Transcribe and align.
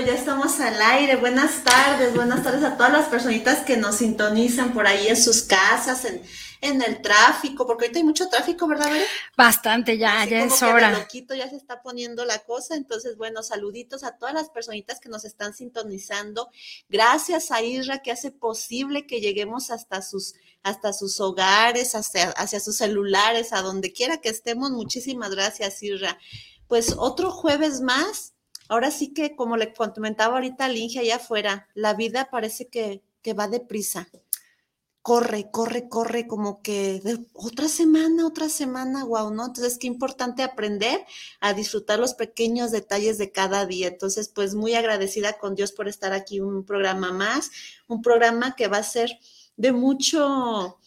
ya 0.00 0.14
estamos 0.14 0.58
al 0.60 0.80
aire. 0.80 1.16
Buenas 1.16 1.62
tardes, 1.62 2.14
buenas 2.14 2.42
tardes 2.42 2.64
a 2.64 2.76
todas 2.76 2.92
las 2.92 3.08
personitas 3.08 3.60
que 3.60 3.76
nos 3.76 3.96
sintonizan 3.96 4.72
por 4.72 4.86
ahí 4.86 5.08
en 5.08 5.16
sus 5.16 5.42
casas, 5.42 6.04
en, 6.04 6.22
en 6.60 6.82
el 6.82 7.00
tráfico, 7.00 7.66
porque 7.66 7.84
ahorita 7.84 8.00
hay 8.00 8.04
mucho 8.04 8.28
tráfico, 8.28 8.66
¿verdad? 8.66 8.90
Bastante, 9.36 9.96
ya, 9.96 10.24
ya 10.24 10.44
es 10.44 10.62
hora. 10.62 10.90
loquito 10.90 11.34
ya 11.34 11.48
se 11.48 11.56
está 11.56 11.82
poniendo 11.82 12.24
la 12.24 12.40
cosa. 12.40 12.74
Entonces, 12.74 13.16
bueno, 13.16 13.42
saluditos 13.42 14.02
a 14.04 14.16
todas 14.16 14.34
las 14.34 14.50
personitas 14.50 15.00
que 15.00 15.08
nos 15.08 15.24
están 15.24 15.54
sintonizando. 15.54 16.50
Gracias 16.88 17.50
a 17.50 17.62
Isra 17.62 18.00
que 18.00 18.10
hace 18.10 18.30
posible 18.30 19.06
que 19.06 19.20
lleguemos 19.20 19.70
hasta 19.70 20.02
sus 20.02 20.34
hasta 20.62 20.94
sus 20.94 21.20
hogares, 21.20 21.94
hacia, 21.94 22.30
hacia 22.30 22.58
sus 22.58 22.78
celulares, 22.78 23.52
a 23.52 23.60
donde 23.60 23.92
quiera 23.92 24.22
que 24.22 24.30
estemos. 24.30 24.70
Muchísimas 24.70 25.30
gracias, 25.30 25.82
Isra. 25.82 26.18
Pues 26.68 26.94
otro 26.96 27.30
jueves 27.30 27.82
más 27.82 28.33
ahora 28.68 28.90
sí 28.90 29.12
que, 29.12 29.36
como 29.36 29.56
le 29.56 29.72
comentaba 29.72 30.34
ahorita 30.34 30.66
a 30.66 30.68
Linge 30.68 30.98
allá 30.98 31.16
afuera, 31.16 31.68
la 31.74 31.94
vida 31.94 32.28
parece 32.30 32.68
que, 32.68 33.02
que 33.22 33.34
va 33.34 33.48
deprisa. 33.48 34.08
Corre, 35.02 35.50
corre, 35.50 35.88
corre, 35.90 36.26
como 36.26 36.62
que 36.62 37.02
otra 37.34 37.68
semana, 37.68 38.26
otra 38.26 38.48
semana, 38.48 39.04
wow, 39.04 39.30
¿no? 39.34 39.46
Entonces, 39.46 39.76
qué 39.78 39.86
importante 39.86 40.42
aprender 40.42 41.04
a 41.40 41.52
disfrutar 41.52 41.98
los 41.98 42.14
pequeños 42.14 42.70
detalles 42.70 43.18
de 43.18 43.30
cada 43.30 43.66
día. 43.66 43.88
Entonces, 43.88 44.30
pues 44.30 44.54
muy 44.54 44.74
agradecida 44.74 45.34
con 45.34 45.54
Dios 45.56 45.72
por 45.72 45.88
estar 45.88 46.14
aquí 46.14 46.40
un 46.40 46.64
programa 46.64 47.12
más, 47.12 47.50
un 47.86 48.00
programa 48.00 48.56
que 48.56 48.66
va 48.66 48.78
a 48.78 48.82
ser 48.82 49.18
de 49.56 49.72
mucho, 49.72 50.78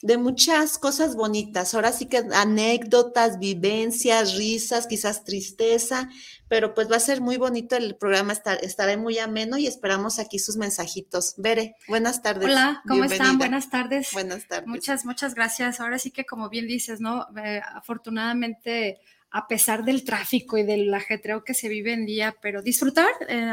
de 0.00 0.16
muchas 0.16 0.78
cosas 0.78 1.16
bonitas. 1.16 1.74
Ahora 1.74 1.92
sí 1.92 2.06
que 2.06 2.22
anécdotas, 2.32 3.38
vivencias, 3.38 4.36
risas, 4.36 4.86
quizás 4.86 5.24
tristeza, 5.24 6.08
pero 6.48 6.74
pues 6.74 6.90
va 6.90 6.96
a 6.96 7.00
ser 7.00 7.20
muy 7.20 7.36
bonito 7.36 7.76
el 7.76 7.96
programa, 7.96 8.32
estar, 8.32 8.62
estará 8.62 8.96
muy 8.96 9.18
ameno 9.18 9.58
y 9.58 9.66
esperamos 9.66 10.18
aquí 10.18 10.38
sus 10.38 10.56
mensajitos. 10.56 11.34
Bere, 11.36 11.74
buenas 11.88 12.22
tardes. 12.22 12.46
Hola, 12.46 12.82
¿cómo 12.86 13.04
están? 13.04 13.38
Buenas 13.38 13.70
tardes. 13.70 14.10
Buenas 14.12 14.46
tardes. 14.46 14.68
Muchas, 14.68 15.04
muchas 15.04 15.34
gracias. 15.34 15.80
Ahora 15.80 15.98
sí 15.98 16.10
que 16.10 16.24
como 16.24 16.48
bien 16.48 16.68
dices, 16.68 17.00
¿no? 17.00 17.26
Eh, 17.36 17.60
afortunadamente, 17.74 19.00
a 19.30 19.48
pesar 19.48 19.84
del 19.84 20.04
tráfico 20.04 20.58
y 20.58 20.62
del 20.62 20.94
ajetreo 20.94 21.42
que 21.42 21.54
se 21.54 21.68
vive 21.68 21.92
en 21.92 22.06
día, 22.06 22.36
pero 22.40 22.62
disfrutar. 22.62 23.10
Eh, 23.28 23.52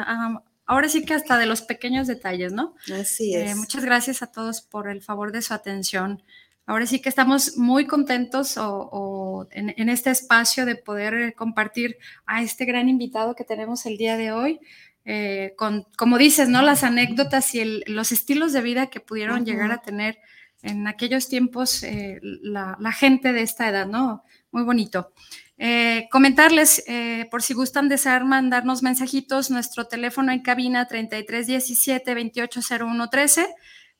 ahora 0.65 0.89
sí 0.89 1.05
que 1.05 1.13
hasta 1.13 1.37
de 1.37 1.45
los 1.45 1.61
pequeños 1.61 2.07
detalles, 2.07 2.53
¿no? 2.53 2.75
Así 2.93 3.35
eh, 3.35 3.51
es. 3.51 3.57
muchas 3.57 3.83
gracias 3.83 4.21
a 4.21 4.27
todos 4.31 4.61
por 4.61 4.89
el 4.89 5.01
favor 5.01 5.31
de 5.31 5.41
su 5.41 5.53
atención. 5.53 6.23
Ahora 6.67 6.87
sí 6.87 6.99
que 6.99 7.09
estamos 7.09 7.57
muy 7.57 7.85
contentos 7.85 8.57
o, 8.57 9.47
en, 9.51 9.89
este 9.89 10.09
espacio 10.09 10.65
de 10.65 10.75
poder 10.75 11.35
compartir 11.35 11.97
a 12.25 12.41
este 12.41 12.65
gran 12.65 12.89
invitado 12.89 13.35
que 13.35 13.43
tenemos 13.43 13.85
el 13.85 13.97
día 13.97 14.17
de 14.17 14.31
hoy, 14.31 14.59
eh, 15.05 15.53
con, 15.57 15.85
como 15.95 16.17
dices, 16.17 16.49
¿no? 16.49 16.63
Las 16.63 16.83
anécdotas 16.83 17.53
y 17.53 17.83
los 17.85 18.11
estilos 18.11 18.51
de 18.51 18.61
vida 18.61 18.87
que 18.87 18.99
pudieron 18.99 19.45
llegar 19.45 19.71
a 19.71 19.83
tener 19.83 20.17
en 20.63 20.87
aquellos 20.87 21.27
tiempos 21.27 21.83
eh, 21.83 22.19
la, 22.21 22.75
gente 22.91 23.31
de 23.31 23.41
esta 23.41 23.69
edad, 23.69 23.85
¿no? 23.85 24.23
Muy 24.51 24.63
bonito. 24.63 25.13
Eh, 25.57 26.07
comentarles, 26.11 26.83
por 27.31 27.41
si 27.41 27.53
gustan 27.53 27.87
desear 27.87 28.25
mandarnos 28.25 28.83
mensajitos, 28.83 29.51
nuestro 29.51 29.87
teléfono 29.87 30.31
en 30.31 30.41
cabina 30.41 30.87
3317 30.87 32.13
280113 32.13 33.47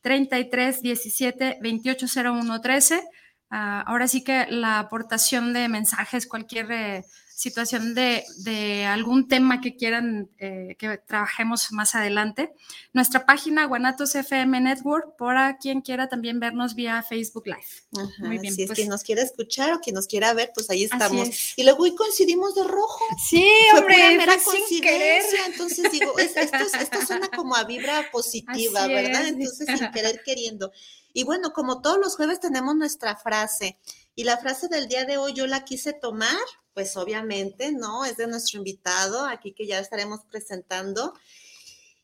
33 0.06 0.84
17 0.84 1.58
28 1.62 2.06
01 2.06 2.62
13. 2.62 3.04
ahora 3.50 4.08
sí 4.08 4.24
que 4.24 4.46
la 4.52 4.78
aportación 4.78 5.52
de 5.52 5.68
mensajes, 5.68 6.28
cualquier 6.28 6.72
eh, 6.72 7.04
situación 7.36 7.94
de, 7.94 8.86
algún 8.88 9.28
tema 9.28 9.60
que 9.60 9.76
quieran 9.76 10.30
eh, 10.40 10.76
que 10.80 10.98
trabajemos 10.98 11.72
más 11.74 11.94
adelante. 11.94 12.54
Nuestra 12.94 13.26
página 13.26 13.66
Guanatos 13.66 14.16
FM 14.16 14.62
Network, 14.62 15.18
para 15.18 15.58
quien 15.58 15.82
quiera 15.82 16.08
también 16.08 16.40
vernos 16.40 16.76
vía 16.76 17.04
Facebook 17.04 17.46
Live. 17.48 18.08
Muy 18.20 18.38
bien. 18.40 18.56
Si 18.56 18.64
es 18.64 18.68
pues 18.70 18.78
quien 18.78 18.90
nos 18.90 19.04
quiera 19.04 19.22
escuchar 19.22 19.74
o 19.74 19.80
quien 19.82 19.96
nos 19.96 20.08
quiera 20.08 20.34
ver, 20.34 20.52
pues 20.56 20.70
ahí 20.70 20.86
estamos. 20.86 21.30
Y 21.58 21.64
luego 21.64 21.84
hoy 21.84 21.94
coincidimos 21.94 22.56
de 22.56 22.64
rojo. 22.64 23.04
Sí, 23.28 23.46
hombre, 23.78 24.18
fue 24.40 24.62
sin 24.68 24.82
querer. 24.82 25.24
Entonces 25.48 25.92
digo, 25.92 26.18
esto, 26.18 26.40
esto, 26.40 27.06
suena 27.06 27.28
como 27.28 27.56
a 27.56 27.66
vibra 27.66 28.10
positiva, 28.12 28.88
¿verdad? 28.88 29.28
Entonces, 29.28 29.68
sin 29.78 29.92
querer 29.92 30.22
queriendo. 30.24 30.72
Y 31.12 31.24
bueno, 31.24 31.52
como 31.54 31.82
todos 31.82 31.98
los 31.98 32.16
jueves 32.16 32.40
tenemos 32.40 32.76
nuestra 32.76 33.16
frase. 33.18 33.78
Y 34.16 34.24
la 34.24 34.38
frase 34.38 34.68
del 34.70 34.88
día 34.88 35.06
de 35.06 35.18
hoy 35.18 35.34
yo 35.34 35.46
la 35.46 35.66
quise 35.66 35.94
tomar 35.94 36.40
pues 36.76 36.98
obviamente, 36.98 37.72
¿no? 37.72 38.04
Es 38.04 38.18
de 38.18 38.28
nuestro 38.28 38.58
invitado, 38.58 39.26
aquí 39.26 39.54
que 39.54 39.66
ya 39.66 39.80
estaremos 39.80 40.26
presentando. 40.30 41.14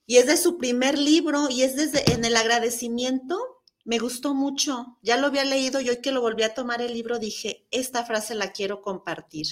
Y 0.08 0.16
es 0.16 0.28
de 0.28 0.38
su 0.38 0.58
primer 0.58 0.98
libro 0.98 1.50
y 1.50 1.64
es 1.64 1.76
desde 1.76 2.10
en 2.14 2.24
el 2.24 2.38
agradecimiento. 2.38 3.38
Me 3.84 4.00
gustó 4.00 4.34
mucho. 4.34 4.98
Ya 5.02 5.18
lo 5.18 5.28
había 5.28 5.44
leído 5.44 5.82
y 5.82 5.90
hoy 5.90 5.98
que 5.98 6.14
lo 6.14 6.22
volví 6.22 6.44
a 6.44 6.54
tomar 6.54 6.82
el 6.82 6.94
libro 6.94 7.20
dije, 7.20 7.68
esta 7.70 8.06
frase 8.06 8.34
la 8.34 8.54
quiero 8.54 8.82
compartir. 8.82 9.48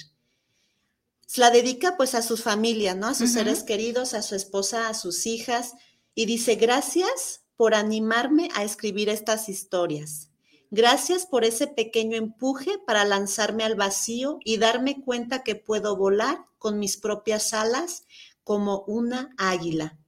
Se 1.26 1.42
la 1.42 1.50
dedica 1.50 1.98
pues 1.98 2.14
a 2.14 2.22
su 2.22 2.38
familia, 2.38 2.94
¿no? 2.94 3.08
A 3.08 3.14
sus 3.14 3.30
seres 3.30 3.62
queridos, 3.62 4.14
a 4.14 4.22
su 4.22 4.34
esposa, 4.34 4.88
a 4.88 4.94
sus 4.94 5.26
hijas. 5.26 5.74
Y 6.14 6.24
dice, 6.24 6.54
gracias 6.54 7.42
por 7.56 7.74
animarme 7.74 8.48
a 8.54 8.64
escribir 8.64 9.10
estas 9.10 9.50
historias. 9.50 10.29
Gracias 10.72 11.26
por 11.26 11.44
ese 11.44 11.66
pequeño 11.66 12.16
empuje 12.16 12.78
para 12.86 13.04
lanzarme 13.04 13.64
al 13.64 13.74
vacío 13.74 14.38
y 14.44 14.58
darme 14.58 15.02
cuenta 15.02 15.42
que 15.42 15.56
puedo 15.56 15.96
volar 15.96 16.46
con 16.58 16.78
mis 16.78 16.96
propias 16.96 17.52
alas 17.52 18.04
como 18.44 18.84
una 18.86 19.34
águila. 19.36 19.98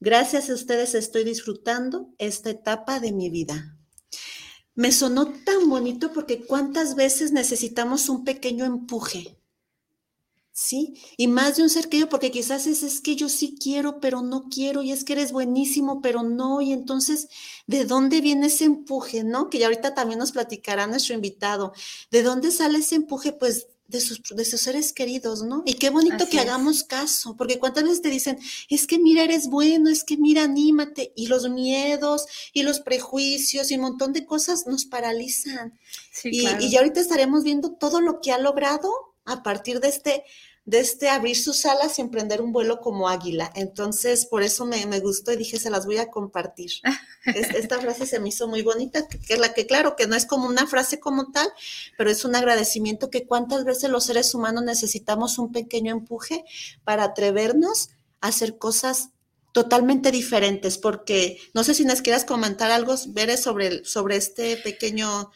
Gracias 0.00 0.50
a 0.50 0.54
ustedes 0.54 0.96
estoy 0.96 1.22
disfrutando 1.22 2.10
esta 2.18 2.50
etapa 2.50 2.98
de 2.98 3.12
mi 3.12 3.30
vida. 3.30 3.76
Me 4.74 4.90
sonó 4.90 5.32
tan 5.44 5.68
bonito 5.68 6.12
porque 6.12 6.44
cuántas 6.44 6.96
veces 6.96 7.30
necesitamos 7.30 8.08
un 8.08 8.24
pequeño 8.24 8.64
empuje 8.64 9.37
¿sí? 10.58 10.94
Y 11.16 11.28
más 11.28 11.56
de 11.56 11.62
un 11.62 11.70
ser 11.70 11.88
querido, 11.88 12.08
porque 12.08 12.32
quizás 12.32 12.66
es, 12.66 12.82
es 12.82 13.00
que 13.00 13.14
yo 13.14 13.28
sí 13.28 13.56
quiero, 13.62 14.00
pero 14.00 14.22
no 14.22 14.48
quiero, 14.50 14.82
y 14.82 14.90
es 14.90 15.04
que 15.04 15.12
eres 15.12 15.30
buenísimo, 15.30 16.02
pero 16.02 16.24
no, 16.24 16.60
y 16.60 16.72
entonces, 16.72 17.28
¿de 17.68 17.84
dónde 17.84 18.20
viene 18.20 18.48
ese 18.48 18.64
empuje, 18.64 19.22
no? 19.22 19.50
Que 19.50 19.60
ya 19.60 19.66
ahorita 19.66 19.94
también 19.94 20.18
nos 20.18 20.32
platicará 20.32 20.88
nuestro 20.88 21.14
invitado. 21.14 21.72
¿De 22.10 22.24
dónde 22.24 22.50
sale 22.50 22.80
ese 22.80 22.96
empuje? 22.96 23.32
Pues 23.32 23.68
de 23.86 24.00
sus, 24.00 24.20
de 24.34 24.44
sus 24.44 24.60
seres 24.60 24.92
queridos, 24.92 25.44
¿no? 25.44 25.62
Y 25.64 25.74
qué 25.74 25.90
bonito 25.90 26.28
que 26.28 26.40
hagamos 26.40 26.82
caso, 26.82 27.36
porque 27.36 27.60
cuántas 27.60 27.84
veces 27.84 28.02
te 28.02 28.10
dicen, 28.10 28.36
es 28.68 28.88
que 28.88 28.98
mira, 28.98 29.22
eres 29.22 29.46
bueno, 29.46 29.88
es 29.88 30.02
que 30.02 30.16
mira, 30.16 30.42
anímate, 30.42 31.12
y 31.14 31.28
los 31.28 31.48
miedos 31.48 32.26
y 32.52 32.64
los 32.64 32.80
prejuicios 32.80 33.70
y 33.70 33.76
un 33.76 33.82
montón 33.82 34.12
de 34.12 34.26
cosas 34.26 34.66
nos 34.66 34.86
paralizan. 34.86 35.78
y, 36.24 36.48
y 36.48 36.68
ya 36.68 36.80
ahorita 36.80 37.00
estaremos 37.00 37.44
viendo 37.44 37.76
todo 37.76 38.00
lo 38.00 38.20
que 38.20 38.32
ha 38.32 38.38
logrado 38.38 38.90
a 39.28 39.42
partir 39.42 39.80
de 39.80 39.88
este 39.88 40.24
de 40.68 40.80
este 40.80 41.08
abrir 41.08 41.34
sus 41.34 41.64
alas 41.64 41.98
y 41.98 42.02
emprender 42.02 42.42
un 42.42 42.52
vuelo 42.52 42.80
como 42.80 43.08
águila. 43.08 43.50
Entonces, 43.54 44.26
por 44.26 44.42
eso 44.42 44.66
me, 44.66 45.00
gustó 45.00 45.32
y 45.32 45.36
dije, 45.36 45.58
se 45.58 45.70
las 45.70 45.86
voy 45.86 45.96
a 45.96 46.10
compartir. 46.10 46.70
Esta 47.24 47.80
frase 47.80 48.04
se 48.04 48.20
me 48.20 48.28
hizo 48.28 48.46
muy 48.48 48.60
bonita, 48.60 49.08
que, 49.08 49.32
es 49.32 49.40
la 49.40 49.54
que 49.54 49.66
claro, 49.66 49.96
que 49.96 50.06
no 50.06 50.14
es 50.14 50.26
como 50.26 50.46
una 50.46 50.66
frase 50.66 51.00
como 51.00 51.32
tal, 51.32 51.48
pero 51.96 52.10
es 52.10 52.22
un 52.26 52.36
agradecimiento 52.36 53.08
que 53.08 53.26
cuántas 53.26 53.64
veces 53.64 53.88
los 53.88 54.04
seres 54.04 54.34
humanos 54.34 54.62
necesitamos 54.62 55.38
un 55.38 55.52
pequeño 55.52 55.90
empuje 55.90 56.44
para 56.84 57.04
atrevernos 57.04 57.88
a 58.20 58.28
hacer 58.28 58.58
cosas 58.58 59.08
totalmente 59.52 60.10
diferentes, 60.10 60.76
porque 60.76 61.38
no 61.54 61.64
sé 61.64 61.72
si 61.72 61.86
nos 61.86 62.02
quieras 62.02 62.26
comentar 62.26 62.70
algo, 62.70 62.94
Veres, 63.08 63.40
sobre, 63.40 63.86
sobre 63.86 64.16
este 64.16 64.58
pequeño 64.58 65.30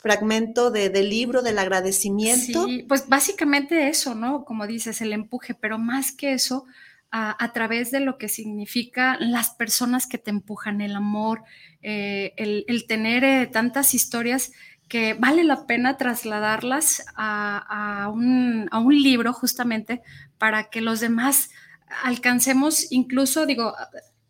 fragmento 0.00 0.70
de, 0.70 0.88
del 0.88 1.10
libro 1.10 1.42
del 1.42 1.58
agradecimiento. 1.58 2.64
Sí, 2.64 2.84
pues 2.88 3.08
básicamente 3.08 3.88
eso, 3.88 4.14
¿no? 4.14 4.44
Como 4.44 4.66
dices, 4.66 5.00
el 5.00 5.12
empuje, 5.12 5.54
pero 5.54 5.78
más 5.78 6.12
que 6.12 6.32
eso, 6.32 6.64
a, 7.12 7.52
través 7.52 7.90
de 7.90 8.00
lo 8.00 8.18
que 8.18 8.28
significa 8.28 9.16
las 9.18 9.50
personas 9.50 10.06
que 10.06 10.18
te 10.18 10.30
empujan, 10.30 10.80
el 10.80 10.94
amor, 10.94 11.42
eh, 11.82 12.32
el, 12.36 12.86
tener 12.86 13.24
eh, 13.24 13.46
tantas 13.48 13.94
historias 13.94 14.52
que 14.88 15.14
vale 15.14 15.42
la 15.44 15.66
pena 15.66 15.96
trasladarlas 15.96 17.04
a, 17.16 18.10
un, 18.14 18.68
a 18.70 18.78
un 18.78 19.02
libro 19.02 19.32
justamente 19.32 20.02
para 20.38 20.70
que 20.70 20.80
los 20.80 21.00
demás 21.00 21.50
alcancemos 22.04 22.90
incluso, 22.90 23.44
digo, 23.44 23.74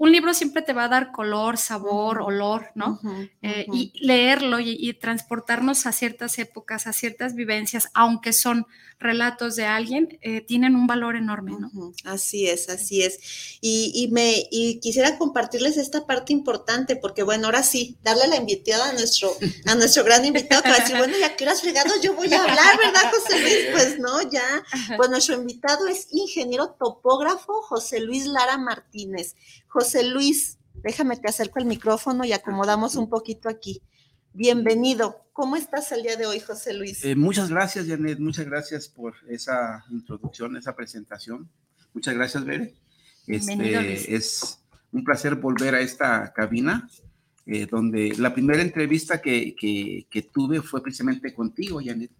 un 0.00 0.12
libro 0.12 0.32
siempre 0.32 0.62
te 0.62 0.72
va 0.72 0.84
a 0.84 0.88
dar 0.88 1.12
color, 1.12 1.58
sabor, 1.58 2.22
olor, 2.22 2.70
¿no? 2.74 2.98
Eh, 3.42 3.66
y 3.70 3.92
leerlo 4.00 4.58
y, 4.58 4.94
transportarnos 4.94 5.84
a 5.84 5.92
ciertas 5.92 6.38
épocas, 6.38 6.86
a 6.86 6.94
ciertas 6.94 7.34
vivencias, 7.34 7.90
aunque 7.92 8.32
son 8.32 8.66
relatos 9.00 9.56
de 9.56 9.64
alguien, 9.64 10.18
eh, 10.20 10.42
tienen 10.42 10.76
un 10.76 10.86
valor 10.86 11.16
enorme, 11.16 11.56
¿no? 11.58 11.70
Así 12.04 12.46
es, 12.46 12.68
así 12.68 13.02
es. 13.02 13.18
Y, 13.62 14.08
me 14.12 14.46
y 14.50 14.78
quisiera 14.78 15.16
compartirles 15.16 15.78
esta 15.78 16.06
parte 16.06 16.34
importante, 16.34 16.96
porque 16.96 17.22
bueno, 17.22 17.46
ahora 17.46 17.62
sí, 17.62 17.96
darle 18.02 18.28
la 18.28 18.36
invitada 18.36 18.90
a 18.90 18.92
nuestro, 18.92 19.32
a 19.66 19.74
nuestro 19.74 20.04
gran 20.04 20.24
invitado 20.24 20.62
que 20.62 20.68
va 20.68 20.76
a 20.76 20.80
decir, 20.80 20.98
bueno, 20.98 21.14
ya 21.18 21.34
que 21.34 21.46
has 21.46 21.62
fregado, 21.62 21.90
yo 22.02 22.14
voy 22.14 22.32
a 22.32 22.42
hablar, 22.42 22.76
¿verdad, 22.78 23.10
José 23.10 23.40
Luis? 23.40 23.56
Pues 23.72 23.98
no, 23.98 24.30
ya. 24.30 24.64
Pues 24.96 25.08
nuestro 25.08 25.34
invitado 25.34 25.88
es 25.88 26.06
ingeniero 26.10 26.76
topógrafo 26.78 27.62
José 27.62 28.00
Luis 28.00 28.26
Lara 28.26 28.58
Martínez. 28.58 29.34
José 29.66 30.02
Luis, 30.02 30.58
déjame 30.74 31.16
te 31.16 31.28
acerco 31.28 31.58
el 31.58 31.64
micrófono 31.64 32.24
y 32.24 32.32
acomodamos 32.32 32.96
un 32.96 33.08
poquito 33.08 33.48
aquí. 33.48 33.82
Bienvenido. 34.32 35.24
¿Cómo 35.32 35.56
estás 35.56 35.90
el 35.90 36.02
día 36.02 36.16
de 36.16 36.26
hoy, 36.26 36.38
José 36.38 36.72
Luis? 36.72 37.04
Eh, 37.04 37.16
muchas 37.16 37.50
gracias, 37.50 37.88
Janet. 37.88 38.20
Muchas 38.20 38.46
gracias 38.46 38.88
por 38.88 39.14
esa 39.28 39.84
introducción, 39.90 40.56
esa 40.56 40.76
presentación. 40.76 41.48
Muchas 41.92 42.14
gracias, 42.14 42.44
Bere. 42.44 42.74
Este, 43.26 44.14
es 44.14 44.60
un 44.92 45.02
placer 45.02 45.34
volver 45.34 45.74
a 45.74 45.80
esta 45.80 46.32
cabina, 46.32 46.88
eh, 47.46 47.66
donde 47.66 48.14
la 48.18 48.32
primera 48.32 48.62
entrevista 48.62 49.20
que, 49.20 49.56
que, 49.56 50.22
tuve 50.22 50.62
fue 50.62 50.82
precisamente 50.82 51.34
contigo, 51.34 51.80
Janet, 51.84 52.12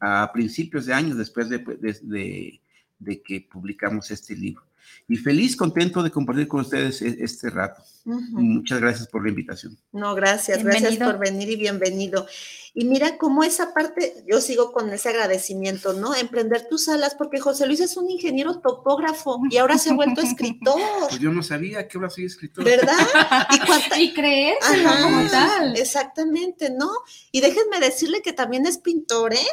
a 0.00 0.30
principios 0.32 0.86
de 0.86 0.94
años 0.94 1.18
después 1.18 1.50
de, 1.50 1.58
de, 1.58 2.60
de 2.98 3.22
que 3.22 3.40
publicamos 3.42 4.10
este 4.10 4.34
libro 4.34 4.71
y 5.08 5.16
feliz, 5.16 5.56
contento 5.56 6.02
de 6.02 6.10
compartir 6.10 6.48
con 6.48 6.60
ustedes 6.60 7.02
e-, 7.02 7.18
este 7.20 7.50
rato. 7.50 7.82
Muchas 8.04 8.80
gracias 8.80 9.08
por 9.08 9.22
la 9.22 9.28
invitación. 9.28 9.78
No, 9.92 10.14
gracias, 10.14 10.62
gracias 10.64 10.96
por 10.96 11.18
venir 11.18 11.50
y 11.50 11.56
bienvenido. 11.56 12.26
Y 12.74 12.86
mira 12.86 13.18
cómo 13.18 13.44
esa 13.44 13.74
parte, 13.74 14.24
yo 14.26 14.40
sigo 14.40 14.72
con 14.72 14.90
ese 14.90 15.10
agradecimiento, 15.10 15.92
¿no? 15.92 16.14
Emprender 16.14 16.66
tus 16.68 16.88
alas, 16.88 17.14
porque 17.14 17.38
José 17.38 17.66
Luis 17.66 17.80
es 17.80 17.98
un 17.98 18.10
ingeniero 18.10 18.60
topógrafo 18.60 19.42
y 19.50 19.58
ahora 19.58 19.76
se 19.76 19.90
ha 19.90 19.94
vuelto 19.94 20.20
escritor. 20.22 20.80
Pues 21.08 21.20
yo 21.20 21.30
no 21.30 21.42
sabía 21.42 21.86
que 21.86 21.98
ahora 21.98 22.08
soy 22.08 22.24
escritor. 22.24 22.64
¿Verdad? 22.64 22.96
Y, 23.98 24.02
y 24.02 24.14
creérselo 24.14 24.90
como 25.02 25.28
tal. 25.28 25.76
Exactamente, 25.76 26.70
¿no? 26.70 26.90
Y 27.30 27.40
déjenme 27.40 27.80
decirle 27.80 28.22
que 28.22 28.32
también 28.32 28.66
es 28.66 28.78
pintor, 28.78 29.34
¿eh? 29.34 29.46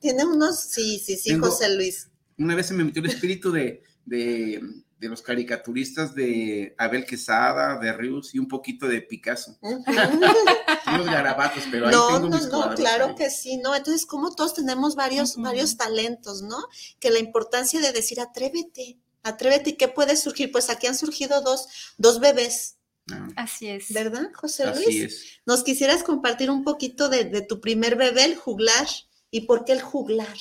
Tiene 0.00 0.24
unos, 0.24 0.60
sí, 0.60 0.98
sí, 0.98 1.16
sí, 1.16 1.34
José 1.36 1.74
Luis. 1.76 2.08
Una 2.38 2.54
vez 2.54 2.66
se 2.66 2.74
me 2.74 2.84
metió 2.84 3.02
el 3.02 3.10
espíritu 3.10 3.52
de 3.52 3.82
de, 4.10 5.08
los 5.08 5.22
caricaturistas 5.22 6.14
de 6.14 6.74
Abel 6.76 7.06
Quesada, 7.06 7.78
de 7.78 7.92
Rius 7.92 8.34
y 8.34 8.38
un 8.38 8.48
poquito 8.48 8.86
de 8.86 9.00
Picasso. 9.00 9.56
Unos 9.62 9.86
garabatos, 11.06 11.64
pero 11.70 11.86
ahí 11.86 11.92
no, 11.92 12.18
no, 12.18 12.28
no, 12.28 12.74
claro 12.74 13.14
que 13.14 13.30
sí, 13.30 13.56
¿no? 13.56 13.74
Entonces, 13.74 14.04
como 14.04 14.34
todos 14.34 14.54
tenemos 14.54 14.96
varios, 14.96 15.36
varios 15.36 15.76
talentos, 15.76 16.42
¿no? 16.42 16.58
Que 16.98 17.10
la 17.10 17.20
importancia 17.20 17.80
de 17.80 17.92
decir, 17.92 18.20
atrévete, 18.20 18.98
atrévete, 19.22 19.70
¿y 19.70 19.76
qué 19.76 19.88
puede 19.88 20.16
surgir? 20.16 20.52
Pues 20.52 20.68
aquí 20.68 20.86
han 20.86 20.98
surgido 20.98 21.40
dos, 21.40 21.68
dos 21.96 22.20
bebés. 22.20 22.76
Ah. 23.12 23.28
Así 23.36 23.68
es. 23.68 23.92
¿Verdad, 23.92 24.30
José 24.34 24.66
Luis? 24.66 24.86
Así 24.86 25.02
es. 25.02 25.40
¿Nos 25.46 25.62
quisieras 25.62 26.02
compartir 26.02 26.50
un 26.50 26.64
poquito 26.64 27.08
de, 27.08 27.24
de 27.24 27.42
tu 27.42 27.60
primer 27.60 27.96
bebé, 27.96 28.24
el 28.24 28.36
juglar? 28.36 28.86
¿Y 29.30 29.42
por 29.42 29.64
qué 29.64 29.72
el 29.72 29.80
juglar? 29.80 30.36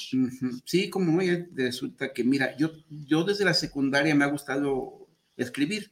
Sí, 0.66 0.90
como 0.90 1.20
resulta 1.54 2.12
que, 2.12 2.24
mira, 2.24 2.58
yo, 2.58 2.72
yo 2.90 3.24
desde 3.24 3.46
la 3.46 3.54
secundaria 3.54 4.16
me 4.16 4.26
ha 4.26 4.30
gustado 4.30 5.08
escribir. 5.38 5.92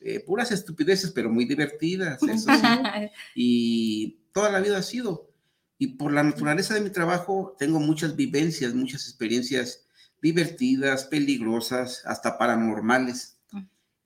Eh, 0.00 0.18
puras 0.18 0.50
estupideces, 0.50 1.12
pero 1.12 1.30
muy 1.30 1.44
divertidas, 1.44 2.20
eso 2.20 2.52
sí. 2.52 2.62
y 3.36 4.18
toda 4.32 4.50
la 4.50 4.60
vida 4.60 4.78
ha 4.78 4.82
sido. 4.82 5.30
Y 5.78 5.94
por 5.94 6.12
la 6.12 6.24
naturaleza 6.24 6.74
de 6.74 6.80
mi 6.80 6.90
trabajo, 6.90 7.54
tengo 7.56 7.78
muchas 7.78 8.16
vivencias, 8.16 8.74
muchas 8.74 9.06
experiencias 9.06 9.86
divertidas, 10.20 11.04
peligrosas, 11.04 12.02
hasta 12.04 12.38
paranormales. 12.38 13.38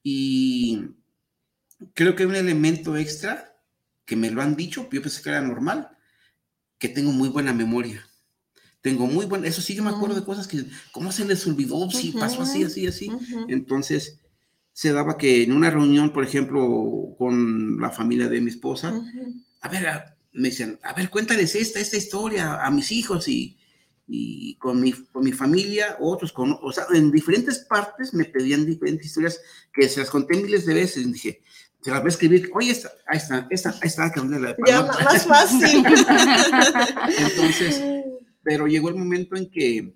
Y 0.02 0.90
creo 1.94 2.14
que 2.14 2.24
hay 2.24 2.28
un 2.28 2.36
elemento 2.36 2.96
extra 2.98 3.56
que 4.04 4.16
me 4.16 4.30
lo 4.30 4.42
han 4.42 4.56
dicho, 4.56 4.88
yo 4.92 5.00
pensé 5.00 5.22
que 5.22 5.30
era 5.30 5.40
normal, 5.40 5.88
que 6.78 6.90
tengo 6.90 7.12
muy 7.12 7.30
buena 7.30 7.54
memoria 7.54 8.06
tengo 8.86 9.08
muy 9.08 9.26
buena, 9.26 9.48
eso 9.48 9.60
sí 9.60 9.74
yo 9.74 9.82
me 9.82 9.90
acuerdo 9.90 10.14
de 10.14 10.24
cosas 10.24 10.46
que, 10.46 10.64
¿cómo 10.92 11.10
se 11.10 11.24
les 11.24 11.44
olvidó? 11.44 11.90
Sí, 11.90 12.14
pasó 12.16 12.42
así, 12.42 12.62
así, 12.62 12.86
así. 12.86 13.10
Entonces, 13.48 14.20
se 14.72 14.92
daba 14.92 15.18
que 15.18 15.42
en 15.42 15.50
una 15.50 15.70
reunión, 15.70 16.12
por 16.12 16.22
ejemplo, 16.22 17.16
con 17.18 17.80
la 17.80 17.90
familia 17.90 18.28
de 18.28 18.40
mi 18.40 18.50
esposa, 18.50 18.94
a 19.60 19.68
ver, 19.68 19.88
me 20.30 20.50
decían, 20.50 20.78
a 20.84 20.92
ver, 20.92 21.10
cuéntales 21.10 21.56
esta, 21.56 21.80
esta 21.80 21.96
historia 21.96 22.64
a 22.64 22.70
mis 22.70 22.92
hijos 22.92 23.26
y, 23.26 23.58
y 24.06 24.54
con, 24.58 24.80
mi, 24.80 24.92
con 24.92 25.24
mi 25.24 25.32
familia, 25.32 25.96
otros, 25.98 26.30
con, 26.30 26.56
o 26.62 26.70
sea, 26.70 26.84
en 26.94 27.10
diferentes 27.10 27.58
partes 27.68 28.14
me 28.14 28.26
pedían 28.26 28.66
diferentes 28.66 29.06
historias 29.06 29.40
que 29.72 29.88
se 29.88 29.98
las 29.98 30.10
conté 30.10 30.36
miles 30.36 30.64
de 30.64 30.74
veces. 30.74 31.12
Dije, 31.12 31.40
se 31.82 31.90
las 31.90 32.00
voy 32.00 32.08
a 32.08 32.10
escribir, 32.10 32.50
oye, 32.54 32.70
esta, 32.70 32.90
ahí 33.08 33.18
está, 33.18 33.48
esta, 33.50 33.70
ahí 33.70 33.88
está, 33.88 34.12
que 34.12 34.20
la 34.20 34.56
Ya, 34.64 34.82
más 34.82 35.26
fácil. 35.26 35.84
Entonces, 37.18 37.95
pero 38.46 38.68
llegó 38.68 38.90
el 38.90 38.94
momento 38.94 39.34
en 39.34 39.50
que, 39.50 39.92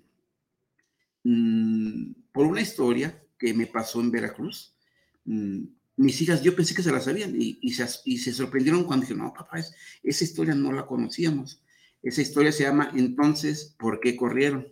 mm, 1.23 2.11
por 2.33 2.45
una 2.47 2.59
historia 2.59 3.17
que 3.39 3.53
me 3.53 3.65
pasó 3.65 4.01
en 4.01 4.11
Veracruz, 4.11 4.75
mm, 5.23 5.63
mis 5.95 6.21
hijas, 6.21 6.43
yo 6.43 6.53
pensé 6.53 6.75
que 6.75 6.83
se 6.83 6.91
la 6.91 6.99
sabían 6.99 7.33
y, 7.33 7.71
se, 7.71 8.33
sorprendieron 8.33 8.83
cuando 8.83 9.05
dije, 9.05 9.17
no, 9.17 9.33
papá, 9.33 9.59
esa 10.03 10.23
historia 10.25 10.53
no 10.53 10.73
la 10.73 10.85
conocíamos. 10.85 11.63
Esa 12.03 12.21
historia 12.21 12.51
se 12.51 12.63
llama 12.63 12.91
Entonces, 12.93 13.73
¿por 13.79 14.01
qué 14.01 14.17
corrieron? 14.17 14.67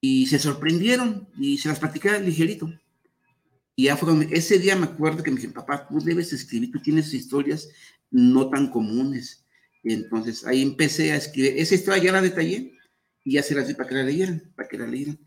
Y 0.00 0.26
se 0.26 0.40
sorprendieron 0.40 1.28
y 1.38 1.58
se 1.58 1.68
las 1.68 1.78
platicé 1.78 2.18
ligerito. 2.18 2.72
Y 3.76 3.86
ese 3.86 4.58
día 4.58 4.74
me 4.74 4.86
acuerdo 4.86 5.22
que 5.22 5.30
me 5.30 5.36
dijeron, 5.36 5.54
papá, 5.54 5.86
tú 5.86 6.00
debes 6.00 6.32
escribir, 6.32 6.72
tú 6.72 6.80
tienes 6.80 7.14
historias 7.14 7.68
no 8.10 8.50
tan 8.50 8.68
comunes. 8.68 9.43
Y 9.84 9.92
entonces 9.92 10.46
ahí 10.46 10.62
empecé 10.62 11.12
a 11.12 11.16
escribir. 11.16 11.54
Esa 11.58 11.74
historia 11.74 12.02
ya 12.02 12.12
la 12.12 12.22
detallé 12.22 12.72
y 13.22 13.34
ya 13.34 13.42
se 13.42 13.54
la 13.54 13.62
di 13.62 13.74
para 13.74 13.88
que 13.88 13.94
la 13.94 14.02
leyeran, 14.02 14.42
para 14.56 14.68
que 14.68 14.78
la 14.78 14.86
leyeran. 14.86 15.18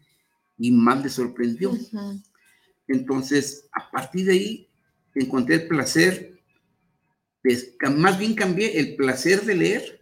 Y 0.57 0.71
más 0.71 1.03
le 1.03 1.09
sorprendió. 1.09 1.77
Entonces, 2.87 3.69
a 3.71 3.91
partir 3.91 4.25
de 4.25 4.31
ahí, 4.33 4.69
encontré 5.13 5.55
el 5.55 5.67
placer, 5.67 6.39
más 7.95 8.17
bien 8.17 8.33
cambié 8.33 8.79
el 8.79 8.95
placer 8.95 9.45
de 9.45 9.55
leer 9.55 10.01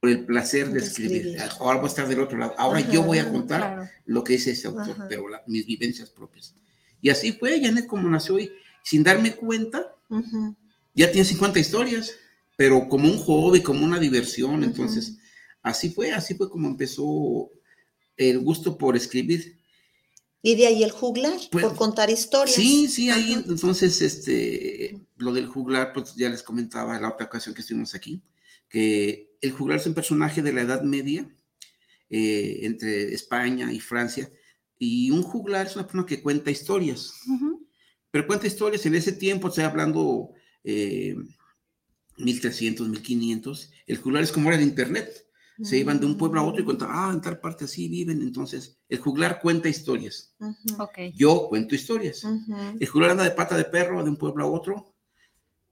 por 0.00 0.10
el 0.10 0.24
placer 0.24 0.70
de, 0.70 0.78
escribir. 0.78 1.36
Ahora 1.58 1.78
voy 1.78 1.86
a 1.86 1.88
estar 1.88 2.06
del 2.06 2.20
otro 2.20 2.38
lado. 2.38 2.54
Ahora 2.56 2.80
yo 2.80 3.02
voy 3.02 3.18
a 3.18 3.28
contar 3.28 3.90
lo 4.06 4.22
que 4.22 4.34
dice 4.34 4.52
ese 4.52 4.68
autor, 4.68 5.06
pero 5.08 5.26
mis 5.46 5.66
vivencias 5.66 6.10
propias. 6.10 6.54
Y 7.00 7.10
así 7.10 7.32
fue, 7.32 7.60
Janet, 7.60 7.86
como 7.86 8.08
nació 8.08 8.36
hoy, 8.36 8.52
sin 8.84 9.02
darme 9.02 9.34
cuenta, 9.34 9.94
ya 10.94 11.10
tiene 11.10 11.24
50 11.24 11.58
historias 11.58 12.14
pero 12.56 12.88
como 12.88 13.08
un 13.08 13.18
hobby, 13.18 13.62
como 13.62 13.84
una 13.84 13.98
diversión. 13.98 14.64
Entonces, 14.64 15.18
así 15.62 15.90
fue, 15.90 16.12
así 16.12 16.34
fue 16.34 16.48
como 16.48 16.68
empezó 16.68 17.50
el 18.16 18.38
gusto 18.40 18.78
por 18.78 18.96
escribir. 18.96 19.58
Y 20.42 20.56
de 20.56 20.66
ahí 20.66 20.82
el 20.82 20.90
juglar, 20.90 21.38
Pues, 21.50 21.64
por 21.64 21.74
contar 21.74 22.10
historias. 22.10 22.54
Sí, 22.54 22.86
sí, 22.88 23.08
ahí 23.10 23.32
entonces, 23.32 24.02
este, 24.02 25.00
lo 25.16 25.32
del 25.32 25.46
juglar, 25.46 25.92
pues 25.94 26.14
ya 26.16 26.28
les 26.28 26.42
comentaba 26.42 27.00
la 27.00 27.08
otra 27.08 27.26
ocasión 27.26 27.54
que 27.54 27.62
estuvimos 27.62 27.94
aquí, 27.94 28.22
que 28.68 29.36
el 29.40 29.52
juglar 29.52 29.78
es 29.78 29.86
un 29.86 29.94
personaje 29.94 30.42
de 30.42 30.52
la 30.52 30.60
Edad 30.60 30.82
Media, 30.82 31.26
eh, 32.10 32.60
entre 32.62 33.14
España 33.14 33.72
y 33.72 33.80
Francia, 33.80 34.30
y 34.78 35.10
un 35.10 35.22
juglar 35.22 35.66
es 35.66 35.76
una 35.76 35.86
persona 35.86 36.04
que 36.04 36.20
cuenta 36.20 36.50
historias, 36.50 37.14
pero 38.10 38.26
cuenta 38.26 38.46
historias 38.46 38.84
en 38.84 38.94
ese 38.94 39.12
tiempo, 39.12 39.48
estoy 39.48 39.64
hablando 39.64 40.30
eh, 40.62 41.16
1300, 42.16 42.88
1500, 42.88 43.70
el 43.86 43.96
juglar 43.98 44.22
es 44.22 44.32
como 44.32 44.48
era 44.48 44.58
el 44.58 44.64
internet, 44.66 45.26
se 45.62 45.78
iban 45.78 46.00
de 46.00 46.06
un 46.06 46.16
pueblo 46.18 46.40
a 46.40 46.44
otro 46.44 46.62
y 46.62 46.64
cuentan, 46.64 46.88
ah, 46.90 47.10
en 47.14 47.20
tal 47.20 47.38
parte 47.38 47.64
así 47.66 47.88
viven, 47.88 48.20
entonces 48.22 48.76
el 48.88 48.98
juglar 48.98 49.40
cuenta 49.40 49.68
historias, 49.68 50.34
yo 51.16 51.46
cuento 51.48 51.74
historias. 51.76 52.24
El 52.80 52.88
juglar 52.88 53.10
anda 53.12 53.24
de 53.24 53.30
pata 53.30 53.56
de 53.56 53.64
perro 53.64 54.02
de 54.02 54.10
un 54.10 54.16
pueblo 54.16 54.44
a 54.44 54.48
otro. 54.48 54.90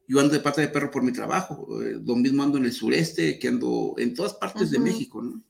Yo 0.09 0.21
ando 0.21 0.35
de 0.35 0.41
pata 0.41 0.61
de 0.61 0.69
perro 0.69 0.91
por 0.91 1.03
mi 1.03 1.13
trabajo. 1.13 1.81
eh, 1.83 1.99
Lo 2.05 2.17
mismo 2.17 2.43
ando 2.43 2.59
en 2.59 2.65
el 2.67 2.73
sureste, 2.73 3.39
que 3.39 3.49
ando 3.49 3.95
en 3.99 4.15
todas 4.15 4.35
partes 4.35 4.71
de. 4.71 4.79
México, 4.79 5.23
¿no? 5.23 5.43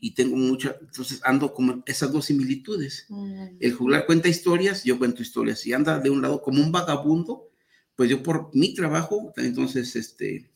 Y 0.00 0.12
tengo 0.14 0.36
mucha, 0.36 0.76
entonces 0.80 1.20
ando 1.24 1.54
como 1.54 1.82
esas 1.86 2.12
dos 2.12 2.26
similitudes. 2.26 3.06
ujú. 3.08 3.56
El 3.60 3.72
juglar 3.72 4.04
cuenta 4.06 4.28
historias, 4.28 4.84
yo 4.84 4.98
cuento 4.98 5.22
historias. 5.22 5.64
Y 5.66 5.72
anda 5.72 5.98
de 6.00 6.10
un 6.10 6.20
lado 6.22 6.42
como 6.42 6.60
un 6.62 6.70
vagabundo, 6.70 7.50
pues 7.96 8.10
yo 8.10 8.22
por 8.22 8.50
mi 8.54 8.74
trabajo, 8.74 9.32
entonces, 9.36 9.94
este, 9.96 10.50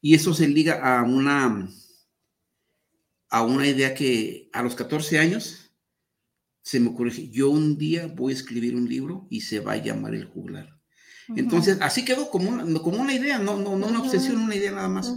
y 0.00 0.14
eso 0.14 0.34
se 0.34 0.48
liga 0.48 0.98
a 0.98 1.02
una, 1.02 1.68
a 3.28 3.42
una 3.42 3.66
idea 3.66 3.94
que 3.94 4.50
a 4.52 4.62
los 4.62 4.74
14 4.74 5.18
años 5.18 5.70
se 6.62 6.80
me 6.80 6.88
ocurrió, 6.88 7.12
yo 7.30 7.50
un 7.50 7.78
día 7.78 8.08
voy 8.08 8.32
a 8.32 8.36
escribir 8.36 8.74
un 8.74 8.88
libro 8.88 9.26
y 9.30 9.42
se 9.42 9.60
va 9.60 9.72
a 9.72 9.82
llamar 9.82 10.14
El 10.14 10.26
juglar. 10.26 10.76
Entonces, 11.34 11.78
así 11.80 12.04
quedó 12.04 12.30
como 12.30 12.50
una, 12.50 12.80
como 12.80 12.98
una 12.98 13.12
idea, 13.12 13.38
no, 13.38 13.56
no, 13.56 13.76
no 13.76 13.88
una 13.88 14.00
obsesión, 14.00 14.38
una 14.38 14.54
idea 14.54 14.70
nada 14.70 14.88
más. 14.88 15.12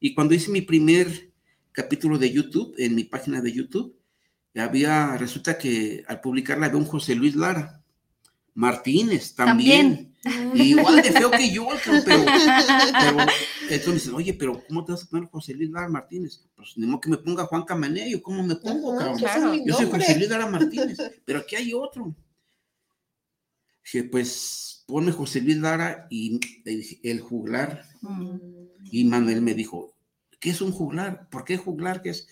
Y 0.00 0.14
cuando 0.14 0.34
hice 0.34 0.50
mi 0.50 0.62
primer 0.62 1.32
capítulo 1.72 2.18
de 2.18 2.32
YouTube, 2.32 2.74
en 2.78 2.94
mi 2.94 3.04
página 3.04 3.40
de 3.40 3.52
YouTube, 3.52 3.96
había, 4.56 5.16
resulta 5.16 5.58
que 5.58 6.04
al 6.06 6.20
publicarla 6.20 6.66
había 6.66 6.78
un 6.78 6.86
José 6.86 7.14
Luis 7.14 7.34
Lara 7.34 7.82
Martínez 8.54 9.34
también. 9.34 10.10
Y 10.10 10.13
igual 10.54 11.02
de 11.02 11.12
feo 11.12 11.30
que 11.30 11.50
yo, 11.50 11.68
pero, 11.84 12.02
pero, 12.04 13.26
entonces, 13.70 14.12
oye, 14.12 14.34
pero 14.34 14.62
¿cómo 14.66 14.84
te 14.84 14.92
vas 14.92 15.04
a 15.04 15.06
poner 15.06 15.28
José 15.28 15.54
Luis 15.54 15.70
Lara 15.70 15.88
Martínez? 15.88 16.44
Pues 16.54 16.76
ni 16.76 16.86
modo 16.86 17.00
que 17.00 17.10
me 17.10 17.18
ponga 17.18 17.46
Juan 17.46 17.64
Camanello, 17.64 18.22
¿cómo 18.22 18.42
me 18.42 18.56
pongo, 18.56 18.96
cabrón? 18.96 19.18
Claro. 19.18 19.54
Yo 19.64 19.74
soy. 19.74 19.86
José 19.86 20.16
Luis 20.16 20.28
Lara 20.28 20.46
Martínez, 20.46 20.98
pero 21.24 21.40
aquí 21.40 21.56
hay 21.56 21.72
otro. 21.72 22.14
Dije, 23.84 24.04
pues 24.04 24.84
ponme 24.86 25.12
José 25.12 25.40
Luis 25.40 25.58
Lara 25.58 26.06
y 26.10 26.40
el 27.02 27.20
juglar. 27.20 27.84
Mm. 28.00 28.36
Y 28.90 29.04
Manuel 29.04 29.42
me 29.42 29.54
dijo, 29.54 29.94
¿qué 30.40 30.50
es 30.50 30.60
un 30.60 30.72
juglar? 30.72 31.28
¿Por 31.30 31.44
qué 31.44 31.56
juglar? 31.56 32.02
¿Qué 32.02 32.10
es? 32.10 32.28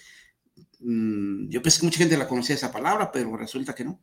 Mm, 0.80 1.48
yo 1.48 1.62
pensé 1.62 1.80
que 1.80 1.86
mucha 1.86 1.98
gente 1.98 2.16
la 2.16 2.28
conocía 2.28 2.54
esa 2.54 2.72
palabra, 2.72 3.10
pero 3.12 3.36
resulta 3.36 3.74
que 3.74 3.84
no. 3.84 4.00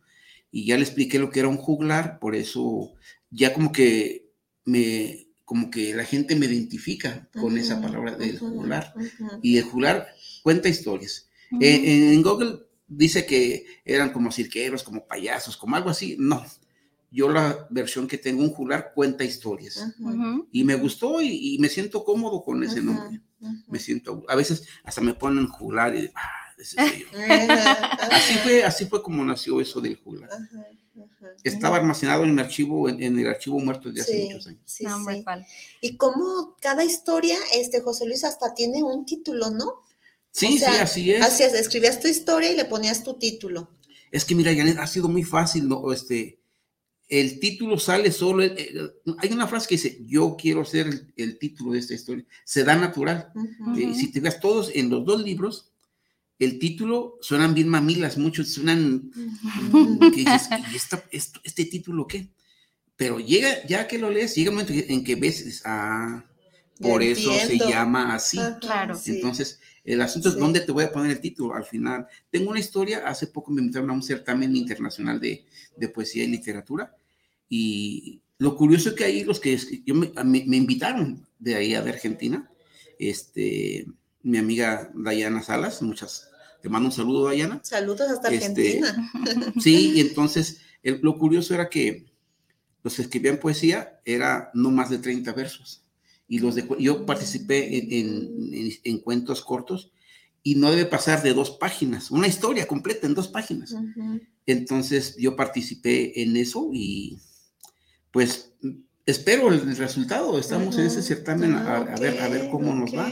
Y 0.52 0.66
ya 0.66 0.78
le 0.78 0.84
expliqué 0.84 1.20
lo 1.20 1.30
que 1.30 1.40
era 1.40 1.48
un 1.48 1.58
juglar, 1.58 2.20
por 2.20 2.36
eso 2.36 2.94
ya 3.30 3.54
como 3.54 3.72
que 3.72 4.32
me, 4.66 5.28
como 5.46 5.70
que 5.70 5.94
la 5.94 6.06
gente 6.06 6.36
me 6.36 6.46
identifica 6.46 7.28
con 7.34 7.58
esa 7.58 7.82
palabra 7.82 8.16
del 8.16 8.38
juglar. 8.38 8.94
Y 9.42 9.58
el 9.58 9.64
juglar 9.64 10.08
cuenta 10.44 10.70
historias. 10.70 11.30
Eh, 11.60 12.14
en 12.14 12.22
Google 12.22 12.60
dice 12.88 13.26
que 13.26 13.66
eran 13.86 14.12
como 14.12 14.32
cirqueros, 14.32 14.84
como 14.84 15.08
payasos, 15.08 15.58
como 15.58 15.76
algo 15.76 15.90
así. 15.90 16.16
No. 16.20 16.46
Yo 17.12 17.30
la 17.30 17.68
versión 17.72 18.08
que 18.08 18.20
tengo, 18.20 18.44
un 18.44 18.52
juglar 18.52 18.92
cuenta 18.94 19.24
historias. 19.24 19.96
Y 20.52 20.64
me 20.64 20.76
gustó 20.76 21.22
y, 21.22 21.56
y 21.56 21.58
me 21.60 21.70
siento 21.70 22.04
cómodo 22.04 22.44
con 22.44 22.64
ese 22.64 22.82
nombre. 22.82 23.22
Me 23.68 23.80
siento, 23.80 24.24
a 24.28 24.36
veces 24.36 24.68
hasta 24.84 25.02
me 25.02 25.14
ponen 25.14 25.48
juglar 25.48 25.96
y 25.96 26.12
ah, 26.14 26.30
ese 26.60 26.76
soy 26.76 27.00
yo. 27.00 27.08
Ajá, 27.20 27.86
Así 28.16 28.34
fue, 28.40 28.64
así 28.64 28.86
fue 28.86 29.02
como 29.02 29.24
nació 29.24 29.60
eso 29.62 29.82
del 29.82 29.98
juglar. 29.98 30.30
ajá, 30.32 30.68
ajá. 31.04 31.28
Estaba 31.44 31.78
almacenado 31.78 32.24
en 32.24 32.36
mi 32.36 32.42
archivo, 32.42 32.90
en, 32.90 33.02
en 33.02 33.18
el 33.20 33.28
archivo 33.28 33.60
muerto 33.60 33.92
de 33.92 34.02
hace 34.02 34.14
Sí, 34.14 34.24
muchos 34.26 34.48
años. 34.48 34.62
sí, 34.66 34.84
No, 34.84 34.96
hombre, 34.98 35.16
sí. 35.18 35.24
¿cuál? 35.24 35.46
Y 35.82 35.96
como 35.98 36.56
cada 36.62 36.84
historia, 36.84 37.38
este 37.54 37.82
José 37.82 38.06
Luis 38.06 38.24
hasta 38.24 38.54
tiene 38.54 38.84
un 38.84 39.06
título, 39.06 39.50
¿no? 39.50 39.82
Sí, 40.32 40.56
O 40.56 40.60
sea, 40.60 40.74
sí, 40.74 40.78
así 40.80 41.12
es. 41.12 41.22
Hacías, 41.24 41.54
escribías 41.54 42.00
tu 42.00 42.08
historia 42.08 42.52
y 42.52 42.56
le 42.56 42.66
ponías 42.66 43.04
tu 43.04 43.16
título. 43.16 43.72
Es 44.12 44.26
que 44.26 44.36
mira, 44.36 44.54
Janet, 44.56 44.78
ha 44.80 44.88
sido 44.88 45.08
muy 45.08 45.24
fácil, 45.24 45.68
¿no? 45.68 45.92
Este, 45.92 46.40
el 47.08 47.40
título 47.40 47.80
sale 47.80 48.12
solo. 48.12 48.44
eh, 48.44 48.54
eh, 48.58 48.90
hay 49.20 49.32
una 49.32 49.48
frase 49.48 49.68
que 49.68 49.76
dice, 49.76 49.98
yo 50.06 50.36
quiero 50.40 50.64
ser 50.66 50.88
el, 50.88 51.14
el 51.16 51.40
título 51.40 51.72
de 51.72 51.80
esta 51.80 51.94
historia. 51.96 52.26
Se 52.46 52.64
da 52.64 52.76
natural. 52.76 53.32
Ujú. 53.36 53.80
Eh, 53.80 53.86
Ujú. 53.88 53.94
si 53.96 54.12
te 54.12 54.20
ves 54.20 54.40
todos 54.40 54.72
en 54.76 54.90
los 54.90 55.04
dos 55.06 55.22
libros, 55.24 55.72
el 56.40 56.58
título 56.58 57.18
suenan 57.22 57.54
bien 57.54 57.68
mamilas, 57.68 58.18
muchos 58.18 58.50
suenan 58.54 59.12
que 60.14 60.22
dices, 60.22 60.50
¿y 60.72 60.76
esta- 60.76 61.04
esto- 61.12 61.42
este 61.44 61.66
título 61.66 62.08
qué? 62.08 62.30
Pero 62.96 63.20
llega, 63.20 63.66
ya 63.68 63.88
que 63.88 63.98
lo 63.98 64.10
lees, 64.10 64.36
llega 64.36 64.50
un 64.50 64.56
momento 64.58 64.74
en 64.74 65.04
que 65.04 65.16
ves, 65.16 65.46
dices, 65.46 65.62
ah, 65.66 66.26
Ya 66.80 66.88
por 66.90 67.04
eso 67.04 67.32
se 67.34 67.58
llama 67.58 68.16
así. 68.16 68.40
Claro. 68.62 68.96
sí. 68.96 69.12
Entonces, 69.16 69.60
el 69.84 70.02
asunto 70.02 70.30
Sí. 70.30 70.36
es 70.36 70.40
dónde 70.40 70.62
te 70.62 70.72
voy 70.72 70.86
a 70.86 70.92
poner 70.92 71.12
el 71.12 71.20
título 71.22 71.54
al 71.56 71.66
final. 71.66 72.08
Tengo 72.32 72.52
una 72.52 72.60
historia, 72.60 73.06
hace 73.08 73.28
poco 73.28 73.52
me 73.52 73.62
invitaron 73.62 73.90
a 73.90 73.94
un 73.94 74.04
certamen 74.04 74.56
internacional 74.56 75.20
de, 75.20 75.46
de 75.76 75.90
poesía 75.90 76.24
y 76.24 76.28
literatura, 76.28 76.96
y 77.50 78.22
lo 78.38 78.56
curioso 78.56 78.90
es 78.90 78.96
que 78.96 79.04
ahí 79.04 79.24
los 79.26 79.40
que 79.42 79.58
yo 79.86 79.94
me, 79.96 80.12
a 80.16 80.24
mí- 80.24 80.46
me 80.48 80.56
invitaron 80.58 81.26
de 81.38 81.56
ahí 81.56 81.70
de 81.72 81.78
Argentina, 81.78 82.50
este, 82.98 83.86
mi 84.24 84.38
amiga 84.38 84.92
Dayana 84.94 85.42
Salas, 85.44 85.82
muchas, 85.82 86.30
te 86.62 86.70
mando 86.70 86.90
un 86.90 86.94
saludo 86.94 87.26
Dayana, 87.28 87.60
Saludos 87.64 88.10
hasta 88.10 88.30
Este, 88.30 88.82
Argentina. 88.84 89.12
Sí, 89.62 89.94
y 89.96 90.00
entonces 90.02 90.62
el- 90.84 91.00
lo 91.02 91.18
curioso 91.18 91.54
era 91.54 91.70
que 91.70 92.06
los 92.84 92.96
que 92.96 93.02
escribían 93.04 93.38
poesía 93.38 94.00
era 94.06 94.52
no 94.54 94.72
más 94.72 94.90
de 94.90 94.98
30 95.00 95.34
versos. 95.34 95.84
Y 96.28 96.40
los 96.40 96.56
de, 96.56 96.68
yo 96.80 97.06
participé 97.06 97.78
en, 97.78 97.92
en- 97.92 98.54
en- 98.54 98.72
en 98.84 98.98
cuentos 99.00 99.42
cortos 99.42 99.92
y 100.44 100.56
no 100.56 100.70
debe 100.70 100.86
pasar 100.86 101.22
de 101.24 101.34
dos 101.34 101.52
páginas, 101.52 102.12
una 102.12 102.28
historia 102.28 102.68
completa 102.68 103.08
en 103.08 103.16
dos 103.16 103.28
páginas. 103.28 103.74
Entonces 104.46 105.16
yo 105.18 105.36
participé 105.36 106.22
en 106.22 106.38
eso 106.38 106.70
y 106.74 107.20
pues 108.12 108.52
espero 109.06 109.50
el 109.50 109.76
resultado. 109.78 110.40
Estamos 110.40 110.78
en 110.78 110.86
ese 110.86 111.02
certamen 111.04 111.54
a, 111.56 111.80
ver, 112.00 112.20
a 112.22 112.28
ver 112.30 112.50
cómo 112.50 112.74
nos 112.74 112.96
va. 112.96 113.12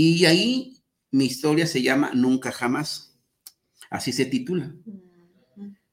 Y 0.00 0.26
ahí 0.26 0.80
mi 1.10 1.24
historia 1.24 1.66
se 1.66 1.82
llama 1.82 2.12
Nunca 2.14 2.52
Jamás. 2.52 3.18
Así 3.90 4.12
se 4.12 4.26
titula. 4.26 4.72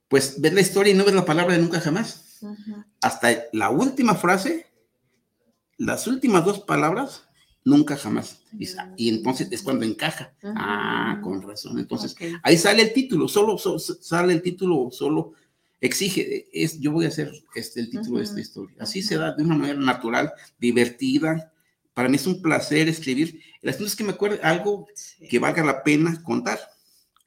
Pues 0.07 0.39
ves 0.39 0.53
la 0.53 0.61
historia 0.61 0.93
y 0.93 0.95
no 0.95 1.05
ves 1.05 1.15
la 1.15 1.25
palabra 1.25 1.55
de 1.55 1.61
nunca 1.63 1.79
jamás. 1.79 2.37
Hasta 3.01 3.45
la 3.51 3.71
última 3.71 4.13
frase, 4.13 4.67
las 5.79 6.05
últimas 6.05 6.45
dos 6.45 6.59
palabras, 6.59 7.23
nunca 7.63 7.97
jamás. 7.97 8.43
Y, 8.95 9.09
entonces 9.09 9.47
es 9.49 9.63
cuando 9.63 9.85
encaja. 9.85 10.35
Ah, 10.55 11.19
con 11.23 11.41
razón. 11.41 11.79
Entonces 11.79 12.13
ahí 12.43 12.57
sale 12.59 12.83
el 12.83 12.93
título, 12.93 13.27
solo 13.27 13.57
so- 13.57 13.79
so- 13.79 13.97
sale 13.99 14.33
el 14.33 14.43
título, 14.43 14.89
solo 14.91 15.33
exige, 15.81 16.47
es, 16.53 16.79
yo 16.79 16.91
voy 16.91 17.05
a 17.05 17.07
hacer 17.07 17.31
este, 17.55 17.79
el 17.79 17.89
título 17.89 18.19
de 18.19 18.25
esta 18.25 18.39
historia. 18.39 18.75
Así 18.81 19.01
se 19.01 19.17
da 19.17 19.33
de 19.33 19.41
una 19.41 19.55
manera 19.57 19.79
natural, 19.79 20.31
divertida. 20.59 21.51
Para 21.95 22.09
mí 22.09 22.17
es 22.17 22.27
un 22.27 22.41
placer 22.41 22.87
escribir. 22.89 23.41
El 23.61 23.69
asunto 23.69 23.87
es 23.87 23.95
que 23.95 24.03
me 24.03 24.11
acuerde 24.11 24.39
algo 24.43 24.85
Sí. 24.93 25.27
que 25.27 25.39
valga 25.39 25.63
la 25.63 25.81
pena 25.81 26.21
contar. 26.23 26.59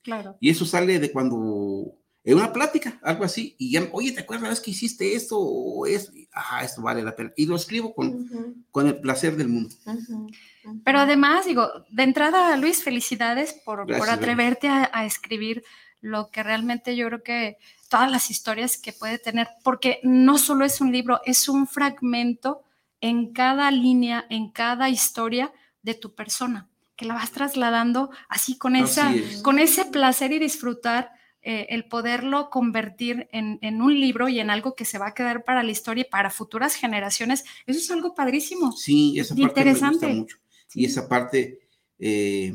Claro. 0.02 0.36
Y 0.40 0.50
eso 0.50 0.64
sale 0.64 0.98
de 1.00 1.10
cuando, 1.10 1.94
en 2.22 2.36
una 2.36 2.52
plática, 2.52 2.98
algo 3.02 3.24
así, 3.24 3.56
y 3.58 3.72
ya, 3.72 3.88
oye, 3.92 4.12
¿te 4.12 4.20
acuerdas 4.20 4.60
que 4.60 4.70
hiciste 4.70 5.14
esto 5.16 5.36
o 5.40 5.84
eso? 5.86 6.12
Y, 6.14 6.28
Ah, 6.32 6.62
esto 6.62 6.82
vale 6.82 7.02
la 7.02 7.16
pena. 7.16 7.32
Y 7.36 7.46
lo 7.46 7.56
escribo 7.56 7.92
con, 7.94 8.08
Ujú, 8.08 8.54
con 8.70 8.86
el 8.86 9.00
placer 9.00 9.34
del 9.36 9.48
mundo. 9.48 9.74
ujú, 9.86 10.26
ujú. 10.64 10.80
Pero 10.84 11.00
además, 11.00 11.46
digo, 11.46 11.68
de 11.90 12.02
entrada, 12.04 12.56
Luis, 12.56 12.84
felicidades 12.84 13.54
por, 13.64 13.78
por 13.78 13.86
Gracias, 13.88 14.18
atreverte 14.18 14.68
a, 14.68 14.88
a 14.92 15.04
escribir 15.04 15.64
lo 16.00 16.30
que 16.30 16.42
realmente 16.44 16.94
yo 16.94 17.06
creo 17.08 17.22
que 17.24 17.56
todas 17.88 18.08
las 18.10 18.30
historias 18.30 18.76
que 18.76 18.92
puede 18.92 19.18
tener, 19.18 19.48
porque 19.64 19.98
no 20.04 20.38
solo 20.38 20.64
es 20.64 20.80
un 20.80 20.92
libro, 20.92 21.20
es 21.24 21.48
un 21.48 21.66
fragmento 21.66 22.62
en 23.00 23.32
cada 23.32 23.70
línea, 23.70 24.26
en 24.30 24.50
cada 24.50 24.88
historia 24.88 25.52
de 25.82 25.94
tu 25.94 26.14
persona, 26.14 26.68
que 26.96 27.04
la 27.04 27.14
vas 27.14 27.30
trasladando 27.30 28.10
así 28.28 28.58
con, 28.58 28.76
esa, 28.76 29.10
Así 29.10 29.18
es. 29.18 29.42
con 29.42 29.58
ese 29.58 29.84
placer 29.84 30.32
y 30.32 30.38
disfrutar 30.38 31.12
eh, 31.40 31.66
el 31.70 31.84
poderlo 31.84 32.50
convertir 32.50 33.28
en, 33.32 33.58
en 33.62 33.80
un 33.80 33.98
libro 33.98 34.28
y 34.28 34.40
en 34.40 34.50
algo 34.50 34.74
que 34.74 34.84
se 34.84 34.98
va 34.98 35.08
a 35.08 35.14
quedar 35.14 35.44
para 35.44 35.62
la 35.62 35.70
historia 35.70 36.02
y 36.06 36.10
para 36.10 36.30
futuras 36.30 36.74
generaciones. 36.74 37.44
Eso 37.66 37.78
es 37.78 37.90
algo 37.90 38.14
padrísimo. 38.14 38.72
Sí, 38.72 39.18
esa 39.18 39.36
parte 39.36 39.64
me 39.64 39.72
gusta 39.72 40.08
mucho. 40.08 40.36
Y 40.74 40.84
esa 40.84 41.08
parte, 41.08 41.60
eh, 41.98 42.52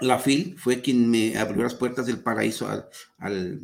la 0.00 0.18
FIL 0.18 0.56
fue 0.58 0.80
quien 0.80 1.10
me 1.10 1.36
abrió 1.36 1.64
las 1.64 1.74
puertas 1.74 2.06
del 2.06 2.22
paraíso 2.22 2.68
al, 2.68 2.88
al 3.18 3.60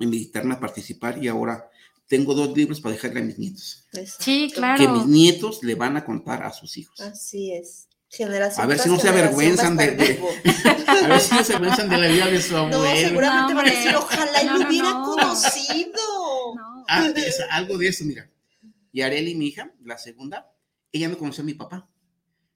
invitarme 0.00 0.54
a 0.54 0.60
participar 0.60 1.22
y 1.22 1.28
ahora 1.28 1.70
tengo 2.08 2.34
dos 2.34 2.56
libros 2.56 2.80
para 2.80 2.94
dejarle 2.94 3.20
a 3.20 3.22
mis 3.22 3.38
nietos. 3.38 3.86
Sí, 4.18 4.50
claro. 4.52 4.78
Que 4.78 4.88
mis 4.88 5.06
nietos 5.06 5.62
le 5.62 5.74
van 5.74 5.96
a 5.96 6.04
contar 6.04 6.42
a 6.42 6.52
sus 6.52 6.76
hijos. 6.76 6.98
Así 7.00 7.52
es. 7.52 7.86
Generación 8.10 8.64
a 8.64 8.66
ver 8.66 8.78
si 8.78 8.88
no 8.88 8.98
se 8.98 9.08
avergüenzan 9.10 9.76
de, 9.76 9.90
de 9.90 10.18
a 10.86 11.08
ver 11.08 11.20
si 11.20 11.34
no 11.34 11.44
se 11.44 11.54
avergüenzan 11.54 11.90
de 11.90 11.98
la 11.98 12.08
vida 12.08 12.26
de 12.26 12.40
su 12.40 12.56
abuelo. 12.56 12.82
No, 12.82 12.96
seguramente 12.96 13.54
van 13.54 13.66
a 13.66 13.70
decir, 13.70 13.94
ojalá 13.94 14.42
no, 14.44 14.56
y 14.56 14.62
lo 14.62 14.68
hubiera 14.68 14.92
conocido. 14.94 16.00
Ah, 16.88 17.12
es, 17.14 17.40
algo 17.50 17.76
de 17.76 17.88
eso, 17.88 18.06
mira. 18.06 18.30
Y 18.92 19.02
Areli, 19.02 19.34
mi 19.34 19.48
hija, 19.48 19.74
la 19.84 19.98
segunda, 19.98 20.50
ella 20.90 21.08
no 21.08 21.18
conoció 21.18 21.42
a 21.42 21.44
mi 21.44 21.52
papá. 21.52 21.90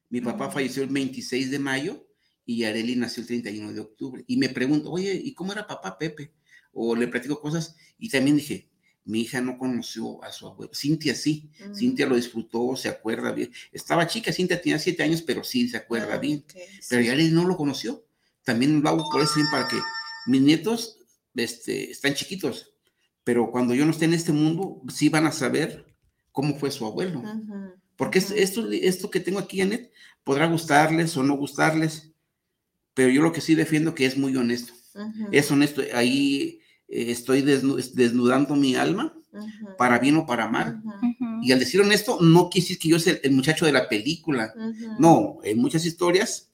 Mi 0.09 0.21
papá 0.21 0.49
falleció 0.49 0.81
el 0.81 0.89
26 0.89 1.51
de 1.51 1.59
mayo 1.59 2.07
y 2.47 2.63
Areli 2.63 2.95
nació 2.95 3.21
el 3.21 3.27
31 3.27 3.73
de 3.73 3.79
octubre. 3.79 4.23
Y 4.25 4.37
me 4.37 4.49
pregunto, 4.49 4.89
oye, 4.89 5.13
¿y 5.23 5.35
cómo 5.35 5.53
era 5.53 5.67
papá 5.67 5.99
Pepe? 5.99 6.33
O 6.71 6.95
le 6.95 7.07
platico 7.07 7.39
cosas 7.39 7.75
y 7.99 8.09
también 8.09 8.37
dije, 8.37 8.72
mi 9.05 9.21
hija 9.21 9.41
no 9.41 9.57
conoció 9.57 10.23
a 10.23 10.31
su 10.31 10.47
abuelo. 10.47 10.71
Cintia 10.73 11.15
sí, 11.15 11.49
Cintia 11.75 12.05
lo 12.05 12.15
disfrutó, 12.15 12.75
se 12.75 12.89
acuerda 12.89 13.31
bien. 13.31 13.51
Estaba 13.71 14.07
chica, 14.07 14.31
Cintia 14.31 14.61
tenía 14.61 14.79
siete 14.79 15.03
años, 15.03 15.21
pero 15.21 15.43
sí 15.43 15.67
se 15.67 15.77
acuerda 15.77 16.15
ah, 16.15 16.17
bien. 16.17 16.45
Pero 16.89 17.01
ya 17.01 17.13
él 17.13 17.33
no 17.33 17.45
lo 17.45 17.57
conoció. 17.57 18.05
También 18.43 18.81
lo 18.81 18.89
hago 18.89 19.09
por 19.09 19.21
eso 19.21 19.39
para 19.51 19.67
que 19.67 19.77
mis 20.27 20.41
nietos 20.41 20.99
este, 21.35 21.91
están 21.91 22.13
chiquitos, 22.13 22.73
pero 23.23 23.51
cuando 23.51 23.73
yo 23.73 23.85
no 23.85 23.91
esté 23.91 24.05
en 24.05 24.13
este 24.13 24.31
mundo, 24.31 24.81
sí 24.89 25.09
van 25.09 25.25
a 25.25 25.31
saber 25.31 25.85
cómo 26.31 26.57
fue 26.57 26.71
su 26.71 26.85
abuelo. 26.85 27.23
Porque 27.95 28.19
esto, 28.19 28.69
esto 28.71 29.09
que 29.09 29.19
tengo 29.19 29.39
aquí, 29.39 29.61
Anet, 29.61 29.91
podrá 30.23 30.47
gustarles 30.47 31.15
o 31.17 31.23
no 31.23 31.35
gustarles, 31.35 32.11
pero 32.93 33.09
yo 33.09 33.21
lo 33.21 33.31
que 33.31 33.41
sí 33.41 33.55
defiendo 33.55 33.95
que 33.95 34.05
es 34.05 34.17
muy 34.17 34.35
honesto. 34.35 34.73
Es 35.31 35.49
honesto. 35.51 35.81
Ahí 35.93 36.59
eh, 36.93 37.09
estoy 37.09 37.41
desnudando 37.41 38.55
mi 38.55 38.75
alma 38.75 39.11
para 39.79 39.97
bien 39.97 40.15
o 40.17 40.27
para 40.27 40.47
mal. 40.47 40.83
Y 41.41 41.51
al 41.51 41.59
decir 41.59 41.81
honesto, 41.81 42.19
no 42.21 42.51
quise 42.51 42.77
que 42.77 42.89
yo 42.89 42.99
sea 42.99 43.17
el 43.23 43.31
muchacho 43.31 43.65
de 43.65 43.71
la 43.71 43.89
película. 43.89 44.53
No, 44.99 45.39
en 45.43 45.57
muchas 45.57 45.85
historias 45.85 46.51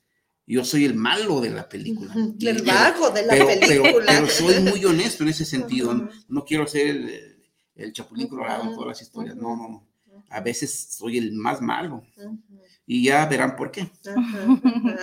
yo 0.48 0.64
soy 0.64 0.86
el 0.86 0.96
malo 0.96 1.42
de 1.42 1.50
la 1.50 1.68
película. 1.68 2.16
El 2.40 2.64
vago 2.64 3.10
de 3.12 3.26
la 3.26 3.34
película. 3.34 4.06
Pero, 4.08 4.28
soy 4.30 4.62
muy 4.62 4.84
honesto 4.86 5.24
en 5.24 5.30
ese 5.30 5.44
sentido. 5.44 6.10
No 6.30 6.46
quiero 6.46 6.66
ser 6.66 6.88
el, 6.88 7.44
el 7.76 7.92
chapulín 7.92 8.28
colorado 8.28 8.64
en 8.64 8.74
todas 8.74 8.88
las 8.88 9.02
historias. 9.02 9.36
No, 9.36 9.58
no, 9.58 9.68
no. 9.68 9.88
A 10.30 10.40
veces 10.40 10.88
soy 10.92 11.18
el 11.18 11.34
más 11.34 11.62
malo 11.62 12.04
y 12.92 13.04
ya 13.04 13.24
verán 13.28 13.56
por 13.56 13.70
qué. 13.70 13.88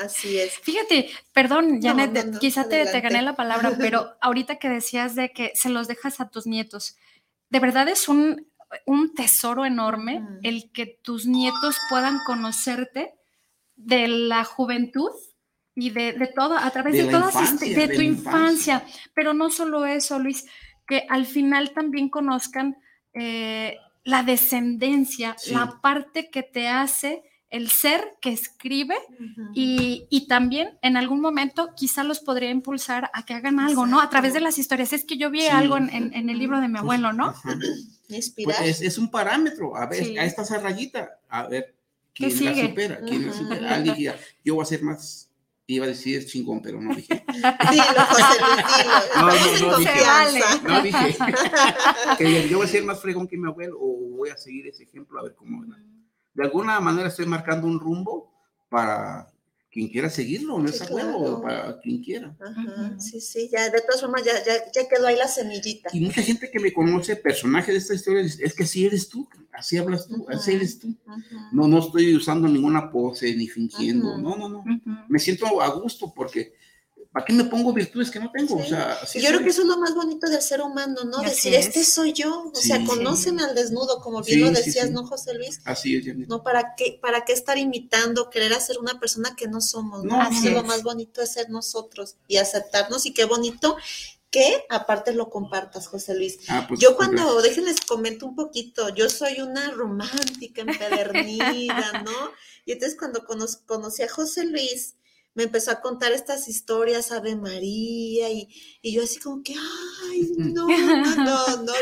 así 0.05 0.37
es. 0.37 0.59
Fíjate, 0.59 1.09
perdón, 1.33 1.81
Janet, 1.81 2.37
quizá 2.40 2.69
te, 2.69 2.85
te, 2.85 3.00
gané 3.00 3.23
la 3.23 3.37
palabra, 3.37 3.76
pero 3.78 4.09
ahorita 4.21 4.57
que 4.57 4.69
decías 4.69 5.14
de 5.14 5.31
que 5.31 5.52
se 5.55 5.69
los 5.69 5.87
dejas 5.87 6.19
a 6.21 6.28
tus 6.28 6.49
nietos, 6.49 6.97
de 7.49 7.61
verdad 7.61 7.88
es 7.88 8.09
un, 8.09 8.45
un 8.87 9.14
tesoro 9.14 9.64
enorme 9.64 10.19
mm. 10.19 10.38
el 10.43 10.73
que 10.73 10.99
tus 11.00 11.26
nietos 11.26 11.76
puedan 11.88 12.19
conocerte 12.26 13.14
de 13.76 14.09
la 14.09 14.43
juventud 14.43 15.12
y 15.76 15.90
de, 15.90 16.14
de 16.14 16.26
todo, 16.26 16.59
a 16.59 16.69
través 16.73 16.95
de, 16.95 17.09
todas, 17.09 17.61
de, 17.61 17.87
tu 17.87 18.00
infancia. 18.00 18.85
Pero 19.14 19.33
no 19.33 19.49
solo 19.49 19.87
eso, 19.87 20.19
Luis, 20.19 20.45
que 20.88 21.07
al 21.09 21.25
final 21.25 21.71
también 21.71 22.09
conozcan 22.09 22.78
eh, 23.14 23.76
la 24.02 24.25
descendencia, 24.25 25.37
la 25.52 25.78
parte 25.81 26.31
que 26.33 26.43
te 26.43 26.66
hace 26.66 27.23
el 27.50 27.71
ser 27.71 28.17
que 28.21 28.33
escribe 28.33 28.97
y, 29.55 30.26
también 30.29 30.76
en 30.83 30.97
algún 30.97 31.21
momento 31.21 31.71
quizá 31.76 32.03
los 32.03 32.21
podría 32.21 32.50
impulsar 32.50 33.11
a 33.15 33.25
que 33.25 33.35
hagan 33.35 33.61
algo, 33.61 33.87
¿no? 33.87 34.00
A 34.00 34.11
través 34.11 34.35
de 34.35 34.41
las 34.41 34.59
historias. 34.59 34.93
Es 34.93 35.05
que 35.05 35.17
yo 35.17 35.31
vi 35.31 35.47
algo 35.47 35.76
en, 35.76 36.12
el 36.12 36.38
libro 36.38 36.61
de 36.61 36.69
mi 36.69 36.79
abuelo, 36.79 37.12
¿no? 37.12 37.35
Pues 38.09 38.83
es, 38.83 38.99
un 38.99 39.11
parámetro, 39.11 39.76
a 39.76 39.87
ver, 39.87 40.19
a 40.19 40.25
esta 40.25 40.45
rayita, 40.59 41.21
a 41.29 41.47
ver, 41.47 41.75
¿quién 42.12 42.45
la 42.45 42.69
supera? 42.69 43.00
¿Quién 43.07 43.26
la 43.26 43.33
supera? 43.33 43.75
Alguien 43.75 44.15
yo 44.45 44.55
voy 44.55 44.62
a 44.62 44.67
ser 44.67 44.83
más, 44.83 45.31
iba 45.69 45.85
a 45.85 45.88
decir 45.88 46.26
chingón, 46.26 46.61
pero 46.61 46.81
no 46.81 46.95
dije. 46.95 47.25
Dilo, 47.71 47.85
José 48.09 48.25
No, 49.17 49.23
no, 49.23 49.71
no, 49.71 49.79
dije, 49.79 50.59
no 50.62 50.83
dije. 50.83 51.17
que 52.18 52.49
yo 52.49 52.59
voy 52.59 52.66
a 52.66 52.70
ser 52.70 52.85
más 52.85 53.01
fregón 53.01 53.29
que 53.29 53.37
mi 53.37 53.49
abuelo 53.49 53.77
o 53.81 54.16
voy 54.16 54.31
a 54.31 54.37
seguir 54.37 54.66
ese 54.66 54.85
ejemplo 54.85 55.18
a 55.20 55.25
ver 55.25 55.35
cómo 55.35 55.64
de 56.37 56.44
alguna 56.44 56.79
manera 56.81 57.09
estoy 57.09 57.27
marcando 57.27 57.66
un 57.66 57.81
rumbo 57.81 58.31
para 58.68 59.27
quien 59.70 59.88
quiera 59.88 60.09
seguirlo, 60.09 60.59
no 60.59 60.68
es 60.68 60.81
claro. 60.81 61.42
para 61.42 61.79
quien 61.81 62.03
quiera. 62.03 62.35
Sí, 62.99 63.20
sí, 63.20 63.49
ya 63.53 63.68
de 63.68 63.81
todas 63.83 64.01
formas 64.01 64.22
ya, 64.25 64.33
ya, 64.72 64.88
quedó 64.88 65.07
ahí 65.07 65.16
la 65.16 65.29
semillita. 65.29 65.90
Y 65.92 66.01
mucha 66.01 66.22
gente 66.22 66.51
que 66.51 66.61
me 66.61 66.72
conoce, 66.72 67.16
personaje 67.16 67.72
de 67.72 67.79
esta 67.79 67.94
historia, 67.94 68.22
es 68.22 68.55
que 68.55 68.64
así 68.64 68.87
eres 68.87 69.09
tú, 69.09 69.29
así 69.53 69.77
hablas 69.77 70.09
tú, 70.09 70.27
así 70.29 70.55
eres 70.55 70.79
tú. 70.79 70.96
No, 71.53 71.68
no 71.68 71.81
estoy 71.81 72.14
usando 72.14 72.49
ninguna 72.49 72.90
pose 72.90 73.35
ni 73.35 73.49
fingiendo, 73.49 74.16
no, 74.16 74.37
no, 74.37 74.49
no. 74.49 74.64
Me 75.09 75.18
siento 75.18 75.61
a 75.61 75.68
gusto 75.68 76.12
porque 76.14 76.55
¿Para 77.16 77.24
qué 77.24 77.33
me 77.33 77.44
pongo 77.44 77.72
virtudes 77.72 78.11
que 78.11 78.20
no 78.20 78.31
tengo? 78.31 78.57
O 78.57 78.62
sea, 78.62 78.98
yo 79.14 79.29
creo 79.29 79.40
que 79.40 79.48
eso 79.48 79.62
es 79.62 79.68
lo 79.68 79.79
más 79.79 79.94
bonito 79.94 80.29
del 80.29 80.42
ser 80.42 80.61
humano, 80.61 81.02
¿no? 81.05 81.22
Decir, 81.22 81.55
este 81.55 81.83
soy 81.83 82.12
yo, 82.12 82.52
o 82.55 82.61
sea, 82.61 82.85
conocen 82.85 83.40
al 83.40 83.55
desnudo, 83.55 84.02
como 84.02 84.20
bien 84.20 84.42
lo 84.42 84.50
decías, 84.50 84.90
¿no, 84.90 85.07
José 85.07 85.33
Luis? 85.33 85.62
Así 85.64 85.96
es, 85.96 86.14
No, 86.29 86.42
¿para 86.42 86.74
qué, 86.76 86.98
¿para 87.00 87.24
qué 87.24 87.33
estar 87.33 87.57
imitando, 87.57 88.29
querer 88.29 88.52
hacer 88.52 88.76
una 88.79 89.00
persona 89.00 89.35
que 89.35 89.48
no 89.48 89.62
somos? 89.62 90.05
¿no? 90.05 90.20
Así 90.20 90.48
es. 90.48 90.52
lo 90.52 90.62
más 90.62 90.83
bonito 90.83 91.22
es 91.22 91.33
ser 91.33 91.48
nosotros 91.48 92.16
y 92.29 92.37
aceptarnos 92.37 93.07
y 93.07 93.14
qué 93.14 93.24
bonito 93.24 93.79
que 94.31 94.66
aparte 94.68 95.14
lo 95.14 95.31
compartas, 95.31 95.87
José 95.87 96.14
Luis. 96.16 96.40
Ah, 96.48 96.66
pues, 96.68 96.81
yo 96.81 96.98
cuando, 96.98 97.40
déjenles 97.40 97.81
comento 97.81 98.26
un 98.26 98.37
poquito, 98.37 98.90
yo 98.90 99.09
soy 99.09 99.40
una 99.40 99.70
romántica 99.70 100.61
empedernida, 100.61 102.02
¿no? 102.05 102.33
Y 102.66 102.72
entonces 102.72 102.98
cuando 102.98 103.24
conocí 103.24 104.02
a 104.02 104.09
José 104.11 104.44
Luis, 104.44 104.96
me 105.37 105.44
empezó 105.44 105.70
a 105.70 105.81
contar 105.81 106.12
estas 106.12 106.49
historias, 106.49 107.12
Ave 107.12 107.37
María, 107.37 108.31
y, 108.31 108.49
yo 108.83 109.05
así 109.05 109.20
como 109.20 109.42
que, 109.42 109.55
ay, 109.55 110.33
no, 110.37 110.66
no, 110.66 111.62
no, 111.62 111.72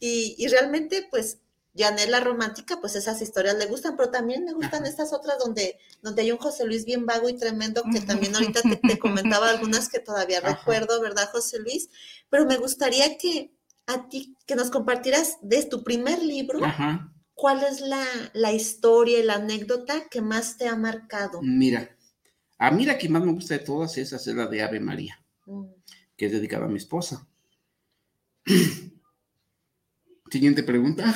Y, 0.00 0.34
y 0.38 0.48
realmente, 0.48 1.06
pues, 1.10 1.38
Janet 1.76 2.08
la 2.08 2.20
romántica, 2.20 2.80
pues 2.80 2.96
esas 2.96 3.22
historias 3.22 3.56
le 3.56 3.66
gustan, 3.66 3.96
pero 3.96 4.10
también 4.10 4.44
me 4.44 4.52
gustan 4.52 4.84
estas 4.84 5.12
otras 5.12 5.38
donde, 5.38 5.78
donde 6.02 6.22
hay 6.22 6.32
un 6.32 6.38
José 6.38 6.64
Luis 6.64 6.84
bien 6.84 7.06
vago 7.06 7.28
y 7.28 7.36
tremendo, 7.36 7.84
que 7.92 8.00
también 8.00 8.34
ahorita 8.34 8.62
te, 8.62 8.98
comentaba 8.98 9.50
algunas 9.50 9.88
que 9.88 10.00
todavía 10.00 10.40
recuerdo, 10.40 11.00
¿verdad, 11.00 11.30
José 11.30 11.60
Luis? 11.60 11.88
Pero 12.30 12.46
me 12.46 12.56
gustaría 12.56 13.16
que 13.16 13.52
a 13.86 14.08
ti, 14.08 14.36
que 14.46 14.56
nos 14.56 14.70
compartieras 14.70 15.36
de 15.40 15.62
tu 15.64 15.84
primer 15.84 16.20
libro, 16.20 16.60
¿cuál 17.34 17.62
es 17.62 17.80
la, 17.80 18.04
la 18.32 18.52
historia 18.52 19.20
y 19.20 19.22
la 19.22 19.34
anécdota 19.34 20.08
que 20.10 20.20
más 20.20 20.56
te 20.56 20.66
ha 20.66 20.74
marcado? 20.74 21.40
Mira, 21.42 21.96
a 22.58 22.70
mí 22.70 22.84
la 22.84 22.98
que 22.98 23.08
más 23.08 23.24
me 23.24 23.32
gusta 23.32 23.54
de 23.54 23.60
todas 23.60 23.96
esas 23.98 24.26
es 24.26 24.34
la 24.34 24.46
de 24.46 24.62
Ave 24.62 24.80
María, 24.80 25.22
mm. 25.46 25.64
que 26.16 26.26
es 26.26 26.32
dedicada 26.32 26.66
a 26.66 26.68
mi 26.68 26.78
esposa. 26.78 27.26
Siguiente 30.30 30.62
pregunta. 30.62 31.06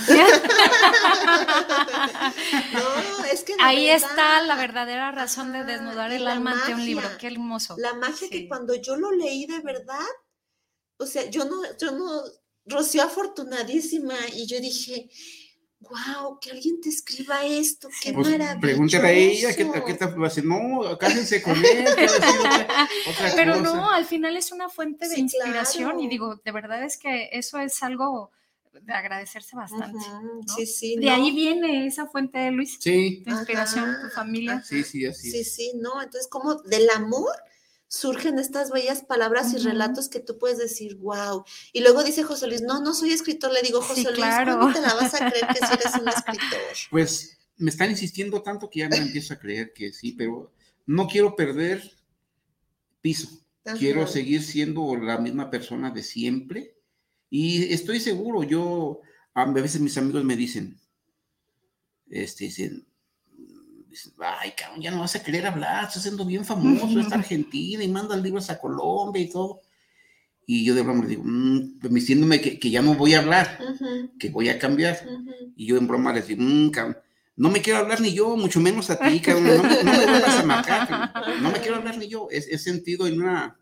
no, 2.73 3.25
es 3.31 3.45
que 3.45 3.55
Ahí 3.61 3.91
está 3.91 4.43
la 4.43 4.57
verdadera 4.57 5.13
razón 5.13 5.53
de 5.53 5.65
desnudar 5.65 6.11
el 6.13 6.27
alma 6.27 6.53
ante 6.53 6.73
un 6.75 6.85
libro. 6.85 7.07
Qué 7.19 7.27
hermoso. 7.27 7.77
La 7.79 7.93
magia 7.95 8.31
que 8.31 8.49
cuando 8.49 8.75
yo 8.75 8.97
lo 8.97 9.13
leí 9.13 9.45
de 9.45 9.61
verdad, 9.61 10.07
o 10.97 11.05
sea, 11.05 11.29
yo 11.29 11.45
no, 11.45 11.61
yo 11.79 11.91
no, 11.91 12.23
Rocío 12.65 13.03
afortunadísima, 13.03 14.15
y 14.35 14.47
yo 14.47 14.61
dije, 14.61 15.11
wow, 15.83 16.39
que 16.41 16.51
alguien 16.51 16.81
te 16.81 16.89
escriba 16.89 17.45
esto, 17.45 17.89
qué 18.01 18.13
pues, 18.13 18.31
maravilla. 18.31 18.61
Pregúntale 18.61 19.09
a 19.09 19.13
ella, 19.13 19.57
¿qué, 19.57 19.71
¿qué 19.87 19.95
te 19.95 20.07
va 20.07 20.27
a 20.27 20.29
decir? 20.29 20.45
No, 20.45 20.97
cásense 20.99 21.43
con 21.43 21.57
él. 21.57 21.87
Pero 23.37 23.61
no, 23.61 23.91
al 23.91 24.05
final 24.05 24.37
es 24.37 24.53
una 24.53 24.69
fuente 24.69 25.09
de 25.09 25.19
inspiración 25.19 26.01
y 26.01 26.09
digo, 26.09 26.41
de 26.45 26.53
verdad 26.53 26.83
es 26.85 26.97
que 26.97 27.29
eso 27.33 27.59
es 27.59 27.83
algo 27.83 28.31
de 28.73 28.93
agradecerse 28.93 29.55
bastante. 29.55 30.05
Sí, 30.57 30.67
sí. 30.67 30.97
De 30.97 31.11
ahí 31.11 31.31
viene 31.33 31.87
esa 31.87 32.07
fuente 32.07 32.39
de 32.39 32.51
Luis. 32.51 32.79
Sí. 32.81 33.23
De 33.25 33.33
inspiración, 33.33 33.97
tu 34.03 34.09
familia. 34.09 34.63
Sí, 34.65 34.83
sí, 34.83 35.07
así. 35.07 35.31
Sí, 35.31 35.45
sí, 35.45 35.73
no. 35.77 36.03
Entonces, 36.03 36.29
como 36.29 36.55
del 36.55 36.89
amor 36.91 37.33
surgen 37.93 38.39
estas 38.39 38.71
bellas 38.71 39.03
palabras 39.03 39.53
y 39.53 39.59
relatos 39.59 40.09
que 40.09 40.19
tú 40.19 40.39
puedes 40.39 40.57
decir, 40.57 40.97
wow. 40.97 41.45
Y 41.75 41.83
luego 41.83 42.03
dice 42.03 42.23
José 42.23 42.47
Luis, 42.47 42.63
no, 42.63 42.81
no 42.81 42.95
soy 42.95 43.13
escritor. 43.13 43.53
Le 43.53 43.61
digo, 43.61 43.83
José 43.83 44.11
Luis, 44.11 44.25
¿cómo 44.47 44.73
te 44.73 44.81
la 44.81 44.95
vas 44.95 45.15
a 45.15 45.29
creer 45.29 45.47
que 45.49 45.67
sí 45.67 45.75
eres 45.75 45.95
un 46.01 46.09
escritor? 46.09 46.59
Pues 46.91 47.37
me 47.59 47.69
están 47.69 47.91
insistiendo 47.91 48.41
tanto 48.41 48.71
que 48.71 48.81
ya 48.81 48.89
me 48.89 48.97
empiezo 48.97 49.35
a 49.35 49.39
creer 49.39 49.75
que 49.75 49.93
sí, 49.93 50.13
pero 50.13 50.51
no 50.87 51.07
quiero 51.07 51.37
perder 51.37 51.83
piso. 53.03 53.29
Quiero 53.79 54.07
seguir 54.07 54.43
siendo 54.43 54.97
la 54.97 55.19
misma 55.19 55.51
persona 55.51 55.91
de 55.91 56.03
siempre. 56.03 56.75
Y 57.29 57.75
estoy 57.75 58.01
seguro, 58.01 58.43
yo, 58.43 59.03
a 59.35 59.45
veces 59.45 59.83
mis 59.83 59.99
amigos 59.99 60.25
me 60.25 60.35
dicen, 60.35 60.81
este, 62.09 62.45
dicen, 62.45 62.87
dicen, 63.93 64.13
ay, 64.19 64.53
cabrón, 64.57 64.83
ya 64.83 64.91
no 64.91 65.01
vas 65.01 65.15
a 65.15 65.23
querer 65.23 65.47
hablar, 65.47 65.87
estás 65.87 66.03
siendo 66.03 66.25
bien 66.25 66.45
famoso, 66.45 66.99
está 66.99 67.17
Argentina 67.17 67.85
y 67.85 67.89
mandas 67.89 68.23
libros 68.23 68.51
a 68.51 68.59
Colombia 68.59 69.23
y 69.23 69.31
todo. 69.31 69.61
Y 70.47 70.65
yo 70.65 70.75
de 70.75 70.83
broma 70.83 71.03
le 71.03 71.11
digo, 71.11 71.23
mmm, 71.25 71.79
diciéndome 71.91 72.41
que, 72.41 72.59
que, 72.59 72.71
ya 72.71 72.83
no 72.83 72.95
voy 72.95 73.15
a 73.15 73.21
hablar, 73.21 73.59
que 74.19 74.31
voy 74.31 74.49
a 74.49 74.59
cambiar. 74.59 74.99
Y 75.57 75.67
yo 75.67 75.77
en 75.77 75.87
broma 75.87 76.13
les 76.13 76.27
digo, 76.27 76.43
mmm, 76.43 76.71
cabrón, 76.71 76.97
no 77.37 77.51
me 77.51 77.63
quiero 77.63 77.79
hablar 77.79 78.01
ni 78.01 78.13
yo, 78.13 78.37
mucho 78.37 78.61
menos 78.61 78.91
a 78.91 78.99
ti, 78.99 79.21
cabrón, 79.21 79.45
no 79.57 79.63
me, 79.63 79.83
no 79.83 79.93
me 79.93 80.07
vuelvas 80.07 80.41
a 80.41 80.45
marcar, 80.45 81.13
no 81.41 81.51
me 81.51 81.61
quiero 81.61 81.77
hablar 81.77 81.97
ni 81.99 82.09
yo. 82.09 82.29
He, 82.31 82.59
sentido 82.59 83.07
en 83.07 83.21
una, 83.21 83.59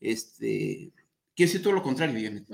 este, 0.00 0.92
quiero 1.34 1.48
decir 1.48 1.62
todo 1.62 1.72
lo 1.74 1.82
contrario, 1.82 2.20
Janet. 2.20 2.46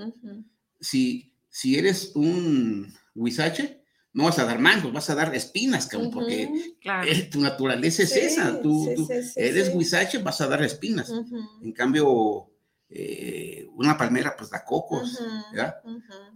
si, 0.79 1.33
si 1.49 1.77
eres 1.77 2.11
un 2.15 2.93
huizache, 3.15 3.78
no 4.13 4.23
vas 4.23 4.39
a 4.39 4.45
dar 4.45 4.59
mangos, 4.59 4.91
vas 4.91 5.09
a 5.09 5.15
dar 5.15 5.33
espinas, 5.35 5.85
cabrón, 5.85 6.11
porque 6.11 6.49
tu 7.31 7.39
naturaleza 7.39 8.03
es 8.03 8.15
esa. 8.15 8.59
Tú, 8.61 8.89
eres 9.35 9.73
huizache, 9.73 10.17
vas 10.19 10.41
a 10.41 10.47
dar 10.47 10.63
espinas. 10.63 11.11
En 11.61 11.71
cambio, 11.71 12.49
eh, 12.89 13.67
una 13.75 13.97
palmera 13.97 14.35
pues 14.35 14.49
da 14.49 14.65
cocos, 14.65 15.19
¿verdad? 15.51 15.75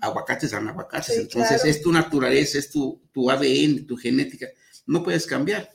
Aguacates 0.01 0.51
dan 0.51 0.67
aguacates. 0.67 1.17
Entonces 1.17 1.65
es 1.65 1.81
tu 1.81 1.91
naturaleza, 1.91 2.59
es 2.59 2.69
tu, 2.69 3.01
tu, 3.11 3.29
ADN, 3.29 3.87
tu 3.87 3.97
genética. 3.97 4.47
No 4.85 5.03
puedes 5.03 5.25
cambiar. 5.25 5.69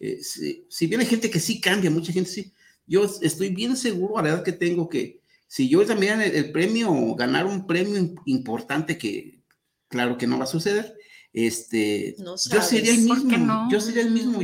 Eh, 0.00 0.20
si, 0.22 0.86
bien 0.88 1.00
hay 1.00 1.06
gente 1.06 1.30
que 1.30 1.38
sí 1.38 1.60
cambia, 1.60 1.90
mucha 1.90 2.12
gente 2.12 2.30
sí. 2.30 2.52
Yo 2.84 3.04
estoy 3.22 3.50
bien 3.50 3.76
seguro 3.76 4.18
a 4.18 4.22
la 4.22 4.30
edad 4.30 4.42
que 4.42 4.52
tengo 4.52 4.88
que 4.88 5.22
si 5.46 5.68
yo 5.68 5.86
también 5.86 6.20
el, 6.20 6.34
el 6.34 6.50
premio, 6.50 7.14
ganar 7.14 7.46
un 7.46 7.66
premio 7.66 8.14
importante 8.24 8.96
que 8.96 9.42
claro 9.86 10.16
que 10.16 10.26
no 10.26 10.38
va 10.38 10.44
a 10.44 10.48
suceder, 10.48 10.96
este, 11.32 12.16
yo 12.18 12.36
sería 12.36 12.92
el 12.92 13.02
mismo, 13.02 13.68
yo 13.70 13.80
sería 13.80 14.02
el 14.02 14.10
mismo, 14.10 14.40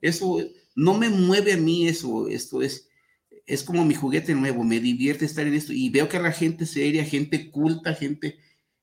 Eso 0.00 0.38
no 0.74 0.94
me 0.94 1.08
mueve 1.08 1.54
a 1.54 1.56
mí 1.56 1.88
eso, 1.88 2.28
esto 2.28 2.62
es, 2.62 2.88
es 3.46 3.62
como 3.62 3.84
mi 3.84 3.94
juguete 3.94 4.34
nuevo, 4.34 4.64
me 4.64 4.80
divierte 4.80 5.24
estar 5.24 5.46
en 5.46 5.54
esto 5.54 5.72
y 5.72 5.88
veo 5.90 6.08
que 6.08 6.18
la 6.18 6.32
gente 6.32 6.66
seria, 6.66 7.04
gente 7.04 7.50
culta, 7.50 7.94
gente 7.94 8.38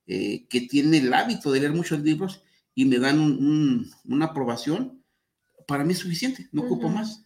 eh, 0.06 0.46
que 0.48 0.62
tiene 0.62 0.98
el 0.98 1.12
hábito 1.12 1.52
de 1.52 1.60
leer 1.60 1.72
muchos 1.72 2.00
libros 2.00 2.42
y 2.74 2.84
me 2.86 2.98
dan 2.98 3.86
una 4.04 4.24
aprobación, 4.26 5.02
para 5.66 5.84
mí 5.84 5.92
es 5.92 5.98
suficiente, 6.00 6.48
no 6.52 6.62
ocupo 6.62 6.88
más 6.88 7.24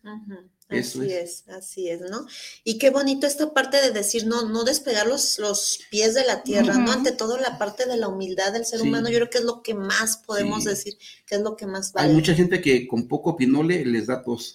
así 0.69 1.13
es. 1.13 1.45
así 1.49 1.89
es, 1.89 2.01
¿no? 2.01 2.27
Y 2.65 2.79
qué 2.79 2.91
bonito 2.91 3.27
esta 3.27 3.53
parte 3.53 3.79
de 3.81 3.91
decir, 3.91 4.27
no, 4.27 4.49
no 4.49 4.65
despegar 4.65 5.07
los, 5.07 5.39
los 5.39 5.81
pies 5.91 6.15
de 6.15 6.25
la 6.25 6.43
tierra, 6.43 6.75
¿no? 6.79 6.93
Ante 6.93 7.13
todo 7.13 7.39
la 7.39 7.59
parte 7.59 7.87
de 7.87 7.97
la 7.97 8.09
humildad 8.09 8.53
del 8.53 8.67
ser 8.67 8.83
humano, 8.83 9.09
yo 9.09 9.17
creo 9.17 9.31
que 9.31 9.39
es 9.39 9.45
lo 9.45 9.63
que 9.63 9.75
más 9.75 10.19
podemos 10.19 10.65
decir, 10.65 10.95
que 11.27 11.37
es 11.37 11.41
lo 11.41 11.57
que 11.57 11.67
más 11.67 11.93
vale. 11.93 12.09
Hay 12.09 12.15
mucha 12.15 12.35
gente 12.35 12.61
que 12.61 12.87
con 12.87 13.09
poco 13.09 13.37
pinole 13.37 13.85
les 13.85 14.07
da 14.07 14.23
tos. 14.23 14.55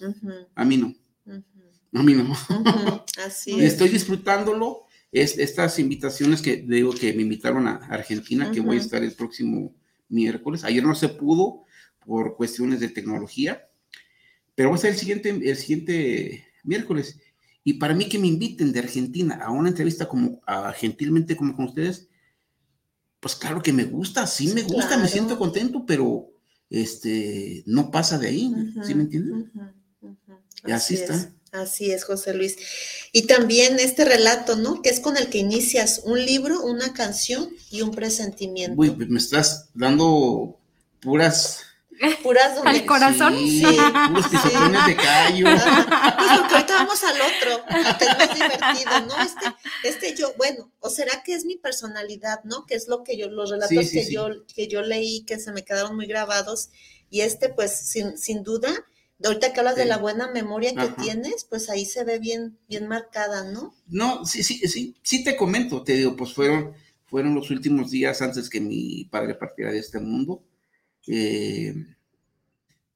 A 0.54 0.64
mí 0.64 0.76
no. 0.76 0.94
A 1.92 2.02
mí 2.02 2.14
no. 2.14 2.36
Así 3.24 3.52
es. 3.60 3.72
Estoy 3.72 3.88
disfrutándolo. 3.88 4.82
Es, 5.12 5.38
estas 5.38 5.78
invitaciones 5.78 6.42
que 6.42 6.56
digo 6.56 6.92
que 6.92 7.12
me 7.12 7.22
invitaron 7.22 7.68
a 7.68 7.76
Argentina, 7.88 8.50
que 8.50 8.60
voy 8.60 8.78
a 8.78 8.80
estar 8.80 9.02
el 9.02 9.12
próximo 9.12 9.72
miércoles. 10.08 10.64
Ayer 10.64 10.82
no 10.82 10.96
se 10.96 11.08
pudo 11.08 11.62
por 12.04 12.36
cuestiones 12.36 12.80
de 12.80 12.88
tecnología 12.88 13.68
pero 14.54 14.70
va 14.70 14.76
a 14.76 14.78
ser 14.78 14.92
el 14.92 14.98
siguiente, 14.98 15.30
el 15.30 15.56
siguiente 15.56 16.46
miércoles. 16.62 17.18
Y 17.62 17.74
para 17.74 17.94
mí 17.94 18.08
que 18.08 18.18
me 18.18 18.26
inviten 18.26 18.72
de 18.72 18.80
Argentina 18.80 19.40
a 19.42 19.50
una 19.50 19.70
entrevista 19.70 20.06
como 20.08 20.40
gentilmente 20.76 21.36
como 21.36 21.56
con 21.56 21.66
ustedes, 21.66 22.08
pues 23.20 23.34
claro 23.36 23.62
que 23.62 23.72
me 23.72 23.84
gusta, 23.84 24.26
sí 24.26 24.48
me 24.48 24.62
gusta, 24.62 24.98
me 24.98 25.08
siento 25.08 25.38
contento, 25.38 25.84
pero 25.86 26.30
este 26.68 27.62
no 27.66 27.90
pasa 27.90 28.18
de 28.18 28.28
ahí, 28.28 28.52
¿sí 28.86 28.94
me 28.94 29.04
entienden? 29.04 29.50
Y 30.66 30.72
así, 30.72 30.94
está. 30.94 31.32
Así 31.52 31.90
es, 31.90 32.04
José 32.04 32.34
Luis. 32.34 32.56
Y 33.12 33.22
también 33.22 33.78
este 33.78 34.04
relato, 34.04 34.56
¿no? 34.56 34.82
Que 34.82 34.90
es 34.90 35.00
con 35.00 35.16
el 35.16 35.28
que 35.28 35.38
inicias 35.38 36.02
un 36.04 36.22
libro, 36.24 36.62
una 36.64 36.92
canción 36.92 37.48
y 37.70 37.80
un 37.82 37.92
presentimiento. 37.92 38.78
Uy, 38.78 38.90
pues 38.90 39.08
me 39.08 39.18
estás 39.18 39.70
dando 39.72 40.58
puras 41.00 41.60
Puras 42.22 42.58
¿Al 42.64 42.86
corazón? 42.86 43.36
Sí, 43.36 43.62
puros 44.08 44.28
pisotones 44.28 44.86
de 44.86 44.96
callo. 44.96 45.44
Pues 45.44 45.62
porque 46.40 46.54
ahorita 46.54 46.74
vamos 46.74 47.04
al 47.04 47.16
otro, 47.20 47.64
que 47.98 48.04
es 48.04 48.18
más 48.18 48.34
divertido, 48.34 49.00
¿no? 49.06 49.22
Este, 49.22 49.46
este 49.84 50.14
yo, 50.16 50.34
bueno, 50.36 50.72
o 50.80 50.90
será 50.90 51.22
que 51.22 51.34
es 51.34 51.44
mi 51.44 51.56
personalidad, 51.56 52.42
¿no? 52.44 52.66
Que 52.66 52.74
es 52.74 52.88
lo 52.88 53.04
que 53.04 53.16
yo, 53.16 53.28
los 53.28 53.50
relatos 53.50 53.90
que, 53.90 54.10
Yo, 54.10 54.28
que 54.54 54.68
yo 54.68 54.82
leí, 54.82 55.24
que 55.24 55.38
se 55.38 55.52
me 55.52 55.64
quedaron 55.64 55.94
muy 55.96 56.06
grabados. 56.06 56.70
Y 57.10 57.20
este, 57.20 57.48
pues, 57.48 57.78
sin, 57.78 58.18
sin 58.18 58.42
duda, 58.42 58.72
ahorita 59.22 59.52
que 59.52 59.60
hablas 59.60 59.76
de 59.76 59.84
la 59.84 59.98
buena 59.98 60.30
memoria 60.32 60.74
que 60.74 61.02
tienes, 61.02 61.44
pues 61.44 61.70
ahí 61.70 61.84
se 61.84 62.04
ve 62.04 62.18
bien, 62.18 62.58
bien 62.68 62.88
marcada, 62.88 63.44
¿no? 63.44 63.74
No, 63.86 64.24
sí, 64.26 64.42
sí, 64.42 64.58
sí, 64.68 64.96
sí 65.02 65.22
te 65.22 65.36
comento, 65.36 65.84
te 65.84 65.92
digo, 65.92 66.16
pues 66.16 66.34
fueron, 66.34 66.74
fueron 67.06 67.34
los 67.34 67.50
últimos 67.50 67.90
días 67.90 68.20
antes 68.20 68.50
que 68.50 68.60
mi 68.60 69.04
padre 69.04 69.34
partiera 69.34 69.70
de 69.70 69.78
este 69.78 70.00
mundo 70.00 70.42
eh, 71.06 71.74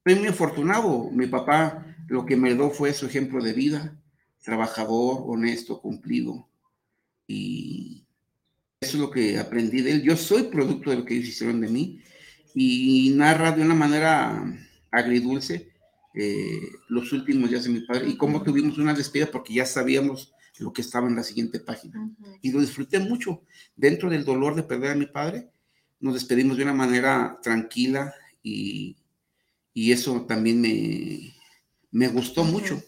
muy 0.04 0.26
afortunado. 0.26 1.10
Mi 1.10 1.26
papá 1.26 1.96
lo 2.08 2.24
que 2.24 2.36
me 2.36 2.54
dio 2.54 2.70
fue 2.70 2.92
su 2.92 3.06
ejemplo 3.06 3.42
de 3.42 3.52
vida, 3.52 3.98
trabajador, 4.42 5.24
honesto, 5.26 5.80
cumplido. 5.80 6.48
Y 7.26 8.04
eso 8.80 8.96
es 8.96 9.00
lo 9.00 9.10
que 9.10 9.38
aprendí 9.38 9.82
de 9.82 9.92
él. 9.92 10.02
Yo 10.02 10.16
soy 10.16 10.44
producto 10.44 10.90
de 10.90 10.96
lo 10.96 11.04
que 11.04 11.14
ellos 11.14 11.28
hicieron 11.28 11.60
de 11.60 11.68
mí 11.68 12.00
y 12.54 13.12
narra 13.14 13.52
de 13.52 13.62
una 13.62 13.74
manera 13.74 14.42
agridulce 14.90 15.70
eh, 16.14 16.60
los 16.88 17.12
últimos 17.12 17.50
días 17.50 17.64
de 17.64 17.70
mi 17.70 17.80
padre 17.80 18.08
y 18.08 18.16
cómo 18.16 18.42
tuvimos 18.42 18.78
una 18.78 18.94
despedida 18.94 19.30
porque 19.30 19.52
ya 19.52 19.66
sabíamos 19.66 20.32
lo 20.58 20.72
que 20.72 20.80
estaba 20.80 21.06
en 21.06 21.16
la 21.16 21.22
siguiente 21.22 21.60
página. 21.60 22.10
Y 22.40 22.50
lo 22.50 22.60
disfruté 22.60 22.98
mucho. 22.98 23.42
Dentro 23.76 24.10
del 24.10 24.24
dolor 24.24 24.54
de 24.54 24.62
perder 24.62 24.92
a 24.92 24.96
mi 24.96 25.06
padre, 25.06 25.50
nos 26.00 26.14
despedimos 26.14 26.56
de 26.56 26.62
una 26.64 26.74
manera 26.74 27.38
tranquila 27.42 28.14
y, 28.42 28.96
eso 29.74 30.26
también 30.28 30.60
me, 30.60 31.34
me 31.92 32.08
gustó 32.08 32.44
mucho. 32.44 32.82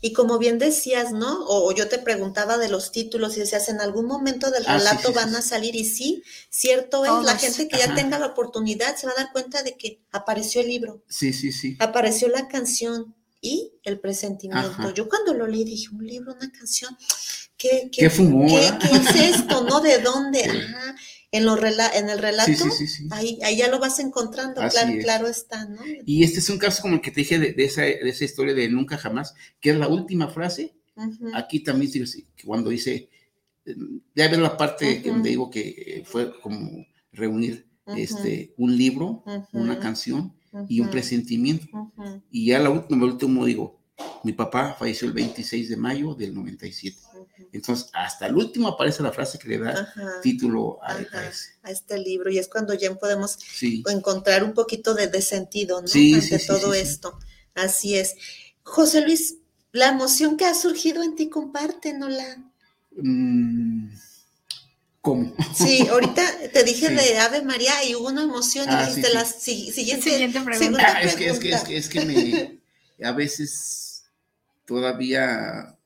Y 0.00 0.12
como 0.12 0.38
bien 0.38 0.58
decías, 0.58 1.12
¿no? 1.12 1.44
O, 1.48 1.74
yo 1.74 1.88
te 1.88 1.98
preguntaba 1.98 2.58
de 2.58 2.68
los 2.68 2.92
títulos 2.92 3.36
y 3.36 3.40
decías, 3.40 3.68
en 3.68 3.80
algún 3.80 4.06
momento 4.06 4.50
del 4.50 4.64
ah, 4.66 4.78
relato 4.78 5.12
van 5.12 5.34
a 5.34 5.42
salir 5.42 5.74
y 5.74 5.84
sí, 5.84 6.22
cierto 6.48 7.04
es, 7.04 7.24
la 7.24 7.36
gente 7.36 7.68
que 7.68 7.78
ya 7.78 7.94
tenga 7.94 8.18
la 8.18 8.26
oportunidad 8.26 8.96
se 8.96 9.06
va 9.06 9.14
a 9.14 9.22
dar 9.22 9.32
cuenta 9.32 9.62
de 9.62 9.76
que 9.76 10.00
apareció 10.12 10.60
el 10.60 10.68
libro. 10.68 11.02
Sí, 11.08 11.32
sí, 11.32 11.50
sí. 11.52 11.76
Apareció 11.80 12.28
la 12.28 12.48
canción 12.48 13.14
y 13.40 13.72
el 13.82 14.00
presentimiento. 14.00 14.90
Yo 14.94 15.08
cuando 15.08 15.34
lo 15.34 15.46
leí 15.46 15.64
dije, 15.64 15.88
un 15.92 16.06
libro, 16.06 16.34
una 16.34 16.50
canción, 16.52 16.96
¿qué, 17.56 17.90
qué, 17.92 18.08
¿Qué, 18.08 18.72
¿qué, 18.80 18.96
es 18.96 19.36
esto? 19.36 19.64
¿No? 19.64 19.80
¿De 19.80 19.98
dónde? 19.98 20.42
en, 21.36 21.44
lo 21.44 21.56
en 21.56 22.10
el 22.10 22.18
relato, 22.18 22.50
ahí, 23.10 23.38
ahí, 23.42 23.56
ya 23.56 23.68
lo 23.68 23.78
vas 23.78 23.98
encontrando, 23.98 24.60
claro, 24.68 24.92
claro 25.00 25.26
está, 25.28 25.64
¿no? 25.66 25.80
Y 26.04 26.24
este 26.24 26.38
es 26.38 26.50
un 26.50 26.58
caso 26.58 26.82
como 26.82 26.94
el 26.94 27.00
que 27.00 27.10
te 27.10 27.20
dije 27.20 27.38
de, 27.38 27.54
esa, 27.64 27.82
de 27.82 28.08
esa, 28.08 28.24
historia 28.24 28.54
de 28.54 28.68
nunca 28.68 28.96
jamás, 28.96 29.34
que 29.60 29.70
es 29.70 29.76
la 29.76 29.88
última 29.88 30.28
frase. 30.28 30.74
Aquí 31.34 31.60
también 31.60 31.92
cuando 32.44 32.70
dice, 32.70 33.10
ya 34.14 34.28
ver 34.28 34.38
la 34.38 34.56
parte 34.56 35.02
donde 35.04 35.30
digo 35.30 35.50
que 35.50 36.02
fue 36.06 36.40
como 36.40 36.86
reunir 37.12 37.66
este, 37.86 38.54
un 38.56 38.76
libro, 38.76 39.22
una 39.52 39.78
canción 39.78 40.34
y 40.68 40.80
un 40.80 40.90
presentimiento. 40.90 41.66
Y 42.30 42.46
ya 42.46 42.58
la 42.58 42.70
última, 42.70 43.04
el 43.04 43.12
último 43.12 43.44
digo, 43.44 43.80
mi 44.24 44.32
papá 44.32 44.74
falleció 44.78 45.06
el 45.08 45.14
26 45.14 45.68
de 45.68 45.76
mayo 45.76 46.14
del 46.14 46.34
97. 46.34 46.98
Entonces, 47.52 47.90
hasta 47.92 48.26
el 48.26 48.36
último 48.36 48.68
aparece 48.68 49.02
la 49.02 49.12
frase 49.12 49.38
que 49.38 49.48
le 49.48 49.58
da 49.58 49.92
título 50.22 50.78
a, 50.82 50.98
este 51.68 51.98
libro. 51.98 52.30
Y 52.30 52.38
es 52.38 52.48
cuando 52.48 52.74
ya 52.74 52.94
podemos 52.94 53.38
encontrar 53.60 54.44
un 54.44 54.54
poquito 54.54 54.94
de, 54.94 55.22
sentido, 55.22 55.82
¿no? 55.82 55.88
Ante 55.88 56.38
todo 56.46 56.74
esto. 56.74 57.18
Así 57.54 57.96
es. 57.96 58.14
José 58.62 59.02
Luis, 59.02 59.36
la 59.72 59.88
emoción 59.88 60.36
que 60.36 60.44
ha 60.44 60.54
surgido 60.54 61.02
en 61.02 61.14
ti, 61.14 61.28
compártenosla. 61.28 62.42
Mm, 62.96 63.88
¿Cómo? 65.00 65.34
Sí, 65.54 65.86
ahorita 65.88 66.50
te 66.52 66.64
dije 66.64 66.88
de 66.90 67.18
Ave 67.18 67.42
María 67.42 67.84
y 67.84 67.94
hubo 67.94 68.08
una 68.08 68.24
emoción 68.24 68.66
y 68.68 68.72
ah, 68.72 68.86
dijiste 68.86 69.12
la 69.14 69.24
siguiente, 69.24 70.40
pregunta. 70.40 70.94
Ah, 70.96 71.02
es, 71.02 71.14
que, 71.14 71.28
es, 71.28 71.38
que, 71.38 71.76
es, 71.76 71.88
que, 71.88 72.04
me, 72.04 73.06
a 73.06 73.12
veces 73.12 74.04
todavía 74.66 75.76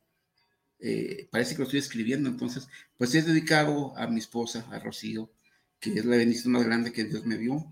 eh, 0.81 1.29
parece 1.31 1.55
que 1.55 1.59
lo 1.59 1.65
estoy 1.65 1.81
escribiendo, 1.81 2.29
entonces, 2.29 2.69
pues 2.97 3.15
es 3.15 3.27
dedicado 3.27 3.97
a 3.97 4.07
mi 4.07 4.19
esposa, 4.19 4.67
a 4.71 4.79
Rocío, 4.79 5.31
que 5.79 5.91
es 5.91 6.05
la 6.05 6.17
bendición 6.17 6.53
más 6.53 6.65
grande 6.65 6.93
que 6.93 7.05
Dios 7.05 7.27
me 7.27 7.37
dio. 7.37 7.67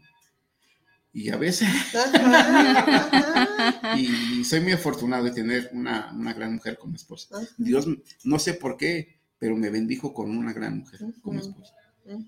Y 1.13 1.31
a 1.31 1.37
veces, 1.37 1.69
y 3.97 4.45
soy 4.45 4.61
muy 4.61 4.73
afortunado 4.73 5.25
de 5.25 5.31
tener 5.31 5.71
una, 5.73 6.13
gran 6.35 6.55
mujer 6.55 6.79
como 6.79 6.97
esposa. 6.97 7.41
Dios, 7.57 7.87
no 8.25 8.39
sé 8.39 8.55
por 8.55 8.77
qué, 8.77 9.17
pero 9.39 9.57
me 9.57 9.71
bendijo 9.71 10.13
con 10.13 10.37
una 10.37 10.53
gran 10.53 10.79
mujer 10.79 11.01
como 11.23 11.41
esposa. 11.41 11.75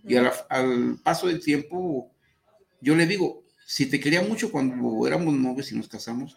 Y 0.05 0.17
al, 0.17 0.99
paso 1.03 1.27
del 1.27 1.41
tiempo, 1.41 2.11
yo 2.81 2.97
le 2.97 3.07
digo, 3.07 3.45
si 3.67 3.87
te 3.87 4.01
quería 4.01 4.23
mucho 4.23 4.51
cuando 4.51 5.07
éramos 5.07 5.35
novios 5.35 5.71
y 5.73 5.77
nos 5.77 5.89
casamos, 5.89 6.37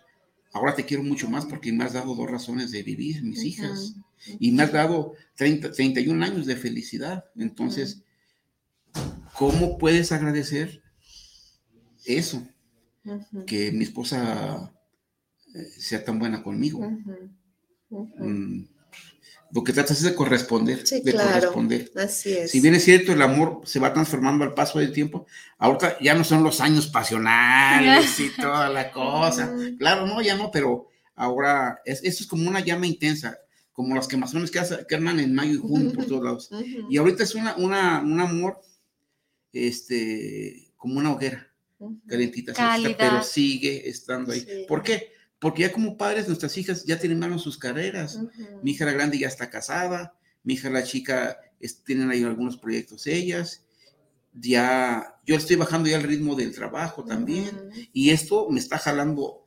ahora 0.54 0.76
te 0.76 0.86
quiero 0.86 1.04
mucho 1.04 1.30
más 1.30 1.46
porque 1.46 1.72
me 1.74 1.84
has 1.84 1.94
dado 1.94 2.16
dos 2.16 2.30
razones 2.30 2.72
de 2.72 2.84
vivir, 2.84 3.24
mis 3.24 3.44
hijas, 3.44 3.96
y 4.40 4.52
me 4.52 4.64
has 4.64 4.72
dado 4.72 5.14
30, 5.36 5.72
31 5.72 6.24
años 6.24 6.46
de 6.46 6.56
felicidad. 6.56 7.26
Entonces, 7.36 8.04
¿cómo 9.38 9.78
puedes 9.78 10.12
agradecer 10.12 10.82
eso? 12.06 12.48
Que 13.46 13.72
mi 13.72 13.84
esposa 13.84 14.72
eh, 15.56 15.64
sea 15.78 16.06
tan 16.06 16.20
buena 16.20 16.44
conmigo. 16.44 16.80
Mm, 17.90 18.66
lo 19.54 19.64
que 19.64 19.72
tratas 19.74 19.98
es 19.98 20.04
de 20.04 20.16
corresponder, 20.16 20.86
Sí, 20.86 21.02
de 21.02 21.12
claro. 21.12 21.30
corresponder. 21.34 21.92
Así 21.96 22.34
es. 22.34 22.52
Si 22.52 22.60
bien 22.60 22.74
es 22.76 22.84
cierto, 22.86 23.12
el 23.14 23.22
amor 23.22 23.62
se 23.66 23.80
va 23.80 23.94
transformando 23.94 24.44
al 24.44 24.54
paso 24.54 24.80
del 24.80 24.92
tiempo, 24.92 25.26
ahorita 25.60 25.98
ya 26.02 26.16
no 26.16 26.24
son 26.24 26.44
los 26.44 26.60
años 26.60 26.88
pasionales 26.88 28.20
y 28.20 28.30
toda 28.42 28.70
la 28.70 28.92
cosa. 28.92 29.54
Claro, 29.78 30.08
no, 30.08 30.22
ya 30.22 30.36
no, 30.36 30.50
pero 30.52 30.88
ahora 31.16 31.80
es, 31.86 32.04
eso 32.04 32.24
es 32.24 32.28
como 32.28 32.50
una 32.50 32.62
llama 32.62 32.88
intensa, 32.88 33.38
como 33.74 33.94
las 33.96 34.08
quemazones 34.08 34.50
que, 34.50 34.60
hace- 34.60 34.86
que 34.88 34.96
arman 34.96 35.20
en 35.20 35.34
mayo 35.36 35.54
y 35.54 35.58
junio 35.58 35.94
por 35.94 36.06
todos 36.08 36.24
lados. 36.24 36.50
Y 36.90 36.98
ahorita 36.98 37.22
es 37.24 37.36
una, 37.36 37.56
una, 37.56 38.02
un 38.02 38.20
amor, 38.22 38.60
este, 39.52 40.72
como 40.78 41.00
una 41.00 41.14
hoguera, 41.14 41.48
calentita, 42.08 42.54
Calidad. 42.54 42.96
pero 42.98 43.24
sigue 43.24 43.88
estando 43.90 44.32
ahí. 44.34 44.40
Sí. 44.42 44.66
¿Por 44.68 44.82
qué? 44.84 45.12
Porque 45.44 45.62
ya 45.64 45.72
como 45.72 45.98
padres, 45.98 46.28
nuestras 46.28 46.58
hijas 46.58 46.86
ya 46.86 46.98
terminaron 46.98 47.38
sus 47.38 47.58
carreras. 47.58 48.20
Mi 48.64 48.72
hija 48.72 48.86
la 48.86 48.94
grande 48.94 49.20
ya 49.20 49.28
está 49.28 49.50
casada, 49.50 50.16
mi 50.44 50.54
hija 50.54 50.70
la 50.70 50.84
chica 50.84 51.38
es- 51.60 51.84
tienen 51.84 52.10
ahí 52.10 52.24
algunos 52.24 52.58
proyectos 52.58 53.06
ellas. 53.08 53.64
Ya, 54.34 55.16
yo 55.26 55.36
estoy 55.36 55.58
bajando 55.58 55.90
ya 55.90 55.98
el 55.98 56.04
ritmo 56.04 56.36
del 56.36 56.56
trabajo 56.56 57.04
también. 57.04 57.70
Y 57.92 58.10
esto 58.10 58.50
me 58.50 58.60
está 58.60 58.78
jalando 58.80 59.46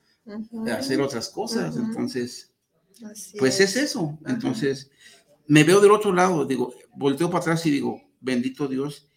a 0.69 0.75
hacer 0.75 1.01
otras 1.01 1.29
cosas. 1.31 1.75
Entonces, 1.77 2.53
Así 3.05 3.37
pues 3.39 3.59
es 3.61 3.77
eso. 3.77 4.19
Ajá. 4.25 4.35
Entonces, 4.35 4.91
me 5.49 5.65
veo 5.65 5.81
del 5.81 5.91
otro 5.93 6.13
lado, 6.13 6.45
digo, 6.47 6.73
volteo 6.95 7.29
para 7.31 7.41
atrás 7.43 7.65
y 7.67 7.71
digo, 7.71 8.01
bendito 8.21 8.69
Dios, 8.69 9.09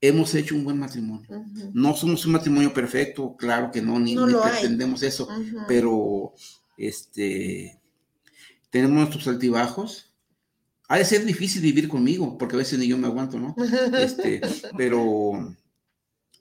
hemos 0.00 0.34
hecho 0.34 0.54
un 0.54 0.64
buen 0.64 0.78
matrimonio. 0.78 1.28
No 1.72 1.94
somos 1.96 2.24
un 2.26 2.32
matrimonio 2.32 2.72
perfecto, 2.72 3.36
claro 3.36 3.70
que 3.70 3.82
no, 3.82 3.98
ni, 3.98 4.14
No 4.14 4.26
ni 4.26 4.34
hay. 4.34 4.50
pretendemos 4.52 5.02
eso 5.02 5.28
pero 5.66 6.34
este 6.76 7.80
tenemos 8.70 8.96
nuestros 8.96 9.26
altibajos. 9.28 10.12
Ha 10.88 10.98
de 10.98 11.04
ser 11.04 11.24
difícil 11.24 11.60
vivir 11.60 11.86
conmigo, 11.88 12.38
porque 12.38 12.54
a 12.54 12.58
veces 12.58 12.78
ni 12.78 12.86
yo 12.88 12.96
me 12.96 13.06
aguanto, 13.06 13.38
¿no? 13.38 13.54
Este, 13.98 14.40
pero 14.76 15.54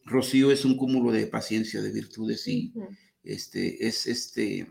Rocío 0.06 0.52
es 0.52 0.64
un 0.64 0.78
cúmulo 0.78 1.12
de 1.12 1.28
paciencia, 1.28 1.82
de 1.82 1.92
virtudes 1.92 2.48
y 2.48 2.74
este 3.24 3.88
es 3.88 4.08
este 4.08 4.68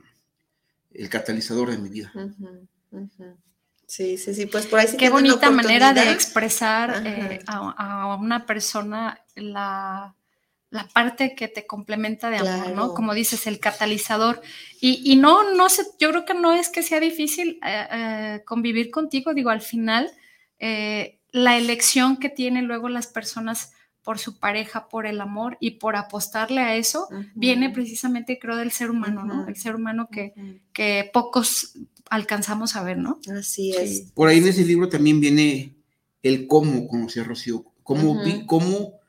el 0.92 1.11
catalizador 1.11 1.70
de 1.70 1.79
mi 1.79 1.90
vida. 1.90 2.12
Sí, 3.87 4.18
sí, 4.18 4.35
sí, 4.35 4.46
pues 4.46 4.66
por 4.66 4.81
ahí 4.81 4.88
sí 4.88 4.96
Qué 4.96 5.11
bonita 5.11 5.51
manera 5.51 5.92
de 5.92 6.11
expresar 6.11 7.03
eh, 7.07 7.38
a, 7.46 7.70
a 7.70 8.16
una 8.16 8.44
persona 8.44 9.20
la, 9.37 10.16
la 10.70 10.88
parte 10.88 11.37
que 11.37 11.46
te 11.46 11.66
complementa 11.66 12.29
de 12.29 12.38
amor, 12.38 12.70
¿no? 12.75 12.94
Como 12.94 13.14
dices, 13.14 13.46
el 13.46 13.61
catalizador. 13.61 14.42
Y, 14.81 15.12
y 15.12 15.14
no, 15.14 15.55
no 15.55 15.68
sé, 15.68 15.85
yo 16.01 16.11
creo 16.11 16.25
que 16.25 16.35
no 16.35 16.53
es 16.53 16.68
que 16.68 16.83
sea 16.83 16.99
difícil 16.99 17.61
eh, 17.64 17.87
eh, 17.92 18.42
convivir 18.44 18.90
contigo, 18.90 19.35
digo, 19.35 19.51
al 19.51 19.62
final, 19.62 20.11
la 20.59 21.57
elección 21.57 22.16
que 22.16 22.29
tienen 22.29 22.66
luego 22.66 22.88
las 22.88 23.07
personas 23.07 23.72
por 24.03 24.18
su 24.18 24.38
pareja, 24.38 24.88
por 24.88 25.07
el 25.07 25.20
amor 25.20 25.59
y 25.61 25.72
por 25.72 25.96
apostarle 25.96 26.61
a 26.61 26.75
eso, 26.77 27.09
viene 27.35 27.70
precisamente, 27.70 28.38
creo, 28.38 28.57
del 28.57 28.72
ser 28.72 28.90
humano, 28.90 29.25
¿no? 29.25 29.46
El 29.46 29.57
ser 29.57 29.77
humano 29.77 30.09
que, 30.11 30.33
que 30.72 31.09
pocos 31.12 31.77
alcanzamos 32.11 32.77
a 32.77 32.83
ver, 32.83 32.99
¿no? 32.99 33.21
Así 33.37 33.73
es. 33.73 34.12
Por 34.14 34.29
ahí 34.29 34.38
en 34.38 34.49
ese 34.49 34.64
libro 34.64 34.88
también 34.88 35.21
viene 35.21 35.77
el 36.23 36.47
cómo 36.47 36.88
conocí 36.88 37.21
a 37.21 37.25
Rocío, 37.25 37.64
cómo 37.83 38.25
vi, 38.25 38.47
cómo 38.47 39.01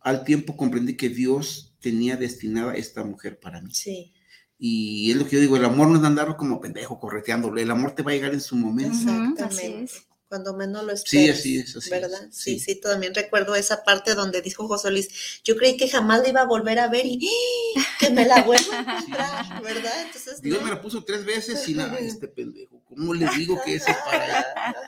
al 0.00 0.24
tiempo 0.24 0.56
comprendí 0.56 0.96
que 0.96 1.08
Dios 1.08 1.74
tenía 1.80 2.16
destinada 2.16 2.74
esta 2.74 3.04
mujer 3.04 3.40
para 3.40 3.60
mí. 3.60 3.70
Sí, 3.72 4.12
Y 4.58 5.10
es 5.10 5.16
lo 5.16 5.24
que 5.24 5.36
yo 5.36 5.40
digo, 5.40 5.56
el 5.56 5.64
amor 5.64 5.88
no 5.88 5.98
es 5.98 6.04
andarlo 6.04 6.36
como 6.36 6.60
pendejo 6.60 6.98
correteándole, 6.98 7.62
el 7.62 7.70
amor 7.70 7.92
te 7.92 8.02
va 8.02 8.12
a 8.12 8.14
llegar 8.14 8.32
en 8.32 8.40
su 8.40 8.56
momento. 8.56 8.96
Exactamente. 8.96 9.92
Cuando 10.36 10.52
menos 10.54 10.84
lo 10.84 10.94
Sí, 10.94 11.16
esperas. 11.18 11.38
así 11.38 11.58
es, 11.58 11.76
así 11.76 11.88
¿Verdad? 11.90 12.24
es, 12.28 12.36
Sí, 12.36 12.58
sí. 12.58 12.74
sí, 12.74 12.80
también 12.80 13.14
recuerdo 13.14 13.54
esa 13.54 13.82
parte 13.84 14.14
donde 14.14 14.42
dijo 14.42 14.68
José 14.68 14.90
Luis, 14.90 15.08
yo 15.44 15.56
creí 15.56 15.78
que 15.78 15.88
jamás 15.88 16.20
la 16.20 16.28
iba 16.28 16.40
a 16.42 16.46
volver 16.46 16.78
a 16.78 16.88
ver 16.88 17.06
y 17.06 17.18
¡ih! 17.22 17.82
que 17.98 18.10
me 18.10 18.26
la 18.26 18.42
vuelvo 18.42 18.70
a 18.72 18.78
encontrar, 18.80 19.62
¿verdad? 19.62 20.02
Entonces, 20.02 20.42
Dios 20.42 20.58
no. 20.58 20.64
me 20.66 20.70
la 20.74 20.82
puso 20.82 21.04
tres 21.04 21.24
veces 21.24 21.66
y 21.68 21.72
nada, 21.74 21.98
este 22.00 22.28
pendejo, 22.28 22.82
¿cómo 22.84 23.14
le 23.14 23.26
digo 23.30 23.58
que 23.64 23.76
ese 23.76 23.90
es 23.90 23.96
para? 24.04 24.40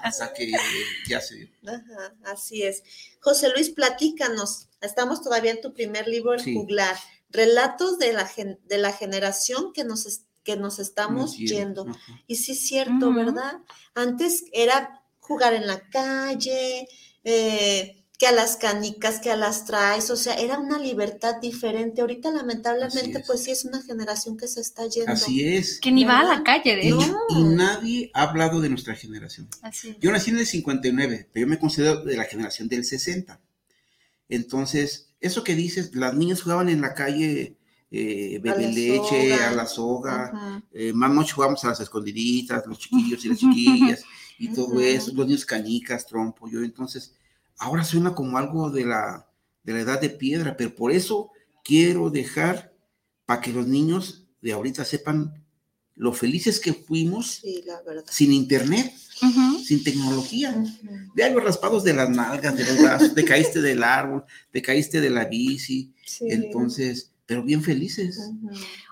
Hasta 0.03 0.35
que 0.35 0.51
eh, 0.51 0.57
ya 1.09 1.21
se 1.23 1.37
dio. 1.37 1.49
Ajá, 1.67 2.15
así 2.27 2.63
es. 2.63 2.83
José 3.21 3.49
Luis, 3.49 3.71
platícanos. 3.71 4.69
Estamos 4.83 5.23
todavía 5.23 5.53
en 5.53 5.63
tu 5.63 5.73
primer 5.73 6.07
libro, 6.09 6.35
El 6.35 6.41
Sí. 6.41 6.53
Juglar. 6.55 6.95
Relatos 7.31 7.99
de 7.99 8.13
la, 8.13 8.27
gen- 8.27 8.61
de 8.67 8.77
la 8.79 8.93
generación 8.93 9.73
que 9.73 9.85
nos, 9.85 10.21
que 10.45 10.57
nos 10.57 10.79
estamos 10.79 11.37
yendo. 11.37 11.87
ajá. 11.89 12.23
Y 12.27 12.37
sí 12.37 12.53
es 12.53 12.67
cierto. 12.69 13.13
¿verdad? 13.13 13.55
Antes 13.95 14.45
era 14.53 14.98
jugar 15.29 15.55
en 15.55 15.67
la 15.67 15.81
calle, 15.91 16.89
eh, 17.23 17.95
que 18.19 18.27
a 18.27 18.33
las 18.33 18.57
canicas, 18.57 19.21
que 19.21 19.31
a 19.31 19.37
las 19.37 19.65
traes, 19.65 20.11
o 20.11 20.17
sea, 20.17 20.35
era 20.35 20.59
una 20.59 20.79
libertad 20.81 21.37
diferente. 21.41 22.01
Ahorita 22.01 22.33
lamentablemente, 22.33 23.23
pues 23.25 23.45
sí 23.45 23.53
es 23.53 23.65
una 23.65 23.81
generación 23.81 24.37
que 24.37 24.49
se 24.49 24.61
está 24.61 24.89
yendo. 24.89 25.13
Así 25.13 25.47
es. 25.47 25.79
Que 25.81 25.93
ni 25.93 26.05
va 26.05 26.21
a 26.21 26.25
la 26.25 26.43
calle, 26.43 26.75
de 26.75 26.87
Y, 26.87 26.89
hecho. 26.89 27.07
No. 27.07 27.19
y 27.39 27.45
nadie 27.45 28.11
ha 28.15 28.23
hablado 28.23 28.61
de 28.61 28.71
nuestra 28.71 28.97
generación. 28.97 29.49
Así 29.63 29.91
es. 29.91 29.99
Yo 30.01 30.11
nací 30.11 30.31
en 30.31 30.39
el 30.39 30.47
59, 30.47 31.29
pero 31.33 31.47
yo 31.47 31.51
me 31.51 31.61
considero 31.61 32.03
de 32.03 32.17
la 32.17 32.25
generación 32.25 32.67
del 32.69 32.85
60. 32.85 33.41
Entonces, 34.29 35.11
eso 35.21 35.45
que 35.45 35.55
dices, 35.55 35.95
las 35.95 36.15
niñas 36.15 36.43
jugaban 36.43 36.69
en 36.69 36.81
la 36.81 36.95
calle 36.95 37.57
eh, 37.91 38.39
bebe 38.43 38.69
leche, 38.73 39.31
soga. 39.31 39.49
a 39.49 39.53
la 39.53 39.67
soga, 39.67 40.63
eh, 40.73 40.93
más 40.93 41.11
noche 41.11 41.33
jugábamos 41.33 41.65
a 41.65 41.69
las 41.69 41.81
escondiditas, 41.81 42.67
los 42.67 42.79
chiquillos 42.79 43.25
y 43.25 43.29
las 43.29 43.39
chiquillas, 43.39 44.05
y 44.39 44.49
todo 44.53 44.81
eso, 44.81 45.13
los 45.15 45.27
niños 45.27 45.45
canicas, 45.45 46.07
trompo, 46.07 46.49
yo 46.49 46.63
entonces, 46.63 47.15
ahora 47.59 47.85
suena 47.85 48.15
como 48.15 48.39
algo 48.39 48.71
de 48.71 48.85
la, 48.85 49.29
de 49.65 49.73
la 49.73 49.81
edad 49.81 50.01
de 50.01 50.11
piedra, 50.11 50.57
pero 50.57 50.75
por 50.75 50.93
eso 50.93 51.31
quiero 51.65 52.09
dejar 52.11 52.73
para 53.27 53.41
que 53.41 53.53
los 53.53 53.67
niños 53.67 54.27
de 54.41 54.53
ahorita 54.53 54.85
sepan 54.85 55.45
lo 55.97 56.13
felices 56.13 56.61
que 56.61 56.73
fuimos 56.73 57.41
Sí, 57.43 57.63
la 57.67 57.83
verdad. 57.83 58.05
sin 58.09 58.33
internet, 58.33 58.95
sin 59.65 59.83
tecnología. 59.83 60.55
Ujú. 60.57 61.13
De 61.17 61.29
los 61.31 61.43
raspados 61.43 61.83
de 61.83 61.93
las 61.95 62.09
nalgas, 62.09 62.57
de 62.57 62.65
los 62.65 62.79
brazos, 62.79 63.15
te 63.15 63.25
caíste 63.25 63.61
del 63.61 63.83
árbol, 63.83 64.25
te 64.53 64.63
caíste 64.63 65.01
de 65.01 65.11
la 65.11 65.25
bici, 65.25 65.93
Sí. 66.07 66.27
entonces, 66.31 67.11
pero 67.29 67.43
bien 67.43 67.63
felices. 67.63 68.19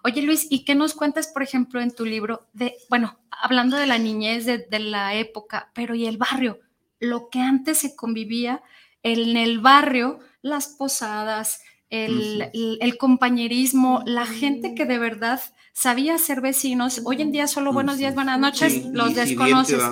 Oye 0.05 0.21
Luis, 0.21 0.47
¿y 0.51 0.67
qué 0.67 0.75
nos 0.75 0.93
cuentas, 0.93 1.27
por 1.29 1.43
ejemplo, 1.43 1.81
en 1.81 1.91
tu 1.91 2.05
libro 2.05 2.47
de, 2.53 2.77
bueno, 2.91 3.19
hablando 3.31 3.79
de 3.79 3.87
la 3.87 3.97
niñez, 3.97 4.45
de, 4.45 4.59
de 4.59 4.79
la 4.79 5.15
época, 5.15 5.71
pero 5.75 5.95
y 5.95 6.05
el 6.05 6.19
barrio, 6.19 6.61
lo 7.01 7.31
que 7.31 7.41
antes 7.41 7.79
se 7.79 7.97
convivía 7.97 8.63
en 9.03 9.39
el 9.39 9.59
barrio, 9.61 10.19
las 10.43 10.67
posadas, 10.69 11.63
el, 11.89 12.43
Ujú. 12.43 12.51
el- 12.53 12.79
el 12.83 12.99
compañerismo, 12.99 14.03
la 14.05 14.27
gente 14.27 14.75
que 14.75 14.85
de 14.85 14.99
verdad 14.99 15.41
sabía 15.73 16.19
ser 16.19 16.43
vecinos. 16.43 17.01
Hoy 17.07 17.23
en 17.23 17.33
día 17.33 17.47
solo 17.47 17.73
buenos 17.73 17.97
días, 17.97 18.15
buenas 18.15 18.39
noches, 18.39 18.71
Sí, 18.73 18.91
los 18.93 19.11
si 19.11 19.15
desconoces. 19.15 19.83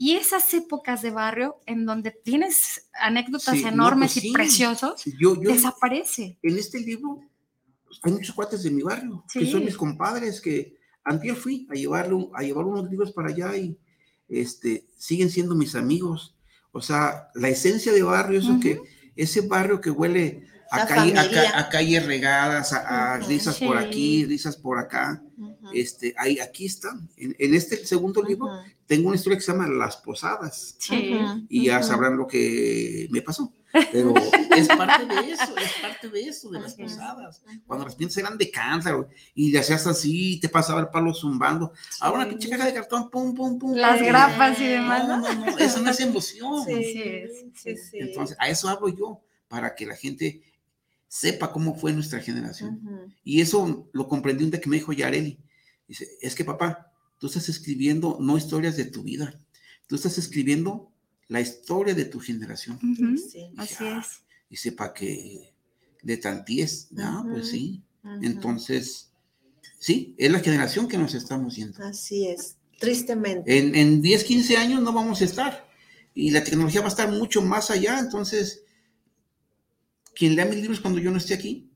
Y 0.00 0.14
esas 0.16 0.52
épocas 0.54 1.02
de 1.02 1.10
barrio 1.12 1.56
en 1.66 1.86
donde 1.86 2.10
tienes 2.10 2.88
anécdotas 3.00 3.58
Sí, 3.58 3.62
no, 3.64 3.68
enormes 3.70 4.14
pues 4.14 4.24
y 4.24 4.28
sí. 4.28 4.32
preciosos, 4.32 5.04
Yo, 5.20 5.40
yo, 5.40 5.52
desaparece. 5.52 6.38
en 6.42 6.58
este 6.58 6.80
libro 6.80 7.20
hay 8.02 8.12
muchos 8.12 8.34
cuates 8.34 8.62
de 8.62 8.70
mi 8.70 8.82
barrio, 8.82 9.24
que 9.32 9.46
son 9.46 9.64
mis 9.64 9.76
compadres, 9.76 10.40
que 10.40 10.76
antes 11.04 11.38
fui 11.38 11.66
a 11.70 11.74
llevarle, 11.74 12.14
un- 12.14 12.30
a 12.34 12.42
llevar 12.42 12.64
unos 12.64 12.88
libros 12.90 13.12
para 13.12 13.28
allá 13.30 13.56
y 13.56 13.78
este, 14.28 14.86
siguen 14.96 15.30
siendo 15.30 15.54
mis 15.54 15.74
amigos. 15.74 16.36
O 16.72 16.80
sea, 16.80 17.28
la 17.34 17.48
esencia 17.48 17.92
de 17.92 18.02
barrio, 18.02 18.40
eso 18.40 18.58
que, 18.60 18.80
ese 19.14 19.42
barrio 19.42 19.80
que 19.80 19.90
huele 19.90 20.46
a, 20.70 20.86
calle, 20.86 21.12
a, 21.54 21.68
calles 21.68 22.06
regadas, 22.06 22.72
a, 22.72 23.18
risas 23.18 23.58
por 23.58 23.76
aquí, 23.76 24.24
risas 24.24 24.56
por 24.56 24.78
acá. 24.78 25.22
Este, 25.72 26.14
ahí, 26.16 26.38
aquí 26.40 26.66
están. 26.66 27.08
En, 27.16 27.34
en 27.38 27.54
este 27.54 27.84
segundo 27.86 28.22
libro 28.22 28.48
tengo 28.86 29.08
una 29.08 29.16
historia 29.16 29.38
que 29.38 29.44
se 29.44 29.52
llama 29.52 29.66
Las 29.68 29.96
Posadas. 29.96 30.76
Sí. 30.78 31.18
Y 31.48 31.66
ya 31.66 31.82
sabrán 31.82 32.16
lo 32.16 32.26
que 32.26 33.08
me 33.10 33.22
pasó. 33.22 33.52
Pero 33.92 34.12
es 34.54 34.68
parte 34.68 35.06
de 35.06 35.32
eso, 35.32 35.56
es 35.56 35.72
parte 35.80 36.08
de 36.10 36.20
eso, 36.20 36.50
de 36.50 36.60
las 36.60 36.74
posadas. 36.74 37.42
Cuando 37.66 37.86
las 37.86 37.94
pintas 37.94 38.18
eran 38.18 38.36
de 38.36 38.50
cántaro 38.50 39.08
y 39.34 39.50
le 39.50 39.60
hacías 39.60 39.86
así, 39.86 40.38
te 40.40 40.50
pasaba 40.50 40.80
el 40.80 40.88
palo 40.88 41.14
zumbando. 41.14 41.72
Ahora 42.00 42.28
pinche 42.28 42.50
caja 42.50 42.66
de 42.66 42.74
cartón, 42.74 43.08
pum, 43.08 43.34
pum, 43.34 43.58
pum. 43.58 43.74
Las 43.74 44.02
grapas 44.02 44.60
y 44.60 44.66
demás, 44.66 45.08
¿no? 45.08 45.20
no, 45.20 45.46
no, 45.46 45.58
eso 45.58 45.80
no 45.80 45.90
es 45.90 46.00
emoción. 46.00 46.64
Sí, 46.66 47.24
sí, 47.54 47.76
sí. 47.76 47.98
Entonces, 47.98 48.36
a 48.38 48.50
eso 48.50 48.68
hablo 48.68 48.88
yo, 48.88 49.22
para 49.48 49.74
que 49.74 49.86
la 49.86 49.96
gente 49.96 50.42
sepa 51.08 51.50
cómo 51.50 51.74
fue 51.74 51.94
nuestra 51.94 52.20
generación. 52.20 53.14
Y 53.24 53.40
eso 53.40 53.88
lo 53.92 54.06
comprendí 54.06 54.44
un 54.44 54.50
día 54.50 54.60
que 54.60 54.68
me 54.68 54.76
dijo 54.76 54.92
Yareli. 54.92 55.38
Dice, 55.92 56.16
es 56.22 56.34
que 56.34 56.42
papá, 56.42 56.90
tú 57.18 57.26
estás 57.26 57.50
escribiendo 57.50 58.16
no 58.18 58.38
historias 58.38 58.78
de 58.78 58.86
tu 58.86 59.02
vida, 59.02 59.38
tú 59.86 59.96
estás 59.96 60.16
escribiendo 60.16 60.90
la 61.28 61.42
historia 61.42 61.94
de 61.94 62.06
tu 62.06 62.18
generación. 62.18 62.78
Así 63.58 63.84
es. 63.84 64.22
Y 64.48 64.56
sepa 64.56 64.94
que 64.94 65.52
de 66.02 66.16
tantíes, 66.16 66.88
¿no? 66.92 67.26
Pues 67.30 67.50
sí. 67.50 67.82
Entonces, 68.22 69.12
sí, 69.78 70.14
es 70.16 70.32
la 70.32 70.40
generación 70.40 70.88
que 70.88 70.96
nos 70.96 71.12
estamos 71.12 71.56
yendo. 71.56 71.84
Así 71.84 72.26
es, 72.26 72.56
tristemente. 72.78 73.58
En, 73.58 73.74
en 73.74 74.00
10, 74.00 74.24
15 74.24 74.56
años 74.56 74.80
no 74.80 74.94
vamos 74.94 75.20
a 75.20 75.26
estar. 75.26 75.68
Y 76.14 76.30
la 76.30 76.42
tecnología 76.42 76.80
va 76.80 76.86
a 76.86 76.88
estar 76.96 77.12
mucho 77.12 77.42
más 77.42 77.70
allá. 77.70 77.98
Entonces, 77.98 78.64
quien 80.14 80.36
lea 80.36 80.46
mis 80.46 80.56
libros 80.56 80.80
cuando 80.80 81.00
yo 81.00 81.10
no 81.10 81.18
esté 81.18 81.34
aquí, 81.34 81.70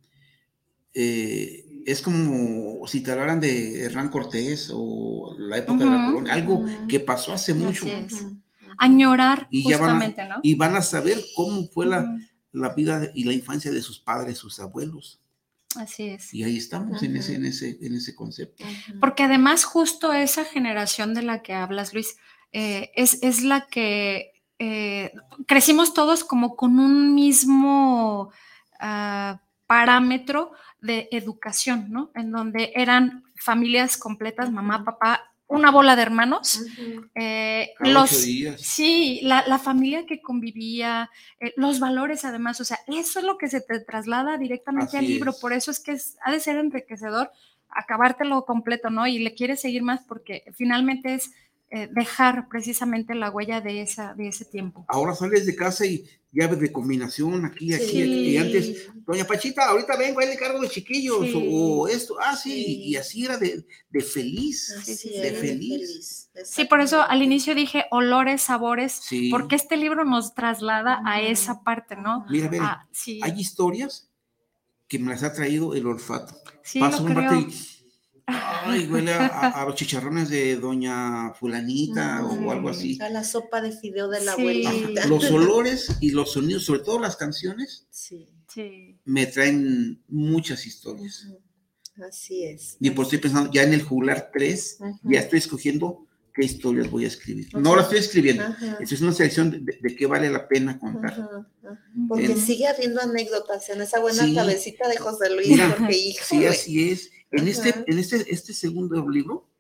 eh, 0.94 1.65
es 1.87 2.03
como 2.03 2.85
si 2.88 3.01
te 3.01 3.12
hablaran 3.12 3.40
de 3.40 3.85
Hernán 3.85 4.09
Cortés 4.09 4.70
o 4.75 5.37
la 5.38 5.59
época 5.59 5.85
de 5.85 5.90
la 5.90 6.07
colonia, 6.07 6.35
algo 6.35 6.64
que 6.88 6.99
pasó 6.99 7.33
hace 7.33 7.55
mucho. 7.55 7.87
Añorar 8.79 9.46
y 9.51 9.62
justamente, 9.62 10.27
¿no? 10.29 10.37
Y 10.42 10.57
van 10.57 10.75
a 10.75 10.83
saber 10.83 11.18
cómo 11.35 11.66
fue 11.68 11.87
la, 11.87 12.14
la, 12.53 12.75
vida 12.75 13.11
y 13.14 13.25
la 13.25 13.33
infancia 13.33 13.70
de 13.70 13.81
sus 13.81 14.01
padres, 14.01 14.37
sus 14.37 14.59
abuelos. 14.59 15.20
Así 15.77 16.09
es. 16.09 16.35
Y 16.35 16.42
ahí 16.42 16.57
estamos 16.57 17.03
en, 17.03 17.16
ese, 17.16 17.37
en, 17.37 17.46
ese, 17.46 17.79
en 17.81 17.94
ese 17.94 18.14
concepto. 18.14 18.64
Porque 19.01 19.22
además 19.22 19.64
justo 19.64 20.12
esa 20.12 20.44
generación 20.44 21.14
de 21.14 21.22
la 21.22 21.42
que 21.42 21.55
hablas, 21.55 21.94
Luis, 21.94 22.16
eh, 22.53 22.90
es, 22.96 23.22
es 23.22 23.42
la 23.42 23.66
que 23.68 24.33
eh, 24.59 25.12
crecimos 25.46 25.94
todos 25.94 26.25
como 26.25 26.57
con 26.57 26.81
un 26.81 27.14
mismo 27.14 28.31
ah, 28.81 29.40
parámetro 29.66 30.53
de 30.87 31.09
educación, 31.12 31.87
¿no? 31.90 32.11
En 32.14 32.31
donde 32.31 32.72
eran 32.75 33.25
familias 33.37 33.96
completas, 33.96 34.51
mamá, 34.51 34.85
papá, 34.85 35.33
una 35.49 35.70
bola 35.70 35.94
de 35.94 36.03
hermanos. 36.03 36.64
Eh, 37.14 37.72
los, 37.81 38.11
sí, 38.11 39.20
la, 39.22 39.59
familia 39.59 40.07
que 40.07 40.20
convivía, 40.20 41.11
eh, 41.40 41.53
los 41.57 41.79
valores 41.79 42.25
además, 42.25 42.61
o 42.61 42.64
sea, 42.64 42.79
eso 42.87 43.18
es 43.18 43.25
lo 43.25 43.38
que 43.38 43.49
se 43.49 43.61
te 43.61 43.81
traslada 43.81 44.38
directamente 44.38 44.99
al 44.99 45.07
libro, 45.07 45.33
por 45.40 45.53
eso 45.53 45.70
es 45.70 45.81
que 45.81 45.96
ha 46.25 46.33
de 46.33 46.40
ser 46.40 46.57
enriquecedor 46.57 47.31
acabártelo 47.68 48.44
completo, 48.44 48.90
¿no? 48.90 49.07
Y 49.07 49.18
le 49.18 49.35
quieres 49.35 49.61
seguir 49.61 49.83
más 49.83 50.01
porque 50.09 50.44
finalmente 50.55 51.14
es 51.14 51.33
eh, 51.68 51.88
dejar 51.90 52.48
precisamente 52.48 53.14
la 53.16 53.29
huella 53.29 53.61
de, 53.61 53.83
esa, 53.83 54.14
de 54.14 54.29
ese 54.29 54.44
tiempo. 54.44 54.85
Ahora 54.88 55.16
sales 55.16 55.46
de 55.46 55.57
casa 55.57 55.85
y 55.85 56.05
llaves 56.31 56.61
de 56.61 56.70
combinación 56.70 57.44
aquí, 57.44 57.74
aquí, 57.74 58.02
aquí. 58.02 58.29
Y 58.29 58.37
antes, 58.37 58.88
doña 59.05 59.24
Pachita, 59.24 59.64
ahorita 59.64 59.96
vengo, 59.96 60.20
ahí 60.20 60.29
le 60.29 60.37
cargo 60.37 60.61
de 60.61 60.68
chiquillos 60.68 61.26
o, 61.35 61.88
esto. 61.88 62.16
Ah, 62.20 62.37
sí, 62.37 62.83
y 62.85 62.94
así 62.94 63.24
era 63.24 63.37
de, 63.37 63.66
de 63.90 64.00
feliz, 64.00 64.74
de 64.87 65.33
feliz. 65.33 66.31
Sí, 66.44 66.66
por 66.66 66.81
eso 66.81 67.02
al 67.02 67.22
inicio 67.22 67.55
dije 67.57 67.87
olores, 67.90 68.42
sabores, 68.42 69.00
porque 69.33 69.57
este 69.57 69.76
libro 69.76 70.05
nos 70.05 70.35
traslada 70.35 71.02
a 71.05 71.20
esa 71.20 71.64
parte, 71.64 71.96
¿no? 71.96 72.26
Mira, 72.31 72.48
mira, 72.48 72.88
hay 73.22 73.40
historias 73.40 74.09
que 74.87 75.00
me 75.00 75.11
las 75.11 75.24
ha 75.24 75.33
traído 75.33 75.74
el 75.74 75.87
olfato. 75.87 76.37
Sí, 76.62 76.79
Paso 76.79 77.02
un 77.02 77.14
rato 77.14 77.35
y 77.35 77.52
Ay, 78.26 78.88
huele 78.88 79.12
a, 79.12 79.64
los 79.64 79.76
chicharrones 79.76 80.28
de 80.28 80.56
doña 80.56 81.32
fulanita 81.34 82.24
o 82.24 82.50
algo 82.50 82.70
así. 82.70 82.98
A 83.00 83.08
la 83.08 83.22
sopa 83.22 83.60
de 83.60 83.70
fideo 83.70 84.08
de 84.08 84.24
la 84.24 84.32
abuelita. 84.32 85.06
Los 85.06 85.30
olores 85.30 85.96
y 86.00 86.10
los 86.10 86.32
sonidos, 86.32 86.64
sobre 86.64 86.80
todo 86.80 86.98
las 86.98 87.16
canciones, 87.16 87.86
sí. 87.90 88.28
me 89.04 89.26
traen 89.26 90.02
muchas 90.08 90.66
historias. 90.66 91.28
Así 92.06 92.44
es. 92.44 92.76
Y 92.80 92.90
por 92.90 93.04
estoy 93.04 93.18
pensando, 93.18 93.50
ya 93.52 93.62
en 93.62 93.72
el 93.72 93.82
jugular 93.82 94.30
3, 94.32 94.78
ya 95.04 95.20
estoy 95.20 95.38
escogiendo 95.38 96.06
qué 96.34 96.44
historias 96.44 96.90
voy 96.90 97.04
a 97.04 97.08
escribir. 97.08 97.48
No 97.54 97.76
la 97.76 97.82
estoy 97.82 97.98
escribiendo. 97.98 98.44
Esto 98.80 98.94
es 98.94 99.00
una 99.00 99.12
selección 99.12 99.64
de, 99.64 99.96
qué 99.96 100.06
vale 100.06 100.30
la 100.30 100.48
pena 100.48 100.78
contar. 100.78 101.46
Porque 102.08 102.34
sigue 102.36 102.66
habiendo 102.66 103.00
anécdotas 103.00 103.68
en 103.70 103.80
esa 103.80 104.00
buena 104.00 104.22
cabecita 104.34 104.88
de 104.88 104.98
José 104.98 105.30
Luis. 105.30 105.58
sí, 106.22 106.44
así 106.44 106.90
es. 106.90 107.10
En, 107.30 107.48
este, 107.48 107.84
en 107.86 107.98
este, 107.98 108.32
este 108.32 108.54
segundo 108.54 109.08
libro, 109.08 109.50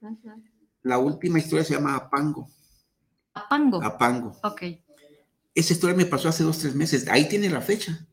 la 0.82 0.98
última 0.98 1.38
historia 1.38 1.64
se 1.64 1.74
llama 1.74 1.96
Apango. 1.96 2.48
Apango. 3.34 3.82
Apango. 3.82 4.38
Ok. 4.42 4.62
Esa 5.54 5.72
historia 5.72 5.96
me 5.96 6.06
pasó 6.06 6.28
hace 6.28 6.44
dos, 6.44 6.58
tres 6.58 6.74
meses. 6.74 7.08
Ahí 7.08 7.28
tiene 7.28 7.50
la 7.50 7.60
fecha. 7.60 8.06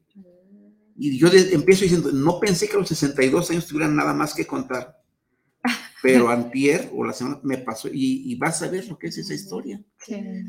Y 0.95 1.17
yo 1.17 1.27
empiezo 1.31 1.83
diciendo, 1.83 2.11
no 2.11 2.39
pensé 2.39 2.67
que 2.67 2.75
a 2.75 2.79
los 2.79 2.89
62 2.89 3.49
años 3.51 3.67
tuvieran 3.67 3.95
nada 3.95 4.13
más 4.13 4.33
que 4.33 4.45
contar. 4.45 5.02
Pero 6.03 6.27
antier 6.27 6.91
o 6.93 7.05
la 7.05 7.13
semana 7.13 7.39
me 7.43 7.57
pasó 7.59 7.87
y, 7.89 8.35
vas 8.35 8.61
a 8.61 8.67
ver 8.67 8.85
lo 8.89 8.99
que 8.99 9.07
es 9.07 9.17
esa 9.17 9.33
historia. 9.33 9.81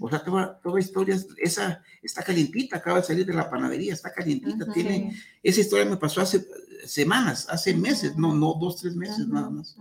O 0.00 0.10
sea, 0.10 0.24
toda, 0.24 0.60
toda 0.60 0.80
historia, 0.80 1.16
esa 1.36 1.80
está 2.02 2.24
calientita, 2.24 2.78
acaba 2.78 2.98
de 2.98 3.06
salir 3.06 3.24
de 3.24 3.34
la 3.34 3.48
panadería, 3.48 3.92
está 3.92 4.12
calientita. 4.12 4.72
Tiene, 4.72 5.16
esa 5.44 5.60
historia 5.60 5.84
me 5.84 5.96
pasó 5.96 6.20
hace 6.20 6.44
semanas, 6.84 7.46
hace 7.48 7.72
meses, 7.72 8.16
no, 8.16 8.34
no, 8.34 8.54
dos, 8.60 8.80
tres 8.80 8.96
meses 8.96 9.28
nada 9.28 9.48
más. 9.48 9.76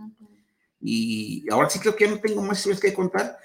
Y 0.80 1.44
ahora 1.50 1.68
sí 1.68 1.80
creo 1.80 1.96
que 1.96 2.04
ya 2.04 2.10
no 2.12 2.20
tengo 2.20 2.40
más 2.40 2.58
historias 2.58 2.80
que 2.80 2.94
contar 2.94 3.36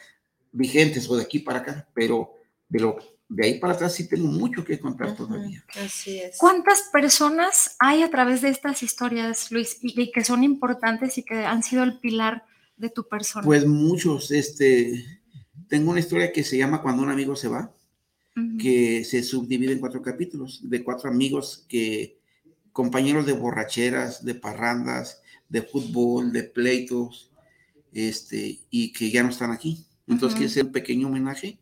vigentes 0.51 1.09
o 1.09 1.17
de 1.17 1.23
aquí 1.23 1.39
para 1.39 1.59
acá, 1.59 1.89
pero 1.95 2.35
de 2.67 2.79
lo 2.79 2.99
de 3.29 3.45
ahí 3.45 3.59
para 3.59 3.73
atrás 3.73 3.93
sí 3.93 4.07
tengo 4.07 4.27
mucho 4.27 4.65
que 4.65 4.79
contar 4.79 5.15
todavía. 5.15 5.63
Así 5.85 6.17
es. 6.17 6.37
¿Cuántas 6.37 6.89
personas 6.91 7.75
hay 7.77 8.01
a 8.01 8.09
través 8.09 8.41
de 8.41 8.49
estas 8.49 8.81
historias, 8.81 9.51
Luis, 9.51 9.77
y, 9.81 10.11
que 10.11 10.23
son 10.23 10.43
importantes 10.43 11.19
y 11.19 11.23
que 11.23 11.45
han 11.45 11.61
sido 11.61 11.83
el 11.83 11.99
pilar 11.99 12.43
de 12.75 12.89
tu 12.89 13.07
persona? 13.07 13.45
Pues 13.45 13.67
muchos, 13.67 14.31
este, 14.31 15.05
tengo 15.67 15.91
una 15.91 15.99
historia 15.99 16.33
que 16.33 16.43
se 16.43 16.57
llama 16.57 16.81
Cuando 16.81 17.03
un 17.03 17.09
amigo 17.09 17.35
se 17.35 17.47
va, 17.47 17.71
que 18.57 19.03
se 19.03 19.21
subdivide 19.21 19.73
en 19.73 19.79
cuatro 19.79 20.01
capítulos, 20.01 20.61
de 20.63 20.81
cuatro 20.81 21.09
amigos 21.09 21.65
que, 21.67 22.17
compañeros 22.71 23.25
de 23.25 23.33
borracheras, 23.33 24.23
de 24.23 24.33
parrandas, 24.33 25.21
de 25.49 25.61
fútbol, 25.61 26.31
de 26.31 26.43
pleitos, 26.43 27.31
este, 27.91 28.59
y 28.69 28.93
que 28.93 29.11
ya 29.11 29.23
no 29.23 29.29
están 29.29 29.51
aquí. 29.51 29.85
Entonces, 30.07 30.37
quiere 30.37 30.53
ser 30.53 30.65
un 30.67 30.71
pequeño 30.71 31.07
homenaje 31.07 31.59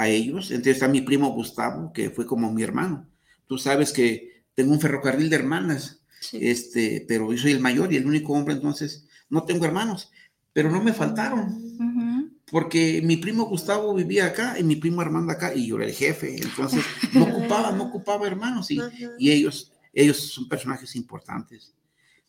a 0.00 0.08
ellos. 0.08 0.50
Entonces 0.50 0.74
está 0.74 0.88
mi 0.88 1.02
primo 1.02 1.30
Gustavo, 1.30 1.92
que 1.92 2.10
fue 2.10 2.26
como 2.26 2.52
mi 2.52 2.62
hermano. 2.62 3.08
Tú 3.46 3.58
sabes 3.58 3.92
que 3.92 4.44
tengo 4.54 4.72
un 4.72 4.80
ferrocarril 4.80 5.28
de 5.28 5.36
hermanas, 5.36 6.02
este, 6.32 7.04
pero 7.06 7.32
yo 7.32 7.38
soy 7.38 7.52
el 7.52 7.60
mayor 7.60 7.92
y 7.92 7.96
el 7.96 8.06
único 8.06 8.32
hombre, 8.32 8.54
entonces 8.54 9.06
no 9.28 9.44
tengo 9.44 9.64
hermanos, 9.64 10.10
pero 10.52 10.70
no 10.70 10.82
me 10.82 10.92
faltaron. 10.92 11.58
Porque 12.50 13.00
mi 13.02 13.16
primo 13.16 13.44
Gustavo 13.44 13.94
vivía 13.94 14.26
acá 14.26 14.58
y 14.58 14.64
mi 14.64 14.76
primo 14.76 15.00
Armando 15.00 15.32
acá 15.32 15.54
y 15.54 15.66
yo 15.66 15.76
era 15.76 15.86
el 15.86 15.92
jefe, 15.92 16.36
entonces 16.36 16.84
no 17.12 17.24
ocupaba, 17.24 17.70
no 17.70 17.84
ocupaba 17.84 18.26
hermanos 18.26 18.70
y, 18.70 18.80
y 19.18 19.30
ellos, 19.30 19.72
ellos 19.92 20.16
son 20.16 20.48
personajes 20.48 20.96
importantes 20.96 21.74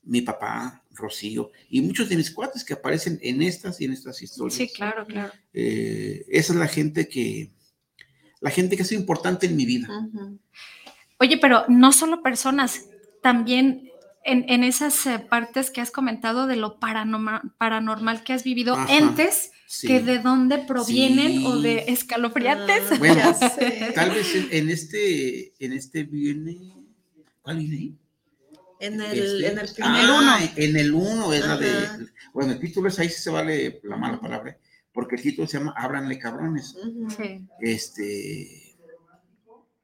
mi 0.04 0.22
papá, 0.22 0.84
Rocío, 0.92 1.52
y 1.70 1.82
muchos 1.82 2.10
de 2.10 2.16
mis 2.16 2.32
cuates 2.32 2.64
que 2.64 2.74
aparecen 2.74 3.20
en 3.22 3.42
estas 3.42 3.80
y 3.82 3.86
en 3.86 3.94
estas 3.94 4.22
historias. 4.22 4.56
Sí, 4.56 4.68
claro, 4.68 5.06
claro. 5.06 5.32
Eh, 5.54 6.26
esa 6.30 6.54
es 6.54 6.60
la 6.60 6.68
gente 6.68 7.08
que, 7.08 7.52
la 8.42 8.50
gente 8.50 8.76
que 8.76 8.84
ha 8.84 8.86
sido 8.86 9.00
importante 9.00 9.46
en 9.46 9.56
mi 9.56 9.66
vida. 9.66 9.88
Oye, 11.20 11.38
pero 11.38 11.64
no 11.70 11.94
solo 11.94 12.22
personas, 12.22 12.88
también 13.22 13.92
en, 14.24 14.64
esas 14.64 15.06
eh, 15.06 15.20
partes 15.20 15.72
que 15.72 15.82
has 15.82 15.92
comentado 15.92 16.48
de 16.48 16.56
lo 16.56 16.80
paranormal, 16.80 18.24
que 18.24 18.34
has 18.34 18.44
vivido, 18.44 18.78
entes 18.90 19.52
que 19.82 20.02
de 20.02 20.20
dónde 20.20 20.60
provienen 20.60 21.46
o 21.46 21.60
de 21.60 21.86
escalofriantes. 21.88 22.92
Ah, 22.92 22.96
bueno, 23.00 23.22
tal 23.96 24.12
vez 24.12 24.36
en, 24.52 24.70
este, 24.70 25.54
en 25.64 25.74
este 25.74 26.04
viene, 26.04 26.74
¿cuál 27.42 27.60
viene 27.60 27.96
En 28.80 29.02
el, 29.02 29.44
en 29.44 29.58
el 29.58 29.66
este, 29.66 29.82
primer 29.82 30.06
uno. 30.06 30.36
en 30.56 30.78
el 30.78 30.94
uno 30.94 31.34
es 31.34 31.48
la 31.48 31.58
de. 31.58 31.88
Bueno, 32.34 32.54
el 32.54 32.60
título 32.60 32.90
es 32.90 33.00
ahí 33.00 33.10
sí 33.10 33.22
se 33.22 33.30
vale 33.30 33.80
la 33.84 33.98
mala 33.98 34.20
palabra, 34.20 34.58
porque 34.94 35.16
el 35.16 35.22
título 35.22 35.48
se 35.48 35.58
llama 35.58 35.74
Ábranle 35.78 36.20
cabrones. 36.20 36.76
Sí. 37.18 37.48
Este. 37.60 38.76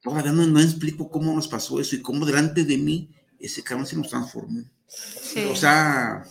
Todavía 0.00 0.32
no, 0.32 0.46
no, 0.46 0.60
explico 0.60 1.10
cómo 1.10 1.34
nos 1.34 1.48
pasó 1.48 1.80
eso 1.80 1.96
y 1.96 2.02
cómo 2.02 2.24
delante 2.24 2.64
de 2.64 2.78
mí 2.78 3.10
ese 3.38 3.62
cabrón 3.62 3.86
se 3.86 3.96
nos 3.96 4.08
transformó. 4.08 4.62
Sí. 4.86 5.44
O 5.50 5.56
sea, 5.56 6.24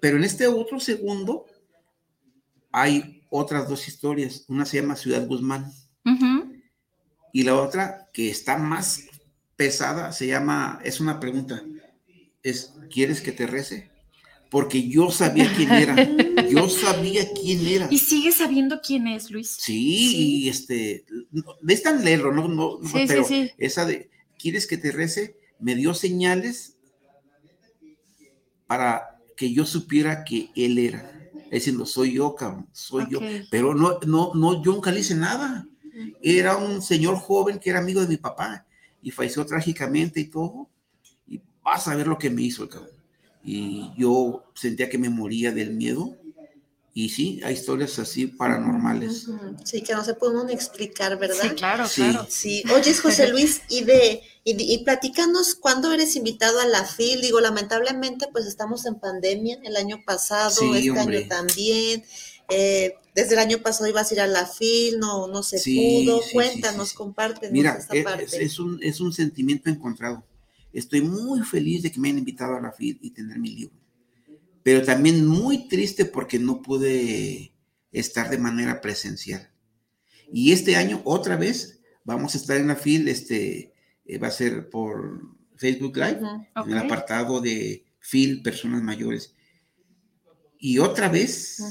pero 0.00 0.16
en 0.16 0.24
este 0.24 0.46
otro 0.46 0.80
segundo 0.80 1.46
hay 2.70 3.26
otras 3.30 3.68
dos 3.68 3.88
historias. 3.88 4.44
Una 4.48 4.64
se 4.64 4.80
llama 4.80 4.96
Ciudad 4.96 5.26
Guzmán. 5.26 5.72
Y 7.34 7.44
la 7.44 7.54
otra, 7.54 8.10
que 8.12 8.28
está 8.28 8.58
más 8.58 9.04
pesada 9.56 10.12
se 10.12 10.26
llama, 10.26 10.80
es 10.84 11.00
una 11.00 11.18
pregunta, 11.18 11.62
es, 12.42 12.74
¿quieres 12.90 13.22
que 13.22 13.32
te 13.32 13.46
rece? 13.46 13.90
Porque 14.50 14.86
yo 14.86 15.10
sabía 15.10 15.50
quién 15.56 15.70
era, 15.70 15.94
yo 16.54 16.68
sabía 16.68 17.28
quién 17.32 17.66
era. 17.66 17.88
¿Y 17.90 17.98
sigues 17.98 18.36
sabiendo 18.36 18.80
quién 18.80 19.06
es, 19.06 19.30
Luis? 19.30 19.56
Sí, 19.58 20.44
y 20.44 20.48
este, 20.48 21.04
tan 21.82 22.04
leerlo, 22.04 22.32
no, 22.32 22.48
no, 22.48 22.78
pero 22.92 23.26
esa 23.58 23.84
de, 23.84 24.10
¿quieres 24.38 24.66
que 24.66 24.76
te 24.76 24.92
rece? 24.92 25.36
me 25.62 25.76
dio 25.76 25.94
señales 25.94 26.76
para 28.66 29.20
que 29.36 29.52
yo 29.52 29.64
supiera 29.64 30.24
que 30.24 30.50
él 30.56 30.78
era. 30.78 31.08
Diciendo, 31.50 31.86
soy 31.86 32.14
yo, 32.14 32.34
cabrón, 32.34 32.68
soy 32.72 33.06
yo. 33.08 33.20
Pero 33.50 33.74
no, 33.74 33.98
no, 34.06 34.32
no, 34.34 34.62
yo 34.62 34.72
nunca 34.72 34.90
le 34.90 35.00
hice 35.00 35.14
nada. 35.14 35.66
Era 36.20 36.56
un 36.56 36.82
señor 36.82 37.16
joven 37.16 37.58
que 37.58 37.70
era 37.70 37.78
amigo 37.78 38.00
de 38.00 38.08
mi 38.08 38.16
papá 38.16 38.66
y 39.02 39.10
falleció 39.10 39.46
trágicamente 39.46 40.20
y 40.20 40.24
todo. 40.24 40.68
Y 41.28 41.40
vas 41.62 41.86
a 41.86 41.94
ver 41.94 42.08
lo 42.08 42.18
que 42.18 42.30
me 42.30 42.42
hizo 42.42 42.64
el 42.64 42.70
cabrón. 42.70 42.90
Y 43.44 43.92
yo 43.96 44.50
sentía 44.54 44.88
que 44.88 44.98
me 44.98 45.10
moría 45.10 45.52
del 45.52 45.74
miedo 45.74 46.16
y 46.94 47.08
sí, 47.08 47.40
hay 47.42 47.54
historias 47.54 47.98
así 47.98 48.26
paranormales. 48.26 49.26
Sí, 49.64 49.80
que 49.80 49.94
no 49.94 50.04
se 50.04 50.12
pueden 50.12 50.50
explicar, 50.50 51.18
¿verdad? 51.18 51.40
Sí, 51.40 51.48
claro, 51.50 51.84
claro. 51.94 52.26
Sí. 52.28 52.62
Oye, 52.74 52.92
José 52.92 53.28
Luis, 53.32 53.62
y 53.70 53.84
de, 53.84 54.20
y, 54.44 54.74
y 54.74 54.84
platícanos 54.84 55.54
cuándo 55.54 55.90
eres 55.90 56.16
invitado 56.16 56.60
a 56.60 56.66
la 56.66 56.84
FIL. 56.84 57.22
Digo, 57.22 57.40
lamentablemente, 57.40 58.26
pues 58.30 58.44
estamos 58.44 58.84
en 58.84 58.96
pandemia 58.96 59.58
el 59.64 59.76
año 59.76 60.02
pasado, 60.04 60.50
este 60.74 60.98
año 60.98 61.26
también. 61.28 62.04
Eh, 62.50 62.94
desde 63.14 63.34
el 63.34 63.38
año 63.38 63.58
pasado 63.58 63.88
ibas 63.88 64.10
a 64.10 64.14
ir 64.14 64.20
a 64.20 64.26
la 64.26 64.46
FIL, 64.46 64.98
no, 64.98 65.28
no 65.28 65.42
se 65.42 65.62
pudo. 65.64 66.20
Cuéntanos, 66.30 66.92
compártenos 66.92 67.52
Mira, 67.52 67.72
esta 67.72 67.96
es, 67.96 68.04
parte. 68.04 68.44
Es 68.44 68.58
un, 68.58 68.78
es 68.82 69.00
un 69.00 69.14
sentimiento 69.14 69.70
encontrado. 69.70 70.22
Estoy 70.74 71.00
muy 71.00 71.40
feliz 71.40 71.82
de 71.82 71.90
que 71.90 71.98
me 71.98 72.08
hayan 72.08 72.18
invitado 72.18 72.54
a 72.56 72.60
la 72.60 72.72
FIL 72.72 72.98
y 73.00 73.10
tener 73.10 73.38
mi 73.38 73.50
libro 73.54 73.81
pero 74.62 74.82
también 74.84 75.26
muy 75.26 75.68
triste 75.68 76.04
porque 76.04 76.38
no 76.38 76.62
pude 76.62 77.52
estar 77.90 78.30
de 78.30 78.38
manera 78.38 78.80
presencial. 78.80 79.50
Y 80.32 80.52
este 80.52 80.76
año, 80.76 81.02
otra 81.04 81.36
vez, 81.36 81.80
vamos 82.04 82.34
a 82.34 82.38
estar 82.38 82.56
en 82.56 82.68
la 82.68 82.76
FIL, 82.76 83.08
este, 83.08 83.72
eh, 84.06 84.18
va 84.18 84.28
a 84.28 84.32
ser 84.32 84.70
por 84.70 85.20
Facebook 85.56 85.96
Live, 85.96 86.20
en 86.56 86.70
el 86.70 86.78
apartado 86.78 87.40
de 87.40 87.84
FIL, 88.00 88.42
personas 88.42 88.82
mayores. 88.82 89.34
Y 90.58 90.78
otra 90.78 91.08
vez, 91.08 91.62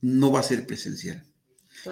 no 0.00 0.32
va 0.32 0.40
a 0.40 0.44
ser 0.44 0.66
presencial. 0.66 1.24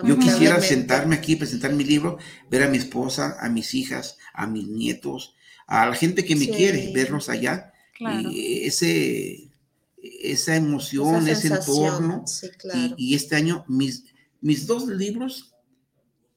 Yo 0.05 0.19
quisiera 0.19 0.61
sentarme 0.61 1.17
aquí, 1.17 1.37
presentar 1.37 1.73
mi 1.73 1.85
libro, 1.85 2.19
ver 2.51 2.63
a 2.63 2.69
mi 2.69 2.79
esposa, 2.79 3.37
a 3.41 3.49
mis 3.49 3.75
hijas, 3.75 4.19
a 4.35 4.47
mis 4.47 4.69
nietos, 4.69 5.35
a 5.67 5.87
la 5.87 5.95
gente 5.95 6.25
que 6.25 6.37
me 6.37 6.49
quiere, 6.49 6.93
verlos 6.95 7.29
allá. 7.29 7.73
Y 7.99 8.67
ese, 8.67 9.50
esa 10.03 10.57
emoción, 10.57 11.29
ese 11.29 11.49
entorno. 11.49 12.25
y, 12.97 13.15
este 13.15 13.37
año 13.37 13.65
mis, 13.69 14.05
mis 14.41 14.67
dos 14.67 14.87
libros 14.87 15.55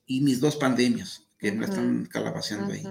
y 0.06 0.22
mis 0.22 0.40
dos 0.40 0.56
pandemias 0.56 1.24
que 1.38 1.52
me 1.52 1.66
están 1.66 2.06
calabaceando 2.06 2.74
ahí. 2.74 2.84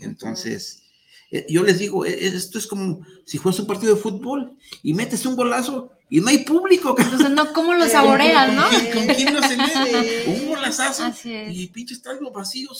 Entonces, 0.00 0.82
eh, 1.30 1.46
yo 1.48 1.62
les 1.62 1.78
digo, 1.78 2.04
e, 2.04 2.26
esto 2.26 2.58
es 2.58 2.66
como 2.66 3.06
si 3.24 3.38
fuese 3.38 3.62
un 3.62 3.68
partido 3.68 3.94
de 3.94 4.00
fútbol 4.00 4.56
y 4.82 4.94
metes 4.94 5.24
un 5.26 5.36
golazo 5.36 5.92
y 6.08 6.20
no 6.20 6.28
hay 6.28 6.38
público. 6.38 6.96
Entonces, 6.98 7.30
no, 7.30 7.52
¿cómo 7.52 7.74
lo 7.74 7.88
saboreas, 7.88 8.52
no? 8.52 8.64
¿Con 8.92 9.14
quién 9.14 9.34
lo 9.34 9.42
se 9.42 9.56
mete? 9.56 10.24
Un 10.26 10.48
golazazo 10.48 11.12
y 11.24 11.68
pinche 11.68 11.94
está 11.94 12.10
algo 12.10 12.32
vacío, 12.32 12.70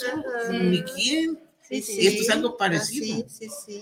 ni 0.50 0.82
quién. 0.82 1.38
y 1.70 2.06
esto 2.06 2.22
es 2.22 2.30
algo 2.30 2.56
parecido. 2.56 3.24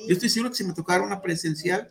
Yo 0.06 0.12
estoy 0.12 0.28
seguro 0.28 0.50
que 0.50 0.56
si 0.58 0.64
me 0.64 0.74
tocara 0.74 1.02
una 1.02 1.22
presencial, 1.22 1.90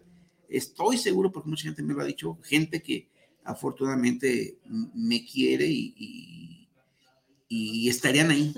estoy 0.50 0.98
seguro, 0.98 1.32
porque 1.32 1.50
mucha 1.50 1.64
gente 1.64 1.84
me 1.84 1.94
lo 1.94 2.02
ha 2.02 2.06
dicho, 2.06 2.38
gente 2.44 2.82
que 2.82 3.10
afortunadamente 3.44 4.58
me 4.94 5.26
quiere 5.26 5.66
y, 5.66 6.68
y, 7.48 7.90
estarían 7.90 8.30
ahí. 8.30 8.54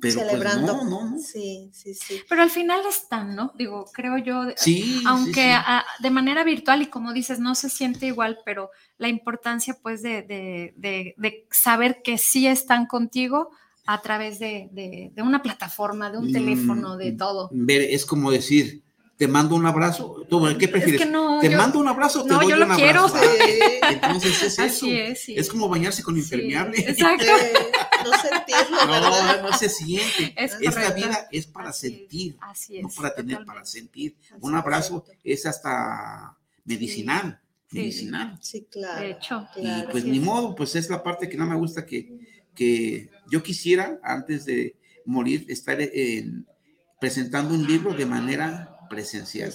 Pero 0.00 0.20
Pues 0.30 0.56
no, 0.60 0.84
no, 0.84 0.84
no. 0.84 1.18
Sí, 1.18 1.70
sí, 1.72 1.92
sí. 1.92 2.20
Pero 2.28 2.42
al 2.42 2.50
final 2.50 2.80
están, 2.88 3.36
¿no? 3.36 3.52
Digo, 3.56 3.84
creo 3.92 4.16
yo, 4.16 4.44
sí, 4.56 5.02
aunque 5.06 5.54
de 6.00 6.10
manera 6.10 6.42
virtual 6.44 6.82
y 6.82 6.86
como 6.86 7.12
dices, 7.12 7.38
no 7.38 7.54
se 7.54 7.68
siente 7.68 8.06
igual, 8.06 8.38
pero 8.44 8.70
la 8.96 9.08
importancia 9.08 9.76
pues 9.82 10.02
de, 10.02 10.22
de, 10.22 10.72
de, 10.76 11.14
de 11.18 11.46
saber 11.50 12.00
que 12.02 12.16
sí 12.16 12.46
están 12.46 12.86
contigo 12.86 13.50
a 13.88 14.02
través 14.02 14.38
de, 14.38 15.12
una 15.16 15.42
plataforma, 15.42 16.10
de 16.10 16.18
un 16.18 16.28
mm, 16.28 16.32
teléfono, 16.32 16.98
de 16.98 17.12
todo. 17.12 17.48
Ver, 17.52 17.80
es 17.80 18.04
como 18.04 18.30
decir, 18.30 18.82
te 19.18 19.26
mando 19.26 19.56
un 19.56 19.66
abrazo. 19.66 20.24
¿Tú, 20.30 20.40
¿Qué 20.56 20.68
prefieres? 20.68 21.00
¿Te 21.40 21.50
mando 21.50 21.80
un 21.80 21.88
abrazo 21.88 22.20
o 22.20 22.22
te 22.22 22.30
no, 22.30 22.40
doy 22.40 22.50
yo 22.50 22.56
lo 22.56 22.66
un 22.66 22.76
quiero. 22.76 23.00
abrazo? 23.00 23.18
Entonces 23.90 24.42
es 24.44 24.58
eso. 24.60 24.86
Es, 24.86 25.28
es, 25.28 25.48
como 25.48 25.68
bañarse 25.68 26.04
con 26.04 26.16
impermeable. 26.16 26.78
exacto. 26.78 27.26
no 28.04 28.12
sentirlo, 28.16 28.86
No, 28.86 29.42
no 29.42 29.52
se 29.58 29.68
siente. 29.68 30.32
Esta 30.36 30.92
vida 30.92 31.28
es 31.32 31.46
para 31.46 31.72
sentir, 31.72 32.36
así 32.40 32.80
no 32.80 32.88
para 32.90 33.12
tener, 33.12 33.44
para 33.44 33.64
sentir. 33.64 34.16
un 34.40 34.54
abrazo 34.54 35.04
es 35.24 35.44
hasta 35.46 36.38
medicinal. 36.64 37.40
Medicinal. 37.72 38.38
Sí, 38.40 38.68
claro. 38.70 39.00
De 39.00 39.10
hecho. 39.10 39.48
y 39.56 39.82
pues 39.90 40.04
ni 40.04 40.20
modo, 40.20 40.54
pues 40.54 40.76
es 40.76 40.88
la 40.88 41.02
parte 41.02 41.28
que 41.28 41.36
no 41.36 41.44
me 41.44 41.56
gusta 41.56 41.84
que, 41.84 42.20
que 42.54 43.10
yo 43.28 43.42
quisiera, 43.42 43.98
antes 44.04 44.44
de 44.44 44.76
morir, 45.04 45.44
estar 45.48 45.80
en, 45.80 46.46
presentando 47.00 47.52
un 47.54 47.66
libro 47.66 47.92
de 47.94 48.06
manera 48.06 48.77
presencial. 48.88 49.52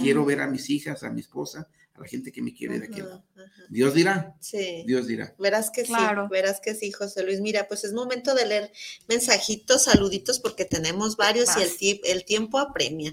Quiero 0.00 0.24
ver 0.24 0.40
a 0.40 0.48
mis 0.48 0.70
hijas, 0.70 1.02
a 1.02 1.10
mi 1.10 1.20
esposa, 1.20 1.68
a 1.94 2.00
la 2.00 2.06
gente 2.06 2.32
que 2.32 2.42
me 2.42 2.54
quiere 2.54 2.78
de 2.78 2.86
aquí. 2.86 3.02
Dios 3.68 3.94
dirá. 3.94 4.36
Sí. 4.40 4.84
Dios 4.86 5.06
dirá. 5.06 5.34
Verás 5.38 5.70
que 5.70 5.82
claro. 5.82 6.24
sí, 6.24 6.28
verás 6.30 6.60
que 6.60 6.74
sí, 6.74 6.92
José 6.92 7.22
Luis. 7.22 7.40
Mira, 7.40 7.68
pues 7.68 7.84
es 7.84 7.92
momento 7.92 8.34
de 8.34 8.46
leer 8.46 8.72
mensajitos, 9.08 9.84
saluditos, 9.84 10.40
porque 10.40 10.64
tenemos 10.64 11.16
varios 11.16 11.48
y 11.80 11.90
el, 11.90 12.00
el, 12.04 12.24
tiempo 12.24 12.58
apremia. 12.58 13.12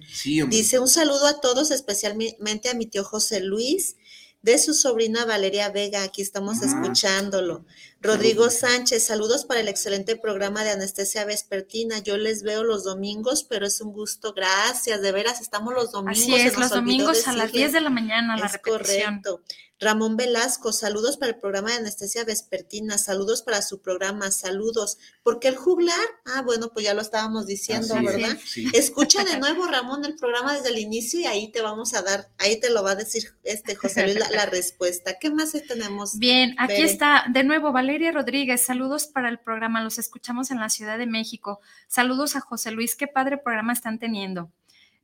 Dice 0.50 0.80
un 0.80 0.88
saludo 0.88 1.28
a 1.28 1.40
todos, 1.40 1.72
especialmente 1.72 2.70
a 2.70 2.74
mi 2.74 2.86
tío 2.86 3.04
José 3.04 3.40
Luis 3.40 3.96
de 4.44 4.60
su 4.60 4.74
sobrina 4.74 5.26
Valeria 5.26 5.70
Vega. 5.70 6.04
Aquí 6.04 6.22
estamos 6.22 6.58
ah. 6.62 6.66
escuchándolo. 6.66 7.66
Rodrigo 8.04 8.50
Sánchez, 8.50 9.06
saludos 9.06 9.46
para 9.46 9.62
el 9.62 9.70
excelente 9.70 10.18
programa 10.18 10.66
de 10.66 10.72
anestesia 10.72 11.24
vespertina. 11.24 12.00
Yo 12.00 12.18
les 12.18 12.44
veo 12.44 12.66
los 12.66 12.84
domingos, 12.84 13.46
pero 13.46 13.66
es 13.66 13.80
un 13.80 13.94
gusto. 13.94 14.34
Gracias, 14.34 15.02
de 15.02 15.12
veras, 15.14 15.40
estamos 15.40 15.74
los 15.74 15.94
domingos. 15.94 16.22
Así 16.22 16.36
es, 16.36 16.58
los 16.58 16.70
domingos 16.70 17.26
a 17.30 17.34
las 17.34 17.54
10 17.54 17.72
de 17.72 17.80
la 17.80 17.90
mañana, 17.90 18.36
la 18.36 18.48
es 18.48 18.52
repetición. 18.52 19.22
Correcto. 19.22 19.42
Ramón 19.84 20.16
Velasco, 20.16 20.72
saludos 20.72 21.18
para 21.18 21.34
el 21.34 21.40
programa 21.40 21.72
de 21.72 21.78
anestesia 21.78 22.24
vespertina, 22.24 22.98
saludos 22.98 23.42
para 23.42 23.62
su 23.62 23.82
programa, 23.82 24.32
saludos. 24.32 24.98
Porque 25.24 25.50
el 25.50 25.56
juglar, 25.56 26.00
ah, 26.26 26.42
bueno, 26.42 26.70
pues 26.74 26.86
ya 26.86 26.94
lo 26.94 27.02
estábamos 27.02 27.46
diciendo, 27.46 27.96
¿verdad? 27.96 28.38
Escucha 28.74 29.24
de 29.24 29.38
nuevo, 29.40 29.66
Ramón, 29.68 30.06
el 30.06 30.16
programa 30.16 30.54
desde 30.54 30.70
el 30.70 30.80
inicio 30.80 31.20
y 31.20 31.26
ahí 31.26 31.52
te 31.52 31.62
vamos 31.62 31.94
a 31.94 32.02
dar, 32.02 32.30
ahí 32.38 32.60
te 32.60 32.70
lo 32.70 32.84
va 32.84 32.92
a 32.92 32.96
decir 32.96 33.36
este 33.44 33.76
José 33.76 34.04
Luis 34.04 34.20
la, 34.32 34.46
respuesta. 34.54 35.18
¿Qué 35.20 35.30
más 35.30 35.52
tenemos? 35.68 36.18
Bien, 36.18 36.56
aquí 36.58 36.82
está 36.82 37.26
de 37.32 37.44
nuevo 37.44 37.72
Valeria 37.94 38.12
Rodríguez, 38.12 38.66
saludos 38.66 39.06
para 39.06 39.30
el 39.30 39.38
programa, 39.38 39.84
los 39.84 40.00
escuchamos 40.00 40.50
en 40.50 40.60
la 40.60 40.70
Ciudad 40.70 40.98
de 40.98 41.06
México. 41.06 41.62
Saludos 41.88 42.36
a 42.36 42.40
José 42.40 42.72
Luis, 42.72 42.96
qué 42.96 43.06
padre 43.06 43.38
programa 43.38 43.72
están 43.72 44.00
teniendo. 44.00 44.52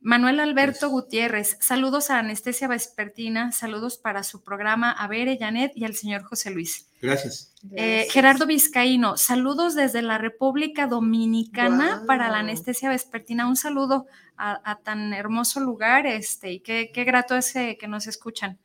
Manuel 0.00 0.40
Alberto 0.40 0.88
Gutiérrez, 0.88 1.56
saludos 1.60 2.10
a 2.10 2.18
Anestesia 2.18 2.66
Vespertina, 2.66 3.52
saludos 3.52 3.96
para 3.96 4.24
su 4.24 4.42
programa, 4.42 4.90
a 4.90 5.06
Bere, 5.06 5.38
Janet 5.38 5.70
y 5.76 5.84
al 5.84 5.94
señor 5.94 6.24
José 6.24 6.50
Luis. 6.50 6.88
Gracias. 7.00 7.54
Eh, 7.76 8.08
Gerardo 8.10 8.44
Vizcaíno, 8.44 9.16
saludos 9.16 9.76
desde 9.76 10.02
la 10.02 10.18
República 10.18 10.88
Dominicana 10.88 12.02
para 12.08 12.28
la 12.28 12.40
Anestesia 12.40 12.88
Vespertina. 12.88 13.46
Un 13.46 13.54
saludo 13.54 14.06
a, 14.36 14.80
tan 14.82 15.14
hermoso 15.14 15.60
lugar 15.60 16.08
este, 16.08 16.54
y 16.54 16.58
qué, 16.58 16.90
grato 16.92 17.36
es 17.36 17.54
eh, 17.54 17.78
que 17.78 17.86
nos 17.86 18.08
escuchan 18.08 18.58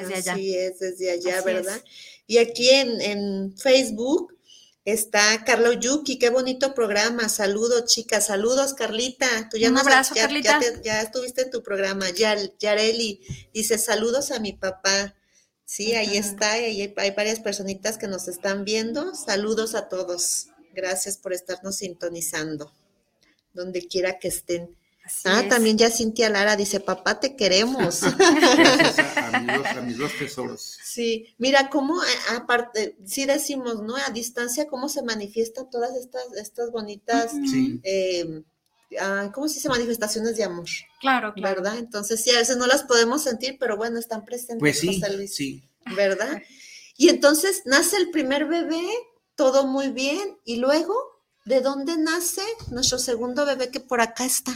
desde 0.00 0.14
allá. 0.14 0.32
Así 0.32 0.56
es, 0.56 0.78
desde 0.78 1.10
allá, 1.10 1.42
¿verdad? 1.42 1.82
Y 2.26 2.38
aquí 2.38 2.70
en, 2.70 3.00
en 3.00 3.56
Facebook 3.56 4.32
Está 4.84 5.44
Carlo 5.44 5.72
Yuki, 5.72 6.18
qué 6.18 6.28
bonito 6.28 6.74
programa. 6.74 7.28
Saludos, 7.28 7.84
chicas. 7.84 8.26
Saludos, 8.26 8.74
Carlita. 8.74 9.48
Tú 9.48 9.56
ya 9.56 9.70
Un 9.70 9.78
abrazo, 9.78 10.12
ya, 10.16 10.22
Carlita. 10.22 10.58
Ya, 10.82 11.00
estuviste 11.00 11.42
en 11.42 11.52
tu 11.52 11.62
programa. 11.62 12.06
Yareli 12.10 13.20
dice 13.54 13.78
saludos 13.78 14.32
a 14.32 14.40
mi 14.40 14.54
papá. 14.54 15.14
Sí, 15.64 15.92
ahí 15.94 16.16
está. 16.16 16.52
Ahí 16.52 16.92
hay, 16.96 17.10
varias 17.12 17.38
personitas 17.38 17.96
que 17.96 18.08
nos 18.08 18.26
están 18.26 18.64
viendo. 18.64 19.14
Saludos 19.14 19.76
a 19.76 19.88
todos. 19.88 20.48
Gracias 20.74 21.16
por 21.16 21.32
estarnos 21.32 21.76
sintonizando. 21.76 22.72
Donde 23.52 23.86
quiera 23.86 24.18
que 24.18 24.28
estén 24.28 24.76
ah, 25.24 25.44
también 25.48 25.78
ya 25.78 25.90
Cintia 25.90 26.28
Lara 26.28 26.56
dice, 26.56 26.80
papá, 26.80 27.20
te 27.20 27.36
queremos. 27.36 28.00
Gracias 28.18 29.16
a, 29.16 29.80
mis 29.82 29.98
dos, 29.98 30.12
tesoros. 30.18 30.78
Sí, 30.82 31.34
mira 31.38 31.70
cómo, 31.70 32.00
aparte, 32.30 32.96
sí 33.04 33.24
decimos, 33.24 33.82
¿no? 33.82 33.96
A 33.96 34.10
distancia, 34.10 34.66
cómo 34.66 34.88
se 34.88 35.02
manifiestan 35.02 35.70
todas 35.70 35.96
estas, 35.96 36.24
estas 36.36 36.70
bonitas, 36.70 37.32
eh, 37.82 38.42
ah, 39.00 39.30
¿cómo 39.32 39.48
se 39.48 39.54
dice? 39.56 39.68
Manifestaciones 39.68 40.36
de 40.36 40.44
amor. 40.44 40.68
Claro, 41.00 41.32
claro. 41.34 41.62
¿Verdad? 41.62 41.78
Entonces, 41.78 42.22
sí, 42.22 42.30
a 42.30 42.38
veces 42.38 42.56
no 42.56 42.66
las 42.66 42.84
podemos 42.84 43.22
sentir, 43.22 43.56
pero 43.58 43.76
bueno, 43.76 43.98
están 43.98 44.24
presentes. 44.24 44.60
Pues 44.60 44.78
sí, 44.78 45.00
sí. 45.28 45.62
¿Verdad? 45.96 46.42
Y 46.96 47.08
entonces 47.08 47.62
nace 47.64 47.96
el 47.96 48.10
primer 48.10 48.46
bebé, 48.46 48.86
todo 49.34 49.66
muy 49.66 49.88
bien, 49.88 50.38
y 50.44 50.56
luego, 50.56 50.94
¿de 51.44 51.60
dónde 51.60 51.96
nace 51.96 52.42
nuestro 52.70 52.98
segundo 52.98 53.44
bebé 53.44 53.70
que 53.70 53.80
por 53.80 54.00
acá 54.00 54.24
está? 54.24 54.52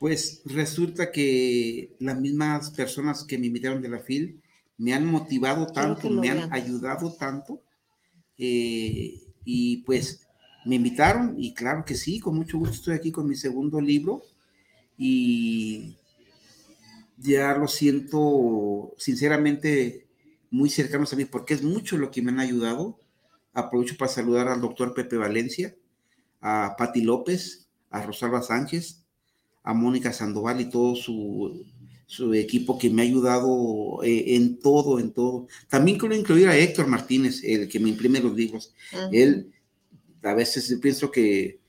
Pues 0.00 0.40
resulta 0.46 1.12
que 1.12 1.94
las 1.98 2.18
mismas 2.18 2.70
personas 2.70 3.22
que 3.22 3.36
me 3.36 3.48
invitaron 3.48 3.82
de 3.82 3.90
la 3.90 4.00
FIL 4.00 4.40
me 4.78 4.94
han 4.94 5.04
motivado 5.04 5.66
tanto, 5.66 6.08
me 6.08 6.30
han 6.30 6.50
ayudado 6.54 7.12
tanto. 7.12 7.60
Eh, 8.38 9.20
y 9.44 9.82
pues 9.82 10.26
me 10.64 10.76
invitaron 10.76 11.34
y 11.36 11.52
claro 11.52 11.84
que 11.84 11.94
sí, 11.94 12.18
con 12.18 12.34
mucho 12.34 12.56
gusto 12.56 12.76
estoy 12.76 12.94
aquí 12.94 13.12
con 13.12 13.28
mi 13.28 13.34
segundo 13.34 13.78
libro 13.78 14.22
y 14.96 15.98
ya 17.18 17.54
lo 17.54 17.68
siento 17.68 18.94
sinceramente 18.96 20.06
muy 20.50 20.70
cercanos 20.70 21.12
a 21.12 21.16
mí 21.16 21.26
porque 21.26 21.52
es 21.52 21.62
mucho 21.62 21.98
lo 21.98 22.10
que 22.10 22.22
me 22.22 22.30
han 22.30 22.40
ayudado. 22.40 22.98
Aprovecho 23.52 23.98
para 23.98 24.10
saludar 24.10 24.48
al 24.48 24.62
doctor 24.62 24.94
Pepe 24.94 25.18
Valencia, 25.18 25.76
a 26.40 26.74
Pati 26.78 27.02
López, 27.02 27.68
a 27.90 28.00
Rosalba 28.00 28.40
Sánchez, 28.40 28.99
a 29.62 29.74
Mónica 29.74 30.12
Sandoval 30.12 30.60
y 30.60 30.70
todo 30.70 30.96
su, 30.96 31.64
su 32.06 32.34
equipo 32.34 32.76
que 32.76 32.90
me 32.90 33.02
ha 33.02 33.04
ayudado 33.04 34.02
eh, 34.02 34.34
en 34.34 34.58
todo, 34.58 34.98
en 34.98 35.12
todo. 35.12 35.46
También 35.68 35.96
quiero 35.96 36.14
incluir 36.14 36.48
a 36.48 36.56
Héctor 36.56 36.88
Martínez, 36.88 37.42
el 37.44 37.68
que 37.68 37.78
me 37.78 37.88
imprime 37.88 38.20
los 38.20 38.34
libros. 38.34 38.74
Él, 39.12 39.52
a 40.22 40.34
veces 40.34 40.76
pienso 40.80 41.10
que 41.10 41.60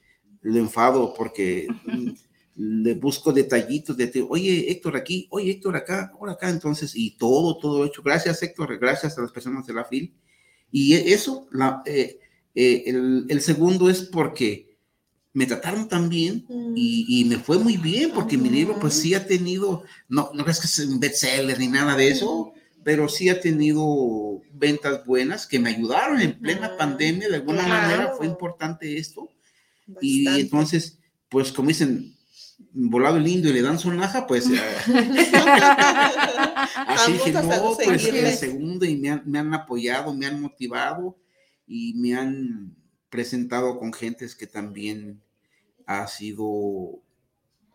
lo 0.41 0.57
enfado 0.57 1.13
porque 1.13 1.67
le 2.55 2.93
busco 2.95 3.31
detallitos 3.31 3.95
de, 3.95 4.25
oye 4.27 4.71
Héctor 4.71 4.97
aquí, 4.97 5.27
oye 5.29 5.51
Héctor 5.51 5.75
acá, 5.75 6.11
ahora 6.13 6.33
acá, 6.33 6.49
entonces, 6.49 6.95
y 6.95 7.11
todo, 7.11 7.57
todo 7.59 7.85
hecho. 7.85 8.01
Gracias 8.01 8.41
Héctor, 8.41 8.79
gracias 8.79 9.17
a 9.17 9.21
las 9.21 9.31
personas 9.31 9.67
de 9.67 9.73
la 9.73 9.85
FIL. 9.85 10.13
Y 10.71 10.93
eso, 10.93 11.47
la, 11.51 11.83
eh, 11.85 12.19
eh, 12.55 12.83
el, 12.87 13.25
el 13.29 13.41
segundo 13.41 13.89
es 13.89 14.01
porque 14.01 14.70
me 15.33 15.45
trataron 15.45 15.87
tan 15.87 16.09
bien 16.09 16.45
mm. 16.47 16.73
y, 16.75 17.25
me 17.25 17.37
fue 17.37 17.57
muy 17.57 17.77
bien 17.77 18.11
porque 18.11 18.37
mi 18.37 18.49
libro 18.49 18.77
pues 18.79 18.95
sí 18.95 19.13
ha 19.13 19.25
tenido, 19.25 19.83
no, 20.09 20.31
no 20.33 20.45
es 20.45 20.59
que 20.59 20.67
sea 20.67 20.85
un 20.85 20.99
bestseller 20.99 21.57
ni 21.57 21.67
nada 21.67 21.95
de 21.95 22.09
eso, 22.09 22.53
pero 22.83 23.07
sí 23.07 23.29
ha 23.29 23.39
tenido 23.39 24.41
ventas 24.53 25.05
buenas 25.05 25.47
que 25.47 25.59
me 25.59 25.69
ayudaron 25.69 26.19
en 26.19 26.37
plena 26.39 26.75
pandemia, 26.77 27.29
de 27.29 27.35
alguna 27.35 27.65
manera 27.65 28.11
fue 28.17 28.25
importante 28.25 28.97
esto. 28.97 29.29
Y 30.01 30.27
entonces, 30.27 30.97
pues 31.29 31.51
como 31.51 31.67
dicen, 31.69 32.15
volado 32.73 33.19
lindo 33.19 33.49
y 33.49 33.53
le 33.53 33.61
dan 33.61 33.77
sonaja, 33.79 34.25
pues 34.27 34.47
así 36.87 37.13
que 37.23 37.31
no, 37.31 37.75
pues 37.83 38.05
el 38.05 38.33
segundo 38.33 38.85
y 38.85 38.95
me 38.97 39.09
han, 39.11 39.23
me 39.25 39.39
han 39.39 39.53
apoyado, 39.53 40.13
me 40.13 40.25
han 40.25 40.41
motivado 40.41 41.17
y 41.67 41.93
me 41.95 42.15
han 42.15 42.75
presentado 43.11 43.77
con 43.77 43.93
gentes 43.93 44.33
que 44.33 44.47
también 44.47 45.21
ha 45.85 46.07
sido 46.07 47.03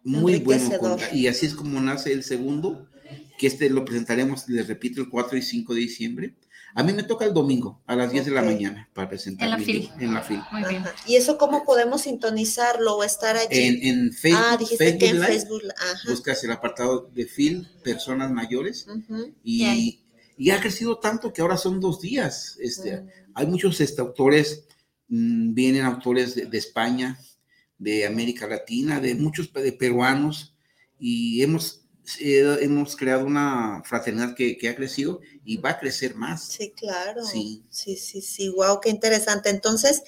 muy 0.02 0.38
bueno. 0.38 0.96
y 1.12 1.28
así 1.28 1.46
es 1.46 1.54
como 1.54 1.80
nace 1.80 2.12
el 2.12 2.24
segundo, 2.24 2.88
que 3.38 3.46
este 3.46 3.70
lo 3.70 3.84
presentaremos, 3.84 4.48
les 4.48 4.66
repito, 4.66 5.00
el 5.00 5.08
4 5.08 5.38
y 5.38 5.42
5 5.42 5.74
de 5.74 5.80
diciembre. 5.80 6.34
A 6.74 6.82
mí 6.82 6.92
me 6.92 7.04
toca 7.04 7.24
el 7.24 7.32
domingo 7.32 7.80
a 7.86 7.96
las 7.96 8.12
10 8.12 8.26
de 8.26 8.30
la 8.32 8.42
mañana 8.42 8.88
para 8.92 9.08
presentar 9.08 9.46
en 9.46 9.50
la 9.50 9.58
fila. 9.58 9.96
En 9.98 10.14
la 10.14 10.22
fil. 10.22 10.40
¿Y 11.06 11.16
eso 11.16 11.38
cómo 11.38 11.64
podemos 11.64 12.02
sintonizarlo 12.02 12.96
o 12.96 13.04
estar 13.04 13.36
allí? 13.36 13.48
En, 13.50 13.82
en 13.82 14.12
Facebook. 14.12 14.44
Ah, 14.44 14.56
dijiste 14.58 14.98
que 14.98 15.08
en 15.08 15.22
Facebook. 15.22 15.62
Buscas 16.06 16.44
el 16.44 16.52
apartado 16.52 17.10
de 17.14 17.26
FIL, 17.26 17.66
personas 17.82 18.30
mayores, 18.30 18.86
y, 19.42 20.00
y, 20.36 20.50
ha 20.50 20.60
crecido 20.60 20.98
tanto 20.98 21.32
que 21.32 21.40
ahora 21.40 21.56
son 21.56 21.80
dos 21.80 22.00
días. 22.00 22.58
Este, 22.60 23.00
mm. 23.00 23.08
Hay 23.34 23.46
muchos 23.46 23.80
este, 23.80 24.02
autores 24.02 24.66
vienen 25.08 25.82
autores 25.82 26.34
de, 26.34 26.58
España, 26.58 27.18
de 27.78 28.06
América 28.06 28.46
Latina, 28.46 29.00
de 29.00 29.14
muchos 29.14 29.52
de 29.52 29.72
peruanos, 29.72 30.54
y 30.98 31.42
hemos, 31.42 31.84
eh, 32.20 32.58
hemos 32.60 32.96
creado 32.96 33.26
una 33.26 33.82
fraternidad 33.84 34.34
que, 34.34 34.58
ha 34.68 34.74
crecido 34.74 35.20
y 35.44 35.58
va 35.58 35.70
a 35.70 35.78
crecer 35.78 36.14
más. 36.14 36.44
Sí, 36.48 36.72
claro. 36.76 37.24
Sí, 37.24 37.64
sí, 37.70 37.96
sí, 37.96 38.20
sí. 38.20 38.48
Wow, 38.48 38.80
qué 38.80 38.90
interesante. 38.90 39.50
Entonces, 39.50 40.02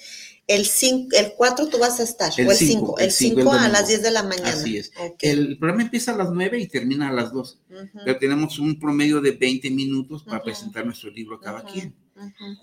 el, 0.47 0.65
cinco, 0.65 1.15
el 1.15 1.33
4 1.37 1.67
tú 1.67 1.77
vas 1.77 1.99
a 1.99 2.03
estar, 2.03 2.31
el 2.35 2.47
o 2.47 2.51
el 2.51 2.57
5, 2.57 2.97
el 2.97 3.11
5 3.11 3.53
a 3.53 3.69
las 3.69 3.87
10 3.87 4.01
de 4.01 4.11
la 4.11 4.23
mañana. 4.23 4.49
Así 4.49 4.77
es. 4.77 4.91
El 5.21 5.59
programa 5.59 5.83
empieza 5.83 6.11
a 6.11 6.17
las 6.17 6.31
9 6.31 6.59
y 6.59 6.67
termina 6.67 7.09
a 7.09 7.13
las 7.13 7.31
2, 7.31 7.61
pero 8.03 8.17
tenemos 8.17 8.57
un 8.57 8.79
promedio 8.79 9.21
de 9.21 9.31
20 9.31 9.69
minutos 9.69 10.23
para 10.23 10.41
presentar 10.41 10.85
nuestro 10.85 11.11
libro 11.11 11.35
a 11.35 11.39
cada 11.39 11.63
quien. 11.63 11.95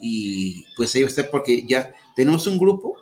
Y 0.01 0.65
pues 0.77 0.95
ahí 0.95 1.03
está 1.03 1.31
porque 1.31 1.65
ya 1.67 1.95
tenemos 2.15 2.47
un 2.47 2.59
grupo, 2.59 2.97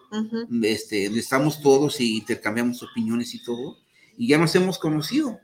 este, 0.62 1.06
estamos 1.06 1.60
todos 1.60 2.00
y 2.00 2.18
intercambiamos 2.18 2.82
opiniones 2.82 3.34
y 3.34 3.42
todo, 3.42 3.78
y 4.16 4.28
ya 4.28 4.38
nos 4.38 4.54
hemos 4.54 4.78
conocido. 4.78 5.38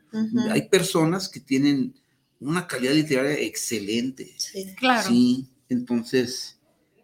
Hay 0.51 0.69
personas 0.69 1.29
que 1.29 1.41
tienen 1.41 1.95
una 2.41 2.67
calidad 2.67 2.95
literaria 2.95 3.39
excelente. 3.41 4.35
Sí, 4.39 4.75
claro. 4.75 5.09
Sí, 5.09 5.47
entonces... 5.69 6.59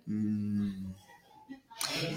Mm, 0.06 0.92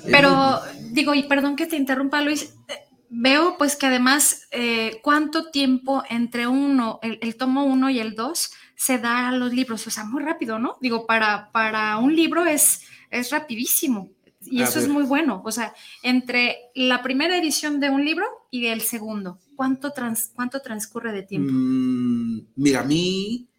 Pero 0.05 0.61
digo, 0.91 1.13
y 1.13 1.23
perdón 1.23 1.55
que 1.55 1.65
te 1.65 1.75
interrumpa, 1.75 2.21
Luis, 2.21 2.53
eh, 2.67 2.73
veo 3.09 3.57
pues 3.57 3.75
que 3.75 3.87
además 3.87 4.47
eh, 4.51 4.99
cuánto 5.03 5.51
tiempo 5.51 6.03
entre 6.09 6.47
uno, 6.47 6.99
el, 7.01 7.19
el 7.21 7.35
tomo 7.35 7.65
uno 7.65 7.89
y 7.89 7.99
el 7.99 8.15
dos, 8.15 8.51
se 8.79 8.97
da 8.97 9.27
a 9.27 9.31
los 9.33 9.53
libros, 9.53 9.85
o 9.87 9.91
sea, 9.91 10.05
muy 10.05 10.23
rápido, 10.23 10.57
¿no? 10.57 10.77
Digo, 10.79 11.05
para, 11.05 11.51
para 11.51 11.97
un 11.97 12.15
libro 12.15 12.45
es, 12.45 12.83
es 13.09 13.29
rapidísimo 13.29 14.09
y 14.45 14.61
eso 14.61 14.79
es 14.79 14.87
muy 14.87 15.03
bueno, 15.03 15.41
o 15.43 15.51
sea, 15.51 15.73
entre 16.01 16.55
la 16.75 17.03
primera 17.03 17.37
edición 17.37 17.81
de 17.81 17.89
un 17.89 18.05
libro 18.05 18.25
y 18.49 18.67
el 18.67 18.79
segundo, 18.79 19.37
¿cuánto, 19.57 19.91
trans, 19.91 20.31
cuánto 20.33 20.61
transcurre 20.61 21.11
de 21.11 21.23
tiempo? 21.23 21.51
Mm, 21.51 22.45
mira, 22.55 22.79
a 22.79 22.83
mí, 22.85 23.49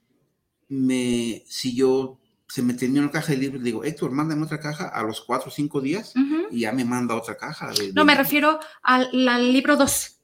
me, 0.71 1.45
si 1.47 1.75
yo 1.75 2.19
se 2.49 2.63
me 2.63 2.73
termina 2.73 3.03
una 3.03 3.11
caja 3.11 3.33
de 3.33 3.41
libros, 3.41 3.63
digo, 3.63 3.85
Héctor, 3.85 4.13
mándame 4.13 4.45
otra 4.45 4.59
caja 4.59 4.89
a 4.89 5.03
los 5.03 5.21
cuatro 5.21 5.51
o 5.51 5.53
cinco 5.53 5.83
días 5.83 6.15
y 6.51 6.61
ya 6.61 6.73
me 6.73 6.87
manda 6.87 7.15
otra 7.15 7.37
caja. 7.37 7.71
no, 7.93 8.07
me 8.07 8.15
refiero 8.15 8.59
al, 8.83 9.11
libro 9.53 9.77
dos. 9.77 10.17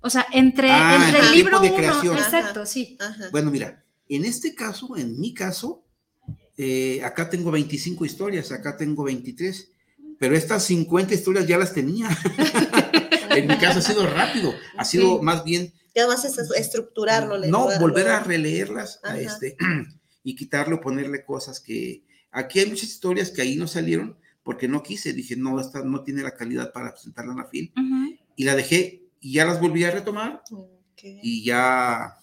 O 0.00 0.08
sea, 0.08 0.26
entre, 0.32 0.70
ah, 0.70 1.06
entre 1.06 1.20
el 1.20 1.32
libro 1.32 1.60
uno, 1.60 2.14
exacto, 2.14 2.64
sí. 2.64 2.96
Bueno, 3.30 3.50
mira, 3.50 3.82
en 4.16 4.24
este 4.24 4.54
caso, 4.54 4.96
en 4.96 5.18
mi 5.18 5.32
caso, 5.34 5.84
eh, 6.56 7.02
acá 7.04 7.30
tengo 7.30 7.50
25 7.50 8.04
historias, 8.04 8.52
acá 8.52 8.76
tengo 8.76 9.04
23, 9.04 9.70
pero 10.18 10.36
estas 10.36 10.64
50 10.64 11.14
historias 11.14 11.46
ya 11.46 11.58
las 11.58 11.72
tenía. 11.72 12.08
en 13.30 13.46
mi 13.46 13.56
caso 13.58 13.78
ha 13.78 13.82
sido 13.82 14.06
rápido, 14.06 14.54
ha 14.76 14.84
sido 14.84 15.22
más 15.22 15.44
bien... 15.44 15.72
Ya 15.94 16.06
vas 16.06 16.24
a 16.24 16.58
estructurarlo. 16.58 17.38
No, 17.46 17.68
volver 17.78 18.08
a 18.08 18.20
releerlas 18.20 19.00
a 19.02 19.18
este, 19.18 19.56
y 20.24 20.36
quitarle 20.36 20.76
o 20.76 20.80
ponerle 20.80 21.24
cosas 21.24 21.60
que... 21.60 22.04
Aquí 22.30 22.60
hay 22.60 22.66
muchas 22.66 22.88
historias 22.88 23.30
que 23.30 23.42
ahí 23.42 23.56
no 23.56 23.66
salieron 23.66 24.16
porque 24.42 24.68
no 24.68 24.82
quise, 24.82 25.12
dije, 25.12 25.36
no, 25.36 25.60
esta 25.60 25.82
no 25.82 26.02
tiene 26.02 26.22
la 26.22 26.34
calidad 26.34 26.72
para 26.72 26.92
presentarla 26.92 27.32
en 27.32 27.38
la 27.38 27.46
film. 27.46 27.70
Y 28.36 28.44
la 28.44 28.56
dejé 28.56 29.02
y 29.20 29.34
ya 29.34 29.44
las 29.44 29.60
volví 29.60 29.84
a 29.84 29.90
retomar. 29.90 30.42
Y 31.02 31.44
ya 31.44 32.21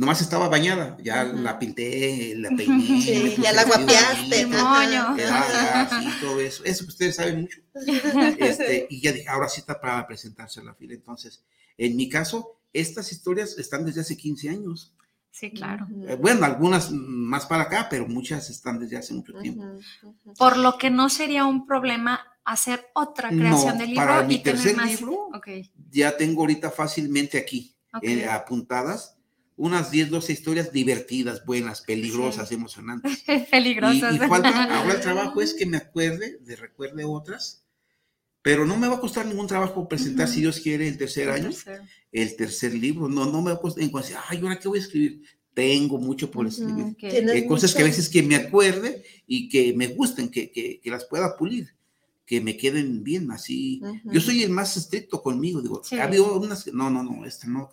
nomás 0.00 0.22
estaba 0.22 0.48
bañada, 0.48 0.96
ya 1.02 1.24
la 1.24 1.58
pinté, 1.58 2.34
la 2.34 2.48
peiné. 2.56 3.36
ya 3.36 3.52
la 3.52 3.64
guapeaste, 3.64 4.46
moño. 4.46 5.14
sí, 5.14 6.08
todo 6.22 6.40
eso. 6.40 6.64
Eso 6.64 6.84
que 6.84 6.88
ustedes 6.88 7.16
saben 7.16 7.42
mucho. 7.42 7.60
Este, 8.38 8.86
y 8.88 9.02
ya 9.02 9.12
dije, 9.12 9.28
ahora 9.28 9.48
sí 9.50 9.60
está 9.60 9.78
para 9.78 10.06
presentarse 10.06 10.60
a 10.60 10.64
la 10.64 10.74
fila. 10.74 10.94
Entonces, 10.94 11.44
en 11.76 11.96
mi 11.96 12.08
caso, 12.08 12.62
estas 12.72 13.12
historias 13.12 13.58
están 13.58 13.84
desde 13.84 14.00
hace 14.00 14.16
15 14.16 14.48
años. 14.48 14.94
Sí, 15.32 15.50
claro. 15.50 15.86
Eh, 16.08 16.16
bueno, 16.18 16.46
algunas 16.46 16.90
más 16.90 17.44
para 17.44 17.64
acá, 17.64 17.88
pero 17.90 18.08
muchas 18.08 18.48
están 18.48 18.78
desde 18.80 18.96
hace 18.96 19.12
mucho 19.12 19.34
tiempo. 19.34 19.64
Por 20.38 20.56
lo 20.56 20.78
que 20.78 20.88
no 20.88 21.10
sería 21.10 21.44
un 21.44 21.66
problema 21.66 22.20
hacer 22.44 22.86
otra 22.94 23.28
creación 23.28 23.76
de 23.76 23.86
libro 23.86 24.06
para 24.06 24.22
mi 24.22 24.42
tercer 24.42 24.78
libro, 24.78 25.28
ya 25.90 26.16
tengo 26.16 26.40
ahorita 26.40 26.70
fácilmente 26.70 27.36
aquí 27.36 27.76
eh, 28.00 28.24
apuntadas 28.24 29.19
unas 29.60 29.90
10, 29.90 30.08
12 30.08 30.32
historias 30.32 30.72
divertidas, 30.72 31.44
buenas, 31.44 31.82
peligrosas, 31.82 32.50
emocionantes. 32.50 33.22
peligrosas. 33.50 34.14
Y, 34.14 34.18
falta, 34.18 34.64
ahora 34.78 34.94
el 34.94 35.00
trabajo 35.00 35.42
es 35.42 35.52
que 35.52 35.66
me 35.66 35.76
acuerde, 35.76 36.38
de 36.40 36.56
recuerde 36.56 37.04
otras, 37.04 37.62
pero 38.40 38.64
no 38.64 38.78
me 38.78 38.88
va 38.88 38.96
a 38.96 39.00
costar 39.00 39.26
ningún 39.26 39.46
trabajo 39.46 39.86
presentar, 39.86 40.28
si 40.28 40.40
Dios 40.40 40.60
quiere, 40.60 40.88
el 40.88 40.96
tercer 40.96 41.28
año, 41.28 41.50
el 42.10 42.36
tercer 42.36 42.72
libro. 42.72 43.06
No, 43.06 43.26
no 43.26 43.42
me 43.42 43.50
va 43.50 43.58
a 43.58 43.60
costar, 43.60 43.84
en 43.84 43.90
cuanto, 43.90 44.08
ay, 44.28 44.38
¿ahora 44.38 44.58
qué 44.58 44.66
voy 44.66 44.78
a 44.78 44.82
escribir? 44.82 45.22
Tengo 45.52 45.98
mucho 45.98 46.30
por 46.30 46.46
escribir. 46.46 46.96
Hay 47.30 47.46
cosas 47.46 47.74
que 47.74 47.82
a 47.82 47.84
veces 47.84 48.08
que 48.08 48.22
me 48.22 48.36
acuerde 48.36 49.04
y 49.26 49.50
que 49.50 49.74
me 49.74 49.88
gusten, 49.88 50.30
que, 50.30 50.50
que, 50.50 50.80
que 50.80 50.90
las 50.90 51.04
pueda 51.04 51.36
pulir 51.36 51.68
que 52.24 52.40
me 52.40 52.56
queden 52.56 53.02
bien 53.02 53.28
así. 53.32 53.82
Yo 54.04 54.20
soy 54.20 54.44
el 54.44 54.50
más 54.50 54.76
estricto 54.76 55.20
conmigo, 55.20 55.60
digo, 55.60 55.82
ha 55.98 56.04
habido 56.04 56.38
unas, 56.38 56.64
no, 56.68 56.88
no, 56.88 57.02
no, 57.02 57.26
esta 57.26 57.48
no, 57.48 57.72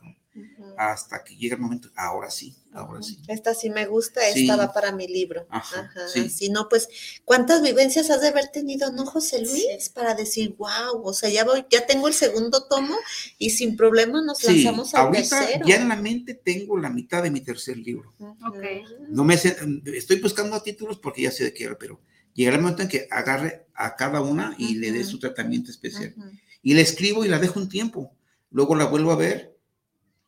hasta 0.77 1.23
que 1.23 1.35
llega 1.35 1.55
el 1.55 1.61
momento, 1.61 1.89
ahora 1.95 2.29
sí, 2.29 2.55
ahora 2.71 3.01
sí. 3.01 3.19
Esta 3.27 3.55
sí 3.55 3.71
me 3.71 3.87
gusta, 3.87 4.27
esta 4.29 4.55
va 4.55 4.71
para 4.71 4.91
mi 4.91 5.07
libro. 5.07 5.47
Ajá, 5.49 5.91
Si 6.29 6.49
no, 6.49 6.69
pues, 6.69 6.87
¿cuántas 7.25 7.63
vivencias 7.63 8.11
has 8.11 8.21
de 8.21 8.27
haber 8.27 8.49
tenido, 8.49 8.91
no, 8.91 9.05
José 9.07 9.39
Luis? 9.41 9.89
Para 9.89 10.13
decir, 10.13 10.55
wow, 10.57 11.01
o 11.03 11.13
sea, 11.13 11.29
ya 11.29 11.43
voy, 11.43 11.65
ya 11.71 11.87
tengo 11.87 12.07
el 12.07 12.13
segundo 12.13 12.67
tomo 12.67 12.95
y 13.39 13.49
sin 13.49 13.75
problema 13.75 14.21
nos 14.21 14.43
lanzamos 14.43 14.93
al 14.93 15.07
ahorita 15.07 15.39
tercero. 15.39 15.65
Ya 15.67 15.77
en 15.77 15.89
la 15.89 15.95
mente 15.95 16.35
tengo 16.35 16.77
la 16.77 16.91
mitad 16.91 17.23
de 17.23 17.31
mi 17.31 17.41
tercer 17.41 17.77
libro. 17.77 18.13
Okay. 18.47 18.83
No 19.09 19.23
me 19.23 19.33
estoy 19.33 20.21
buscando 20.21 20.61
títulos 20.61 20.99
porque 20.99 21.23
ya 21.23 21.31
sé 21.31 21.45
de 21.45 21.53
qué 21.55 21.63
era, 21.63 21.77
pero 21.79 21.99
llegará 22.35 22.57
el 22.57 22.61
momento 22.61 22.83
en 22.83 22.89
que 22.89 23.07
agarre 23.09 23.65
a 23.73 23.95
cada 23.95 24.21
una 24.21 24.53
y 24.59 24.75
le 24.75 24.91
dé 24.91 25.03
su 25.03 25.17
tratamiento 25.17 25.71
especial. 25.71 26.13
Y 26.61 26.75
la 26.75 26.81
escribo 26.81 27.25
y 27.25 27.29
la 27.29 27.39
dejo 27.39 27.59
un 27.59 27.67
tiempo. 27.67 28.13
Luego 28.51 28.75
la 28.75 28.85
vuelvo 28.85 29.11
a 29.11 29.15
ver 29.15 29.56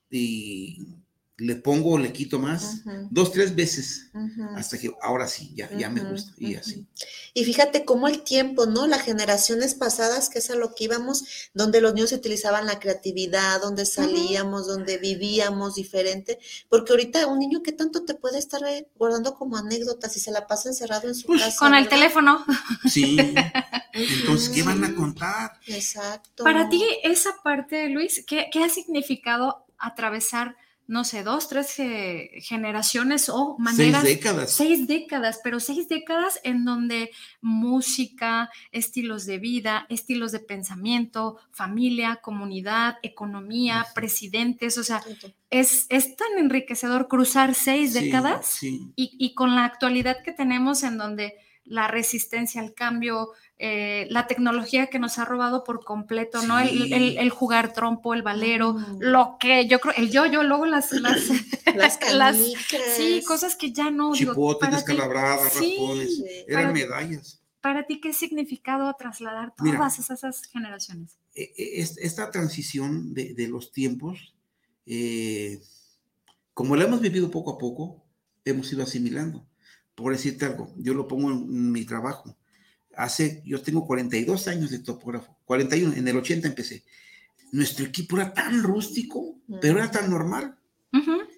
y 0.10 1.00
le 1.40 1.56
pongo, 1.56 1.98
le 1.98 2.12
quito 2.12 2.38
más, 2.38 2.82
dos, 3.10 3.32
tres 3.32 3.56
veces, 3.56 4.12
hasta 4.56 4.78
que 4.78 4.92
ahora 5.02 5.28
sí, 5.28 5.54
ya, 5.56 5.70
ya 5.72 5.90
me 5.90 6.02
gusta, 6.02 6.34
y 6.38 6.56
así. 6.56 6.86
Y 7.34 7.46
fíjate 7.46 7.86
cómo 7.86 8.08
el 8.08 8.24
tiempo, 8.24 8.66
¿no? 8.66 8.88
Las 8.88 9.04
generaciones 9.04 9.74
pasadas, 9.74 10.30
que 10.30 10.40
es 10.40 10.50
a 10.50 10.56
lo 10.56 10.76
que 10.76 10.84
íbamos, 10.86 11.24
donde 11.54 11.80
los 11.80 11.94
niños 11.94 12.12
utilizaban 12.12 12.66
la 12.66 12.80
creatividad, 12.80 13.62
donde 13.62 13.86
salíamos, 13.86 14.68
donde 14.68 14.98
vivíamos 14.98 15.76
diferente, 15.76 16.40
porque 16.68 16.92
ahorita 16.92 17.28
un 17.28 17.40
niño 17.40 17.64
que 17.64 17.72
tanto 17.72 18.04
te 18.04 18.16
puede 18.16 18.38
estar 18.38 18.62
guardando 18.96 19.36
como 19.36 19.56
anécdotas 19.56 20.18
y 20.18 20.20
se 20.20 20.32
la 20.32 20.46
pasa 20.46 20.70
encerrado 20.70 21.08
en 21.08 21.16
su 21.16 21.28
pues, 21.28 21.42
casa. 21.42 21.58
Con 21.58 21.74
el 21.74 21.88
teléfono. 21.88 22.46
Sí. 22.90 23.18
Entonces, 23.94 24.50
¿qué 24.50 24.64
van 24.64 24.84
a 24.84 24.94
contar? 24.94 25.54
Exacto. 25.68 26.44
Para 26.44 26.68
ti, 26.68 26.84
esa 27.04 27.32
parte, 27.44 27.90
Luis, 27.90 28.24
¿qué, 28.28 28.48
qué 28.52 28.64
ha 28.64 28.70
significado 28.70 29.69
atravesar, 29.80 30.56
no 30.88 31.04
sé, 31.04 31.24
dos, 31.24 31.48
tres 31.48 31.74
generaciones 31.74 33.30
o 33.30 33.58
maneras. 33.60 34.02
Seis 34.02 34.16
décadas. 34.16 34.52
Seis 34.52 34.88
décadas, 34.88 35.40
pero 35.44 35.60
seis 35.60 35.88
décadas 35.88 36.40
en 36.44 36.66
donde 36.66 37.12
música, 37.42 38.50
estilos 38.72 39.26
de 39.26 39.38
vida, 39.38 39.86
estilos 39.90 40.32
de 40.32 40.40
pensamiento, 40.40 41.38
familia, 41.52 42.20
comunidad, 42.24 42.98
economía, 43.04 43.86
presidentes, 43.94 44.78
o 44.78 44.84
sea, 44.84 45.04
es, 45.52 45.86
es, 45.90 46.16
tan 46.16 46.38
enriquecedor 46.38 47.08
cruzar 47.08 47.56
seis 47.56 47.94
décadas 47.94 48.62
Y, 48.64 48.92
y 48.96 49.34
con 49.36 49.56
la 49.56 49.66
actualidad 49.66 50.24
que 50.24 50.32
tenemos 50.32 50.84
en 50.84 50.98
donde 50.98 51.36
la 51.70 51.88
resistencia 51.88 52.62
al 52.62 52.74
cambio, 52.74 53.30
eh, 53.60 54.08
la 54.10 54.26
tecnología 54.26 54.88
que 54.88 54.98
nos 54.98 55.20
ha 55.20 55.26
robado 55.26 55.64
por 55.64 55.86
completo, 55.86 56.42
¿no? 56.42 56.60
El, 56.60 57.30
jugar 57.30 57.74
trompo, 57.74 58.14
el 58.16 58.24
valero, 58.24 58.76
lo 59.00 59.38
que 59.40 59.68
yo 59.68 59.80
creo, 59.80 59.94
el 59.96 60.10
yo-yo, 60.10 60.44
luego 60.44 60.66
las... 60.66 60.92
Las, 61.76 62.00
las, 62.16 62.36
Sí, 62.98 63.24
cosas 63.26 63.56
que 63.56 63.72
ya 63.72 63.92
no... 63.92 64.14
Chipotes, 64.14 64.72
descalabradas, 64.72 65.44
raspones, 65.44 66.24
eran 66.48 66.74
medallas. 66.74 67.40
¿Para 67.62 67.86
ti 67.86 68.02
qué 68.02 68.12
significado 68.12 68.92
trasladar 68.98 69.54
todas 69.56 70.00
esas, 70.00 70.42
generaciones? 70.48 71.20
E, 71.36 71.54
e, 71.56 71.82
esta 71.82 72.32
transición 72.32 73.14
de, 73.14 73.48
los 73.48 73.72
tiempos, 73.72 74.34
eh, 74.88 75.62
como 76.56 76.76
la 76.76 76.86
hemos 76.86 77.02
vivido 77.02 77.30
poco 77.30 77.52
a 77.52 77.58
poco, 77.60 78.04
hemos 78.46 78.74
ido 78.74 78.82
asimilando. 78.82 79.46
Por 80.02 80.14
decirte 80.14 80.46
algo, 80.46 80.74
yo 80.78 80.94
lo 80.94 81.08
pongo 81.08 81.32
en 81.32 81.72
mi 81.72 81.86
trabajo 81.86 82.36
hace, 83.00 83.42
yo 83.46 83.62
tengo 83.62 83.88
42 83.88 84.48
años 84.50 84.72
de 84.72 84.80
topógrafo, 84.80 85.38
41, 85.46 85.96
en 85.96 86.08
el 86.08 86.18
80 86.18 86.50
empecé. 86.50 86.84
Nuestro 87.52 87.86
equipo 87.86 88.18
era 88.18 88.34
tan 88.34 88.62
rústico, 88.62 89.38
pero 89.62 89.80
era 89.80 89.90
tan 89.90 90.10
normal. 90.10 90.56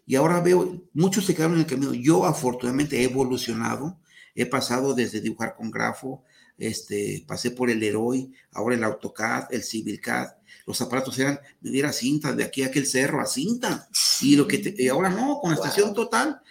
Y 0.05 0.16
ahora 0.16 0.41
veo, 0.41 0.84
muchos 0.93 1.26
se 1.26 1.36
quedaron 1.36 1.55
en 1.55 1.62
el 1.62 1.68
camino. 1.68 1.93
Yo 1.93 2.26
afortunadamente 2.26 2.99
he 2.99 3.03
evolucionado, 3.03 3.99
he 4.34 4.45
pasado 4.45 4.93
desde 4.93 5.22
dibujar 5.22 5.55
con 5.55 5.70
grafo, 5.70 6.24
este, 6.57 7.24
pasé 7.28 7.51
por 7.51 7.70
el 7.70 7.82
Heroi, 7.82 8.34
ahora 8.53 8.76
el 8.76 8.84
AutoCAD, 8.84 9.53
el 9.53 9.64
CivilCAD. 9.64 10.30
Los 10.66 10.82
aparatos 10.82 11.18
eran, 11.20 11.39
me 11.62 11.70
diera 11.70 11.93
cinta, 11.93 12.34
de 12.34 12.43
aquí 12.43 12.64
a 12.64 12.68
aquel 12.68 12.88
cerro 12.88 13.22
a 13.22 13.26
cinta. 13.26 13.88
Y 14.22 14.36
lo 14.36 14.47
que 14.47 14.74
y 14.78 14.88
ahora 14.88 15.09
no, 15.09 15.39
con 15.39 15.51
la 15.51 15.57
estación 15.57 15.93
total, 15.93 16.41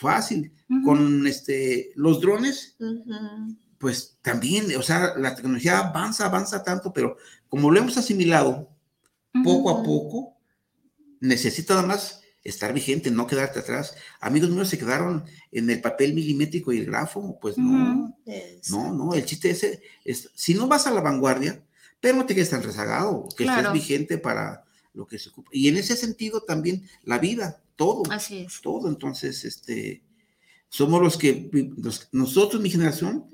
fácil. 0.00 0.52
Con 0.84 1.26
este, 1.26 1.92
los 1.96 2.20
drones, 2.20 2.76
pues 3.78 4.18
también, 4.22 4.74
o 4.76 4.82
sea, 4.82 5.14
la 5.16 5.34
tecnología 5.34 5.78
avanza, 5.78 6.26
avanza 6.26 6.62
tanto, 6.62 6.92
pero 6.92 7.16
como 7.48 7.70
lo 7.70 7.78
hemos 7.80 7.96
asimilado 7.96 8.68
poco 9.42 9.70
a 9.70 9.82
poco, 9.82 10.36
necesita 11.20 11.74
nada 11.74 11.86
más 11.86 12.22
estar 12.44 12.72
vigente, 12.72 13.10
no 13.10 13.26
quedarte 13.26 13.58
atrás. 13.58 13.94
Amigos 14.20 14.50
míos 14.50 14.68
se 14.68 14.78
quedaron 14.78 15.24
en 15.50 15.68
el 15.70 15.80
papel 15.80 16.14
milimétrico 16.14 16.72
y 16.72 16.78
el 16.78 16.86
grafo, 16.86 17.38
pues 17.40 17.58
no, 17.58 18.16
no, 18.70 18.94
no, 18.94 19.14
el 19.14 19.24
chiste 19.24 19.50
ese 19.50 19.82
es, 20.04 20.30
si 20.34 20.54
no 20.54 20.68
vas 20.68 20.86
a 20.86 20.92
la 20.92 21.00
vanguardia, 21.00 21.62
pero 22.00 22.16
no 22.16 22.26
te 22.26 22.34
quedes 22.34 22.50
tan 22.50 22.62
rezagado, 22.62 23.28
que 23.36 23.44
estés 23.44 23.72
vigente 23.72 24.18
para 24.18 24.64
lo 24.92 25.06
que 25.06 25.18
se 25.18 25.28
ocupa. 25.28 25.50
Y 25.52 25.68
en 25.68 25.76
ese 25.76 25.96
sentido 25.96 26.42
también 26.42 26.88
la 27.04 27.18
vida, 27.18 27.62
todo, 27.76 28.02
Así 28.10 28.38
es. 28.38 28.60
todo, 28.60 28.88
entonces, 28.88 29.44
este, 29.44 30.02
somos 30.68 31.00
los 31.02 31.16
que, 31.16 31.50
nosotros, 32.12 32.60
mi 32.60 32.70
generación, 32.70 33.26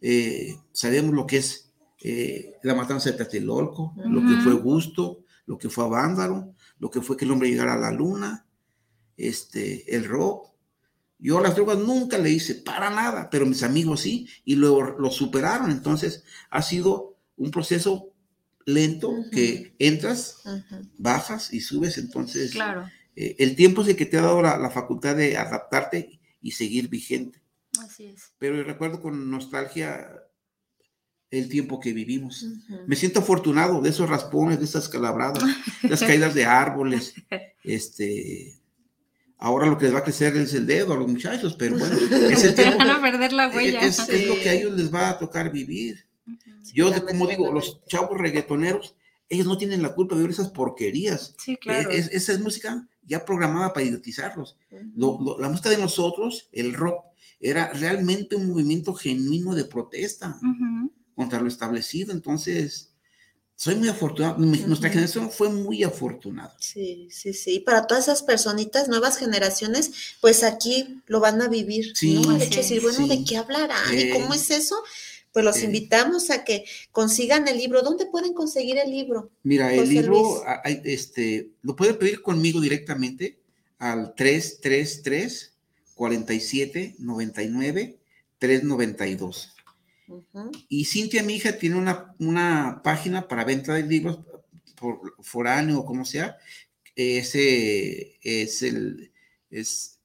eh, 0.00 0.56
sabemos 0.72 1.14
lo 1.14 1.26
que 1.26 1.38
es 1.38 1.72
eh, 2.02 2.54
la 2.62 2.74
matanza 2.74 3.10
de 3.10 3.16
Tlatelolco, 3.16 3.94
lo 3.96 4.20
que 4.20 4.40
fue 4.42 4.54
Gusto, 4.54 5.24
lo 5.46 5.58
que 5.58 5.68
fue 5.68 5.84
Avándaro, 5.84 6.54
lo 6.78 6.90
que 6.90 7.00
fue 7.00 7.16
que 7.16 7.24
el 7.24 7.32
hombre 7.32 7.50
llegara 7.50 7.74
a 7.74 7.78
la 7.78 7.90
luna, 7.90 8.46
este, 9.16 9.94
el 9.94 10.04
rock. 10.04 10.48
Yo 11.18 11.40
las 11.40 11.56
drogas 11.56 11.78
nunca 11.78 12.16
le 12.18 12.30
hice 12.30 12.54
para 12.54 12.90
nada, 12.90 13.28
pero 13.28 13.46
mis 13.46 13.64
amigos 13.64 14.02
sí, 14.02 14.28
y 14.44 14.54
luego 14.54 14.82
lo 14.82 15.10
superaron. 15.10 15.70
Entonces 15.70 16.22
ha 16.50 16.62
sido 16.62 17.16
un 17.36 17.50
proceso 17.50 18.12
lento 18.68 19.14
que 19.32 19.74
entras, 19.78 20.42
bajas 20.96 21.52
y 21.52 21.60
subes. 21.60 21.98
Entonces, 21.98 22.52
claro. 22.52 22.88
Eh, 23.16 23.36
el 23.38 23.56
tiempo 23.56 23.82
es 23.82 23.88
el 23.88 23.96
que 23.96 24.06
te 24.06 24.18
ha 24.18 24.22
dado 24.22 24.42
la 24.42 24.70
facultad 24.70 25.16
de 25.16 25.36
adaptarte 25.36 26.20
y 26.40 26.52
seguir 26.52 26.88
vigente. 26.88 27.42
Así 27.80 28.06
es. 28.06 28.32
Pero 28.38 28.62
recuerdo 28.62 29.02
con 29.02 29.30
nostalgia 29.30 30.08
el 31.30 31.48
tiempo 31.48 31.80
que 31.80 31.92
vivimos. 31.92 32.46
Me 32.86 32.96
siento 32.96 33.20
afortunado 33.20 33.80
de 33.80 33.90
esos 33.90 34.08
raspones, 34.08 34.58
de 34.58 34.64
esas 34.64 34.88
calabradas, 34.88 35.44
las 35.82 36.00
caídas 36.00 36.34
de 36.34 36.44
árboles. 36.44 37.14
Este, 37.64 38.54
ahora 39.36 39.66
lo 39.66 39.76
que 39.76 39.84
les 39.84 39.94
va 39.94 39.98
a 39.98 40.04
crecer 40.04 40.34
es 40.38 40.54
el 40.54 40.66
dedo 40.66 40.94
a 40.94 40.96
los 40.96 41.06
muchachos, 41.06 41.54
pero 41.58 41.76
bueno, 41.76 41.94
es 42.30 42.44
el 42.44 42.54
tiempo. 42.54 42.78
Van 42.78 42.90
a 42.90 43.02
perder 43.02 43.34
la 43.34 43.48
huella. 43.48 43.80
Es, 43.80 43.98
lo 44.26 44.34
que 44.36 44.48
a 44.48 44.54
ellos 44.54 44.72
les 44.72 44.94
va 44.94 45.10
a 45.10 45.18
tocar 45.18 45.52
vivir. 45.52 46.07
Yo, 46.72 46.90
como 47.06 47.26
digo, 47.26 47.52
los 47.52 47.84
chavos 47.86 48.18
reggaetoneros, 48.18 48.94
ellos 49.28 49.46
no 49.46 49.58
tienen 49.58 49.82
la 49.82 49.94
culpa 49.94 50.16
de 50.16 50.22
ver 50.22 50.30
esas 50.30 50.50
porquerías. 50.50 51.34
Sí, 51.38 51.56
claro. 51.56 51.90
esa 51.90 52.32
es 52.32 52.40
música 52.40 52.88
ya 53.02 53.24
programada 53.24 53.72
para 53.72 53.86
idiotizarlos. 53.86 54.56
la 54.70 55.48
música 55.48 55.70
de 55.70 55.78
nosotros, 55.78 56.48
el 56.52 56.74
rock, 56.74 57.04
era 57.40 57.72
realmente 57.72 58.36
un 58.36 58.48
movimiento 58.48 58.94
genuino 58.94 59.54
de 59.54 59.64
protesta 59.64 60.38
contra 61.14 61.40
lo 61.40 61.48
establecido. 61.48 62.12
Entonces, 62.12 62.92
soy 63.54 63.74
muy 63.74 63.88
afortunado. 63.88 64.38
Nuestra 64.38 64.88
generación 64.88 65.30
fue 65.30 65.48
muy 65.48 65.82
afortunada. 65.82 66.54
Sí, 66.60 67.08
sí, 67.10 67.32
sí. 67.34 67.56
Y 67.56 67.60
para 67.60 67.86
todas 67.86 68.04
esas 68.04 68.22
personitas, 68.22 68.88
nuevas 68.88 69.18
generaciones, 69.18 69.90
pues 70.20 70.44
aquí 70.44 71.02
lo 71.06 71.20
van 71.20 71.42
a 71.42 71.48
vivir. 71.48 71.92
Sí, 71.96 72.14
¿no? 72.14 72.36
hecho, 72.36 72.62
sí, 72.62 72.78
bueno, 72.78 73.06
¿de 73.06 73.24
qué 73.24 73.36
hablarán? 73.36 73.98
¿Y 73.98 74.10
cómo 74.10 74.32
es 74.32 74.50
eso? 74.50 74.76
Pues 75.38 75.44
los 75.44 75.62
invitamos 75.62 76.30
a 76.30 76.42
que 76.42 76.64
consigan 76.90 77.46
el 77.46 77.58
libro. 77.58 77.82
¿Dónde 77.82 78.06
pueden 78.06 78.34
conseguir 78.34 78.76
el 78.76 78.90
libro? 78.90 79.30
Mira, 79.44 79.72
el 79.72 79.88
libro 79.88 80.42
este, 80.82 81.52
lo 81.62 81.76
pueden 81.76 81.96
pedir 81.96 82.22
conmigo 82.22 82.60
directamente 82.60 83.38
al 83.78 84.16
333 84.16 85.54
47 85.94 86.96
99 86.98 88.00
392. 88.38 89.54
Y 90.68 90.86
Cintia, 90.86 91.22
mi 91.22 91.36
hija, 91.36 91.56
tiene 91.56 91.76
una, 91.76 92.16
una, 92.18 92.80
página 92.82 93.28
para 93.28 93.44
venta 93.44 93.74
de 93.74 93.84
libros 93.84 94.18
por 94.74 95.14
foráneo 95.20 95.78
o 95.78 95.84
como 95.84 96.04
sea. 96.04 96.36
Ese 96.96 98.18
es 98.24 98.62
el 98.64 99.12
es 99.50 100.00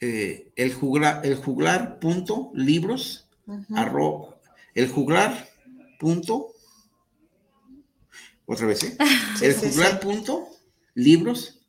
eh, 0.00 0.52
el 0.54 0.72
juglar, 0.72 1.26
el 1.26 1.34
juglar 1.34 1.98
punto 1.98 2.52
libros 2.54 3.21
arroba 3.74 4.32
el 4.74 4.88
juglar 4.88 5.48
punto 5.98 6.52
otra 8.46 8.66
vez, 8.66 8.82
¿eh? 8.84 8.96
el 9.42 9.54
juglar 9.54 10.00
punto 10.00 10.48
libros 10.94 11.60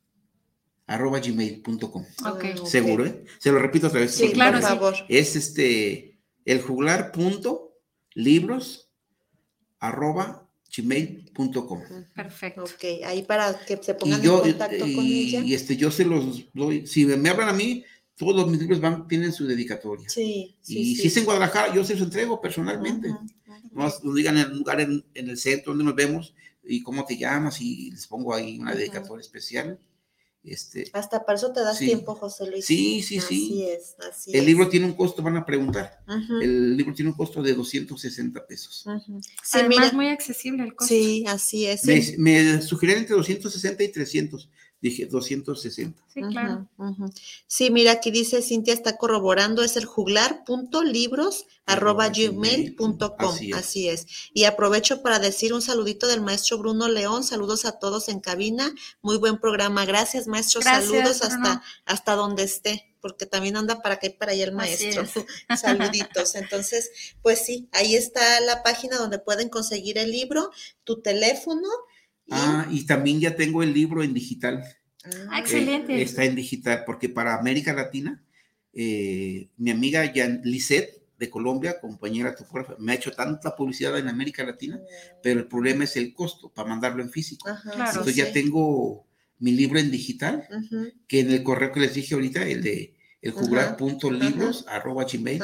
arroba 0.86 1.20
gmail.com. 1.20 2.04
Okay. 2.34 2.54
Seguro, 2.66 3.06
¿eh? 3.06 3.24
Se 3.38 3.50
lo 3.50 3.58
repito 3.58 3.86
otra 3.86 4.00
vez. 4.00 4.14
Sí, 4.14 4.32
claro, 4.32 4.60
por 4.60 4.68
favor. 4.68 4.94
Es 5.08 5.36
este, 5.36 6.18
el 6.44 6.60
juglar 6.62 7.12
punto 7.12 7.78
libros 8.14 8.90
arroba 9.78 10.48
gmail.com. 10.76 11.82
Perfecto. 12.14 12.64
Ok, 12.64 13.04
ahí 13.06 13.22
para 13.22 13.58
que 13.64 13.78
se 13.82 13.92
Y 13.92 13.94
pongan 13.94 14.22
yo, 14.22 14.44
en 14.44 14.52
contacto 14.52 14.80
con 14.80 15.04
ella. 15.04 15.40
y 15.40 15.54
este, 15.54 15.76
yo 15.76 15.90
se 15.90 16.04
los 16.04 16.52
doy, 16.52 16.86
si 16.86 17.06
me 17.06 17.30
hablan 17.30 17.48
a 17.48 17.52
mí, 17.52 17.84
todos 18.16 18.48
mis 18.50 18.60
libros 18.60 18.80
van, 18.80 19.08
tienen 19.08 19.32
su 19.32 19.46
dedicatoria. 19.46 20.08
Sí, 20.08 20.56
sí, 20.60 20.78
y 20.78 20.94
sí. 20.96 21.02
si 21.02 21.08
es 21.08 21.16
en 21.16 21.24
Guadalajara, 21.24 21.74
yo 21.74 21.84
se 21.84 21.94
los 21.94 22.02
entrego 22.02 22.40
personalmente. 22.40 23.08
Ujú, 23.10 23.18
ujú. 23.46 23.68
Nos, 23.72 24.04
nos 24.04 24.14
digan 24.14 24.38
el 24.38 24.50
lugar 24.56 24.80
en, 24.80 25.04
en 25.14 25.28
el 25.30 25.36
centro 25.36 25.72
donde 25.72 25.84
nos 25.84 25.94
vemos 25.96 26.34
y 26.62 26.82
cómo 26.82 27.04
te 27.04 27.16
llamas 27.16 27.60
y 27.60 27.90
les 27.90 28.06
pongo 28.06 28.34
ahí 28.34 28.58
una 28.58 28.70
Ujú. 28.70 28.78
dedicatoria 28.78 29.20
especial. 29.22 29.78
Este, 30.46 30.90
Hasta 30.92 31.24
para 31.24 31.38
eso 31.38 31.52
te 31.54 31.60
das 31.60 31.78
Sí. 31.78 31.86
tiempo, 31.86 32.14
José 32.14 32.46
Luis. 32.50 32.66
sí, 32.66 33.00
sí, 33.02 33.16
Así 33.16 33.46
sí. 33.48 33.62
es, 33.64 33.96
así 34.06 34.30
El 34.32 34.40
es. 34.40 34.46
libro 34.46 34.68
tiene 34.68 34.84
un 34.84 34.92
costo, 34.92 35.22
van 35.22 35.38
a 35.38 35.46
preguntar. 35.46 36.04
El 36.42 36.76
libro 36.76 36.92
tiene 36.92 37.10
un 37.12 37.16
costo 37.16 37.42
de 37.42 37.54
260 37.54 38.46
pesos. 38.46 38.84
Sí, 38.84 39.12
Además, 39.52 39.68
mira, 39.78 39.92
muy 39.92 40.08
accesible 40.08 40.62
el 40.64 40.74
costo. 40.74 40.94
sí, 40.94 41.24
así 41.26 41.64
es. 41.66 41.84
Me, 41.84 42.02
me 42.18 42.60
sugerían 42.60 42.98
entre 42.98 43.16
260 43.16 43.82
y 43.84 43.88
300. 43.88 44.50
Dije 44.84 45.06
260. 45.06 45.98
Sí, 46.12 46.20
claro. 46.20 46.68
Sí, 47.46 47.70
mira, 47.70 47.92
aquí 47.92 48.10
dice 48.10 48.42
Cintia 48.42 48.74
está 48.74 48.98
corroborando, 48.98 49.62
es 49.62 49.78
el 49.78 49.86
juglar.libros 49.86 51.46
arroba 51.64 52.10
gmail 52.10 52.76
punto 52.76 53.16
com, 53.16 53.30
Así 53.34 53.50
es. 53.50 53.56
así 53.56 53.88
es. 53.88 54.06
Y 54.34 54.44
aprovecho 54.44 55.00
para 55.00 55.18
decir 55.18 55.54
un 55.54 55.62
saludito 55.62 56.06
del 56.06 56.20
maestro 56.20 56.58
Bruno 56.58 56.88
León, 56.88 57.24
saludos 57.24 57.64
a 57.64 57.78
todos 57.78 58.10
en 58.10 58.20
cabina, 58.20 58.74
muy 59.00 59.16
buen 59.16 59.38
programa, 59.38 59.86
gracias 59.86 60.26
maestro, 60.26 60.60
Gracias, 60.60 60.84
saludos 60.84 61.20
Bruno. 61.20 61.34
hasta, 61.34 61.62
hasta 61.86 62.14
donde 62.14 62.42
esté, 62.42 62.94
porque 63.00 63.24
también 63.24 63.56
anda 63.56 63.80
para 63.80 63.94
acá 63.94 64.08
y 64.08 64.10
para 64.10 64.32
allá 64.32 64.44
el 64.44 64.52
maestro, 64.52 65.06
saluditos. 65.58 66.34
Entonces, 66.34 66.90
pues 67.22 67.38
sí, 67.38 67.70
ahí 67.72 67.94
está 67.94 68.38
la 68.42 68.62
página 68.62 68.98
donde 68.98 69.18
pueden 69.18 69.48
conseguir 69.48 69.96
el 69.96 70.10
libro, 70.10 70.50
tu 70.84 71.00
teléfono. 71.00 71.70
Ah, 72.30 72.66
y 72.70 72.86
también 72.86 73.20
ya 73.20 73.36
tengo 73.36 73.62
el 73.62 73.72
libro 73.74 74.02
en 74.02 74.14
digital. 74.14 74.64
Ah, 75.04 75.38
Eh, 75.38 75.40
excelente. 75.40 76.02
está 76.02 76.24
en 76.24 76.34
digital, 76.34 76.82
porque 76.86 77.08
para 77.08 77.36
América 77.38 77.72
Latina, 77.74 78.22
eh, 78.72 79.48
mi 79.58 79.70
amiga 79.70 80.10
Jan 80.14 80.40
Lisette 80.44 81.02
de 81.18 81.30
Colombia, 81.30 81.78
compañera 81.80 82.34
topógrafa, 82.34 82.74
me 82.78 82.92
ha 82.92 82.94
hecho 82.96 83.12
tanta 83.12 83.54
publicidad 83.54 83.96
en 83.98 84.08
América 84.08 84.42
Latina, 84.44 84.80
pero 85.22 85.40
el 85.40 85.46
problema 85.46 85.84
es 85.84 85.96
el 85.96 86.12
costo 86.12 86.48
para 86.52 86.68
mandarlo 86.68 87.02
en 87.02 87.10
físico. 87.10 87.48
Ajá, 87.48 87.70
Claro. 87.70 87.90
sí, 87.92 87.98
Entonces 87.98 88.16
ya 88.16 88.32
tengo 88.32 89.06
mi 89.38 89.52
libro 89.52 89.78
en 89.78 89.90
digital, 89.90 90.48
que 91.06 91.20
en 91.20 91.30
el 91.30 91.42
correo 91.42 91.70
que 91.72 91.80
les 91.80 91.94
dije 91.94 92.14
ahorita, 92.14 92.46
el 92.48 92.62
de 92.62 92.94
el 93.20 93.30
Ajá, 93.30 93.40
juglar.libros, 93.40 94.66
arroba 94.68 95.04
gmail, 95.10 95.42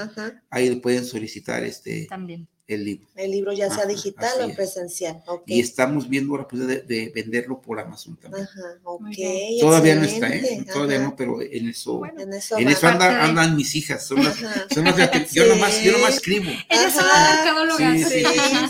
ahí 0.50 0.76
pueden 0.80 1.04
solicitar 1.04 1.64
este, 1.64 2.06
También. 2.08 2.46
El 2.74 2.84
libro. 2.84 3.06
El 3.16 3.30
libro 3.30 3.52
ya 3.52 3.66
sea 3.68 3.78
Ajá, 3.84 3.86
digital 3.86 4.32
o 4.40 4.44
en 4.44 4.50
es. 4.50 4.56
presencial. 4.56 5.22
Ok. 5.26 5.42
Y 5.46 5.60
estamos 5.60 6.08
viendo 6.08 6.36
la 6.36 6.46
posibilidad 6.48 6.82
de, 6.84 6.94
de 7.06 7.12
venderlo 7.12 7.60
por 7.60 7.78
Amazon 7.80 8.16
también. 8.16 8.44
Ajá, 8.44 8.78
ok. 8.84 9.00
Muy 9.00 9.14
bien. 9.16 9.60
Todavía 9.60 9.94
no 9.96 10.04
está, 10.04 10.28
¿eh? 10.28 10.36
excelente, 10.38 10.72
Todavía 10.72 10.96
ajá. 10.98 11.04
no, 11.06 11.16
pero 11.16 11.42
en 11.42 11.68
eso, 11.68 11.98
Bueno, 11.98 12.20
En 12.20 12.32
eso, 12.32 12.56
en 12.58 12.68
eso 12.68 12.86
anda- 12.86 13.24
andan 13.24 13.56
mis 13.56 13.74
hijas. 13.74 14.06
Son 14.06 14.22
las, 14.24 14.36
son 14.36 14.84
las 14.84 14.96
de 14.96 15.06
la- 15.06 15.26
yo, 15.26 15.42
Sí. 15.44 15.48
nomás, 15.48 15.82
yo 15.82 15.92
nomás 15.92 16.14
escribo. 16.16 16.50
Ellas 16.68 16.94
son 16.94 17.04
mercadólogas. 17.04 17.98
Sí, 17.98 18.04
Sí, 18.04 18.24
sí. 18.24 18.24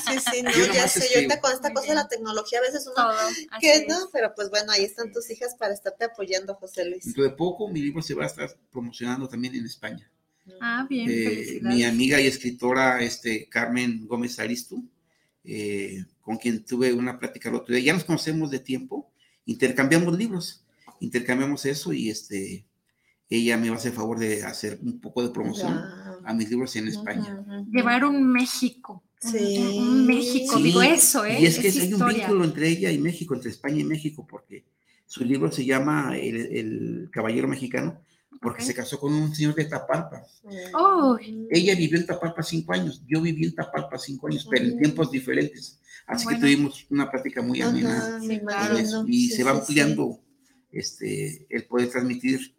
sí, 0.06 0.18
sí, 0.32 0.42
no, 0.42 0.50
Yo 0.50 0.66
ya 0.72 0.88
sé, 0.88 1.00
yo 1.00 1.04
escribo. 1.04 1.14
ahorita 1.16 1.40
con 1.40 1.52
esta 1.52 1.68
Muy 1.68 1.74
cosa 1.74 1.88
de 1.88 1.94
la 1.94 2.08
tecnología 2.08 2.58
a 2.58 2.62
veces 2.62 2.86
uno 2.86 2.94
Todo. 2.96 3.16
que 3.60 3.86
no, 3.88 4.08
pero 4.12 4.32
pues 4.34 4.50
bueno, 4.50 4.72
ahí 4.72 4.84
están 4.84 5.12
tus 5.12 5.30
hijas 5.30 5.54
para 5.58 5.72
estarte 5.74 6.04
apoyando, 6.06 6.54
José 6.54 6.84
Luis. 6.84 7.04
Dentro 7.04 7.22
de 7.24 7.30
poco 7.30 7.68
mi 7.68 7.80
libro 7.80 8.02
se 8.02 8.14
va 8.14 8.24
a 8.24 8.26
estar 8.26 8.50
promocionando 8.72 9.28
también 9.28 9.54
en 9.54 9.66
España. 9.66 10.10
Ah, 10.60 10.86
bien, 10.88 11.08
Eh, 11.10 11.60
mi 11.62 11.84
amiga 11.84 12.20
y 12.20 12.26
escritora 12.26 13.00
este, 13.02 13.48
Carmen 13.48 14.06
Gómez 14.06 14.38
Aristu, 14.38 14.84
eh, 15.44 16.04
con 16.20 16.36
quien 16.36 16.64
tuve 16.64 16.92
una 16.92 17.18
plática 17.18 17.48
el 17.48 17.56
otro 17.56 17.74
día, 17.74 17.84
ya 17.84 17.92
nos 17.94 18.04
conocemos 18.04 18.50
de 18.50 18.58
tiempo, 18.60 19.10
intercambiamos 19.46 20.16
libros, 20.16 20.64
intercambiamos 21.00 21.64
eso 21.66 21.92
y 21.92 22.10
este, 22.10 22.64
ella 23.28 23.56
me 23.56 23.68
va 23.70 23.76
a 23.76 23.78
hacer 23.78 23.92
favor 23.92 24.18
de 24.18 24.42
hacer 24.42 24.78
un 24.82 25.00
poco 25.00 25.22
de 25.22 25.30
promoción 25.32 25.72
Wow. 25.74 26.26
a 26.26 26.34
mis 26.34 26.50
libros 26.50 26.74
en 26.76 26.88
España. 26.88 27.38
Ujú, 27.40 27.60
ujú. 27.62 27.70
Llevar 27.72 28.04
un 28.04 28.30
México. 28.32 29.02
un- 29.22 29.30
Sí. 29.32 29.76
Un 29.78 30.06
México, 30.06 30.56
Sí, 30.56 30.62
digo 30.62 30.80
eso, 30.82 31.26
¿eh? 31.26 31.42
Y 31.42 31.46
es 31.46 31.58
que 31.58 31.68
Es 31.68 31.78
hay 31.78 31.92
un 31.92 32.08
vínculo 32.08 32.42
entre 32.44 32.68
ella 32.70 32.90
y 32.90 32.96
México, 32.98 33.34
entre 33.34 33.50
España 33.50 33.80
y 33.80 33.84
México, 33.84 34.26
porque 34.26 34.64
su 35.06 35.24
libro 35.26 35.52
se 35.52 35.64
llama 35.66 36.16
El, 36.16 36.36
el 36.36 37.08
Caballero 37.12 37.46
Mexicano, 37.46 38.00
porque 38.40 38.62
se 38.64 38.74
casó 38.74 38.98
con 38.98 39.12
un 39.12 39.34
señor 39.34 39.54
de 39.54 39.66
Tapalpa. 39.66 40.22
Oh. 40.74 41.16
Ella 41.50 41.74
vivió 41.74 41.98
en 41.98 42.06
Tapalpa 42.06 42.42
cinco 42.42 42.72
años, 42.72 43.02
yo 43.06 43.20
viví 43.20 43.44
en 43.44 43.54
Tapalpa 43.54 43.98
cinco 43.98 44.28
años, 44.28 44.46
pero 44.50 44.64
en 44.64 44.78
tiempos 44.78 45.10
diferentes. 45.10 45.78
Así 46.06 46.24
Bueno. 46.24 46.38
que 46.40 46.46
tuvimos 46.46 46.86
una 46.90 47.10
plática 47.10 47.42
muy 47.42 47.60
amena. 47.60 47.96
Ajá, 47.98 48.20
Sí, 48.20 48.40
claro. 48.40 48.78
y 49.06 49.28
Sí, 49.28 49.36
se 49.36 49.44
va 49.44 49.52
sí. 49.52 49.58
ampliando 49.58 50.20
este, 50.72 51.46
el 51.50 51.64
poder 51.66 51.90
transmitir 51.90 52.54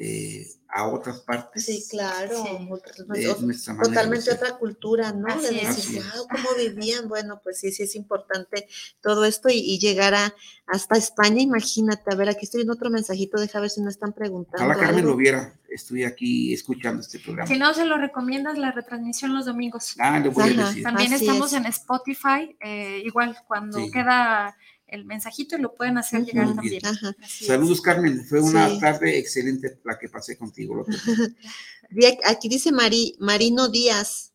eh, 0.00 0.46
a 0.70 0.86
otras 0.86 1.20
partes 1.20 1.64
Sí, 1.64 1.84
claro. 1.90 2.44
Sí. 2.44 2.68
Otra- 2.70 2.92
de 3.14 3.28
ot- 3.30 3.40
nuestra 3.40 3.72
manera. 3.74 3.88
de 3.88 3.94
Totalmente 3.96 4.30
otra 4.32 4.58
cultura, 4.58 5.12
¿no? 5.12 5.26
Así 5.26 5.54
de 5.54 5.62
es. 5.62 5.76
decir, 5.76 5.98
Así 5.98 5.98
es. 5.98 6.04
wow, 6.14 6.26
cómo 6.30 6.48
vivían. 6.56 7.08
Bueno, 7.08 7.40
pues 7.42 7.58
sí, 7.58 7.72
sí 7.72 7.82
es 7.82 7.96
importante 7.96 8.68
todo 9.00 9.24
esto 9.24 9.48
y, 9.48 9.54
y 9.58 9.78
llegar 9.78 10.14
a, 10.14 10.32
hasta 10.66 10.96
España, 10.96 11.40
imagínate. 11.42 12.12
A 12.12 12.16
ver, 12.16 12.28
aquí 12.28 12.44
estoy 12.44 12.58
viendo 12.58 12.74
otro 12.74 12.90
mensajito, 12.90 13.40
deja 13.40 13.58
ver 13.60 13.70
si 13.70 13.80
no 13.80 13.88
están 13.88 14.12
preguntando. 14.12 14.58
Ojalá 14.66 14.74
Carmen 14.78 14.98
algo. 15.00 15.10
lo 15.12 15.16
viera, 15.16 15.58
estoy 15.70 16.04
aquí 16.04 16.52
escuchando 16.54 17.00
este 17.00 17.18
programa. 17.18 17.48
Si 17.48 17.58
no, 17.58 17.72
se 17.74 17.84
lo 17.86 17.96
recomiendas 17.96 18.56
la 18.58 18.70
retransmisión 18.70 19.34
los 19.34 19.46
domingos. 19.46 19.96
Ah, 19.98 20.20
le 20.20 20.28
voy 20.28 20.44
a 20.44 20.66
decir. 20.66 20.82
También 20.82 21.12
Así 21.14 21.24
estamos 21.26 21.52
es. 21.52 21.58
en 21.58 21.66
Spotify, 21.66 22.56
eh, 22.60 23.02
igual 23.04 23.36
cuando 23.48 23.78
Sí. 23.78 23.90
queda 23.90 24.54
el 24.88 25.04
mensajito 25.04 25.56
lo 25.58 25.74
pueden 25.74 25.98
hacer 25.98 26.24
llegar 26.24 26.46
Muy 26.46 26.54
también. 26.56 26.82
es. 26.84 27.46
Saludos, 27.46 27.80
Carmen. 27.80 28.24
Fue 28.26 28.40
una 28.40 28.68
Sí. 28.70 28.80
tarde 28.80 29.18
excelente 29.18 29.78
la 29.84 29.98
que 29.98 30.08
pasé 30.08 30.36
contigo. 30.36 30.84
Aquí 32.24 32.48
dice 32.48 32.72
Mari, 32.72 33.16
Marino 33.18 33.68
Díaz, 33.68 34.32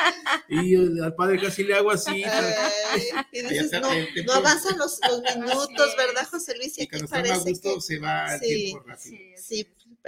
Y 0.48 0.76
al 1.02 1.14
padre 1.16 1.38
casi 1.42 1.64
le 1.66 1.76
hago 1.76 1.92
así. 1.92 2.24
Ay, 2.24 3.02
dices, 3.34 3.72
no, 3.74 3.90
tiempo- 3.90 4.32
no 4.32 4.34
avanzan 4.34 4.78
los, 4.78 5.00
los 5.10 5.22
minutos. 5.36 5.96
¿verdad, 5.98 6.26
José 6.32 6.56
Luis? 6.56 6.78
Y 6.78 6.84
Y 6.84 6.84
está 6.86 7.00
más 7.02 7.10
parece 7.10 7.50
gusto 7.50 7.76
que 7.76 7.82
se 7.82 8.00
va 8.00 8.36
el 8.36 8.40
Sí. 8.40 8.46
tiempo 8.48 8.84
rápido. 8.88 9.18
Sí, 9.18 9.34
sí, 9.36 9.68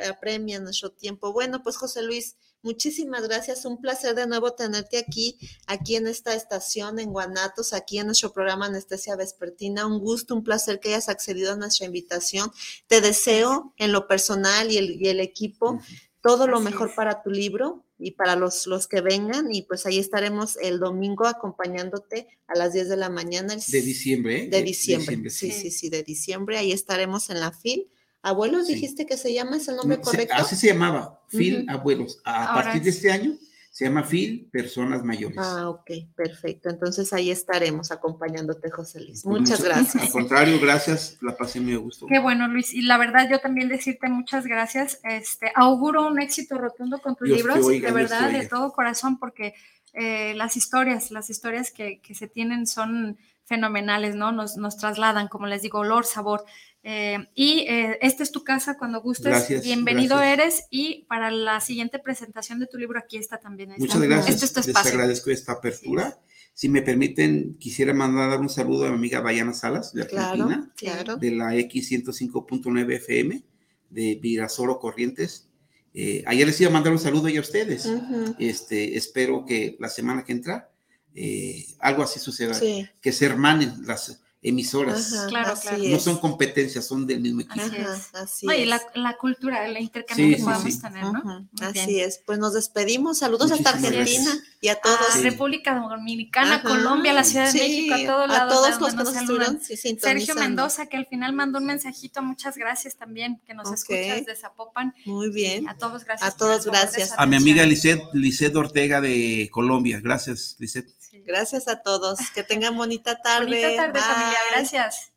apremia 0.09 0.59
nuestro 0.61 0.91
tiempo. 0.91 1.33
Bueno, 1.33 1.61
pues 1.63 1.75
José 1.75 2.01
Luis, 2.01 2.37
muchísimas 2.67 3.23
gracias. 3.29 3.63
Un 3.63 3.79
placer 3.79 4.13
de 4.13 4.27
nuevo 4.27 4.51
tenerte 4.51 4.97
aquí, 4.97 5.37
aquí 5.67 5.95
en 5.95 6.05
esta 6.05 6.33
estación 6.33 6.99
en 6.99 7.13
Guanatos, 7.13 7.71
aquí 7.71 7.97
en 7.97 8.07
nuestro 8.07 8.33
programa 8.33 8.65
Anestesia 8.65 9.15
Vespertina. 9.15 9.87
Un 9.87 9.99
gusto, 9.99 10.35
un 10.35 10.43
placer 10.43 10.81
que 10.81 10.89
hayas 10.89 11.07
accedido 11.07 11.53
a 11.53 11.55
nuestra 11.55 11.85
invitación. 11.85 12.51
Te 12.87 12.99
deseo 12.99 13.73
en 13.77 13.93
lo 13.93 14.05
personal 14.05 14.69
y 14.69 14.77
el, 14.77 15.01
y 15.01 15.07
el 15.07 15.21
equipo 15.21 15.79
todo 16.21 16.45
lo 16.45 16.59
mejor 16.59 16.89
es. 16.89 16.95
para 16.95 17.23
tu 17.23 17.29
libro 17.29 17.85
y 17.97 18.11
para 18.11 18.35
los, 18.35 18.67
los 18.67 18.87
que 18.87 18.99
vengan. 18.99 19.53
Y 19.53 19.61
pues 19.61 19.85
ahí 19.85 19.97
estaremos 19.97 20.57
el 20.57 20.77
domingo 20.77 21.25
acompañándote 21.25 22.27
a 22.47 22.57
las 22.57 22.73
10 22.73 22.89
de 22.89 22.97
la 22.97 23.09
mañana. 23.09 23.53
el 23.53 23.61
De 23.61 23.81
diciembre, 23.81 24.43
¿eh? 24.43 24.49
de 24.49 24.61
diciembre. 24.61 25.29
sí. 25.29 25.51
sí, 25.51 25.61
sí, 25.61 25.71
sí, 25.71 25.89
de 25.89 26.03
diciembre. 26.03 26.57
Ahí 26.57 26.73
estaremos 26.73 27.29
en 27.29 27.39
la 27.39 27.53
FIL. 27.53 27.87
Abuelos, 28.29 28.67
Sí. 28.67 28.73
dijiste 28.75 29.05
que 29.05 29.17
se 29.17 29.33
llama, 29.33 29.57
¿es 29.57 29.67
el 29.67 29.75
nombre 29.77 29.97
No, 29.97 30.03
se- 30.03 30.11
correcto? 30.11 30.35
así 30.37 30.55
se 30.55 30.67
llamaba, 30.67 31.21
Ujú. 31.33 31.65
Abuelos. 31.69 32.21
A 32.23 32.47
Ahora 32.53 32.63
partir 32.63 32.83
de 32.83 32.89
este 32.89 33.11
año 33.11 33.33
se 33.71 33.85
llama 33.85 34.03
FIL 34.03 34.49
Personas 34.51 35.03
Mayores. 35.03 35.37
Ah, 35.39 35.69
ok, 35.69 35.91
perfecto. 36.15 36.67
Entonces 36.69 37.13
ahí 37.13 37.29
estaremos 37.29 37.91
acompañándote, 37.91 38.71
José 38.71 39.01
Luis. 39.01 39.21
Pues 39.23 39.39
Muchas 39.41 39.59
Al 39.59 39.65
gracias. 39.67 40.09
contrario, 40.11 40.59
gracias, 40.59 41.17
la 41.21 41.37
pasé 41.37 41.59
muy 41.59 41.73
a 41.73 41.77
gusto. 41.77 42.07
Qué 42.07 42.17
bueno, 42.19 42.47
Luis. 42.47 42.73
Y 42.73 42.81
la 42.81 42.97
verdad, 42.97 43.29
yo 43.29 43.39
también 43.39 43.69
decirte 43.69 44.09
muchas 44.09 44.47
gracias. 44.47 44.99
Este, 45.03 45.51
auguro 45.53 46.07
un 46.07 46.19
éxito 46.19 46.57
rotundo 46.57 46.99
con 46.99 47.15
tus 47.15 47.27
Dios 47.27 47.37
libros, 47.39 47.63
oiga, 47.65 47.89
de 47.89 47.93
verdad, 47.93 48.31
de 48.31 48.47
todo 48.47 48.73
corazón, 48.73 49.19
porque 49.19 49.53
eh, 49.93 50.33
las 50.35 50.57
historias, 50.57 51.11
las 51.11 51.29
historias 51.29 51.69
que, 51.71 52.01
que 52.01 52.15
se 52.15 52.27
tienen 52.27 52.65
son 52.67 53.17
fenomenales, 53.45 54.15
¿no? 54.15 54.31
Nos, 54.31 54.57
nos 54.57 54.75
trasladan, 54.77 55.27
como 55.27 55.45
les 55.47 55.61
digo, 55.61 55.79
olor, 55.79 56.05
sabor. 56.05 56.43
Eh, 56.89 57.17
y 57.35 57.65
eh, 57.67 57.97
esta 58.01 58.23
es 58.23 58.31
tu 58.31 58.45
casa 58.45 58.77
cuando 58.77 59.01
gustes. 59.01 59.25
Gracias, 59.25 59.61
Bienvenido 59.65 60.15
gracias. 60.15 60.39
eres. 60.39 60.67
Y 60.69 61.03
para 61.09 61.31
la 61.31 61.59
siguiente 61.59 61.99
presentación 61.99 62.59
de 62.59 62.67
tu 62.67 62.77
libro, 62.77 62.97
aquí 62.97 63.17
está 63.17 63.39
también. 63.41 63.71
Ahí 63.73 63.79
Muchas 63.79 63.95
está. 63.95 64.07
gracias. 64.07 64.35
Este 64.35 64.45
es 64.45 64.53
tu 64.53 64.59
Les 64.61 64.67
espacio. 64.69 64.91
agradezco 64.93 65.29
esta 65.29 65.51
apertura. 65.51 66.17
Si 66.53 66.69
me 66.69 66.81
permiten, 66.81 67.57
quisiera 67.59 67.93
mandar 67.93 68.39
un 68.39 68.47
saludo 68.47 68.85
a 68.85 68.89
mi 68.91 68.95
amiga 68.95 69.19
Bayana 69.19 69.51
Salas 69.53 69.93
de 69.93 70.03
Argentina, 70.03 70.71
claro. 70.77 71.17
de 71.17 71.31
la 71.31 71.53
X105.9 71.55 72.93
FM 72.95 73.43
de 73.89 74.15
Virasoro 74.21 74.79
Corrientes. 74.79 75.49
Eh, 75.93 76.23
ayer 76.25 76.47
les 76.47 76.61
iba 76.61 76.69
a 76.69 76.73
mandar 76.73 76.93
un 76.93 76.99
saludo 76.99 77.27
a 77.27 77.39
ustedes. 77.39 77.85
Ujú. 77.85 78.35
Este, 78.39 78.95
espero 78.95 79.45
que 79.45 79.75
la 79.79 79.89
semana 79.89 80.23
que 80.23 80.31
entra 80.31 80.71
eh, 81.13 81.65
algo 81.79 82.01
así 82.03 82.19
suceda, 82.19 82.53
Sí. 82.53 82.87
que 83.01 83.11
se 83.11 83.25
hermanen 83.25 83.73
las 83.85 84.21
emisoras. 84.41 85.13
Ajá, 85.13 85.27
Claro, 85.27 85.53
así 85.53 85.67
claro. 85.67 85.83
No 85.83 85.99
son 85.99 86.17
competencias, 86.17 86.85
son 86.85 87.05
del 87.07 87.19
mismo 87.21 87.41
equipo. 87.41 87.59
Ajá, 87.65 87.95
es. 87.95 88.15
así 88.15 88.45
No, 88.45 88.53
y 88.53 88.61
es. 88.61 88.67
la, 88.67 88.81
la 88.95 89.17
cultura, 89.17 89.65
el 89.65 89.77
intercambio 89.77 90.25
Sí, 90.25 90.31
que 90.31 90.37
sí, 90.37 90.43
podamos 90.43 90.73
sí. 90.73 90.81
tener, 90.81 91.03
¿no? 91.03 91.47
Así 91.61 91.85
bien. 91.87 92.07
es. 92.07 92.21
Pues 92.25 92.39
nos 92.39 92.53
despedimos. 92.53 93.17
Saludos 93.19 93.51
hasta 93.51 93.71
Muchísimas 93.71 93.97
Argentina 93.99 94.31
gracias. 94.31 94.57
y 94.61 94.67
a 94.69 94.75
todos. 94.79 94.99
A 95.09 95.13
Sí. 95.13 95.21
República 95.23 95.75
Dominicana, 95.75 96.55
Ajá. 96.55 96.67
Colombia, 96.69 97.13
la 97.13 97.23
Ciudad 97.23 97.51
de 97.51 97.51
Sí, 97.51 97.89
México, 97.89 97.93
a 97.95 98.05
todos 98.27 98.37
a 98.37 98.47
todos 98.47 98.79
los 98.79 98.89
que 98.91 98.95
nos 99.03 99.13
saludan. 99.13 99.21
estuvieron 99.21 99.61
sí, 99.61 99.77
sintonizando. 99.77 100.25
Sergio 100.25 100.35
Mendoza, 100.35 100.85
que 100.85 100.97
al 100.97 101.05
final 101.07 101.33
mandó 101.33 101.59
un 101.59 101.65
mensajito, 101.65 102.21
muchas 102.21 102.57
gracias 102.57 102.95
también, 102.95 103.41
que 103.45 103.53
nos 103.53 103.67
Ok. 103.67 103.73
escuchas 103.73 104.25
de 104.25 104.35
Zapopan. 104.35 104.93
Muy 105.05 105.29
bien. 105.31 105.67
A 105.67 105.77
todos 105.77 106.05
gracias. 106.05 106.33
A 106.33 106.37
todos 106.37 106.65
gracias. 106.65 107.13
A 107.17 107.25
mi 107.25 107.35
amiga 107.35 107.65
Lisette, 107.65 108.03
Lisette 108.13 108.55
Ortega 108.55 109.01
de 109.01 109.49
Colombia. 109.51 109.99
Gracias, 110.01 110.55
Lisette. 110.59 110.89
Sí. 110.99 111.23
Gracias 111.25 111.67
a 111.67 111.81
todos. 111.81 112.19
Que 112.35 112.43
tengan 112.43 112.75
bonita 112.75 113.19
tarde. 113.21 113.45
Bonita 113.45 113.75
tarde, 113.75 113.99
familia. 113.99 114.36
Gracias. 114.51 115.11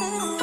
Oh 0.00 0.35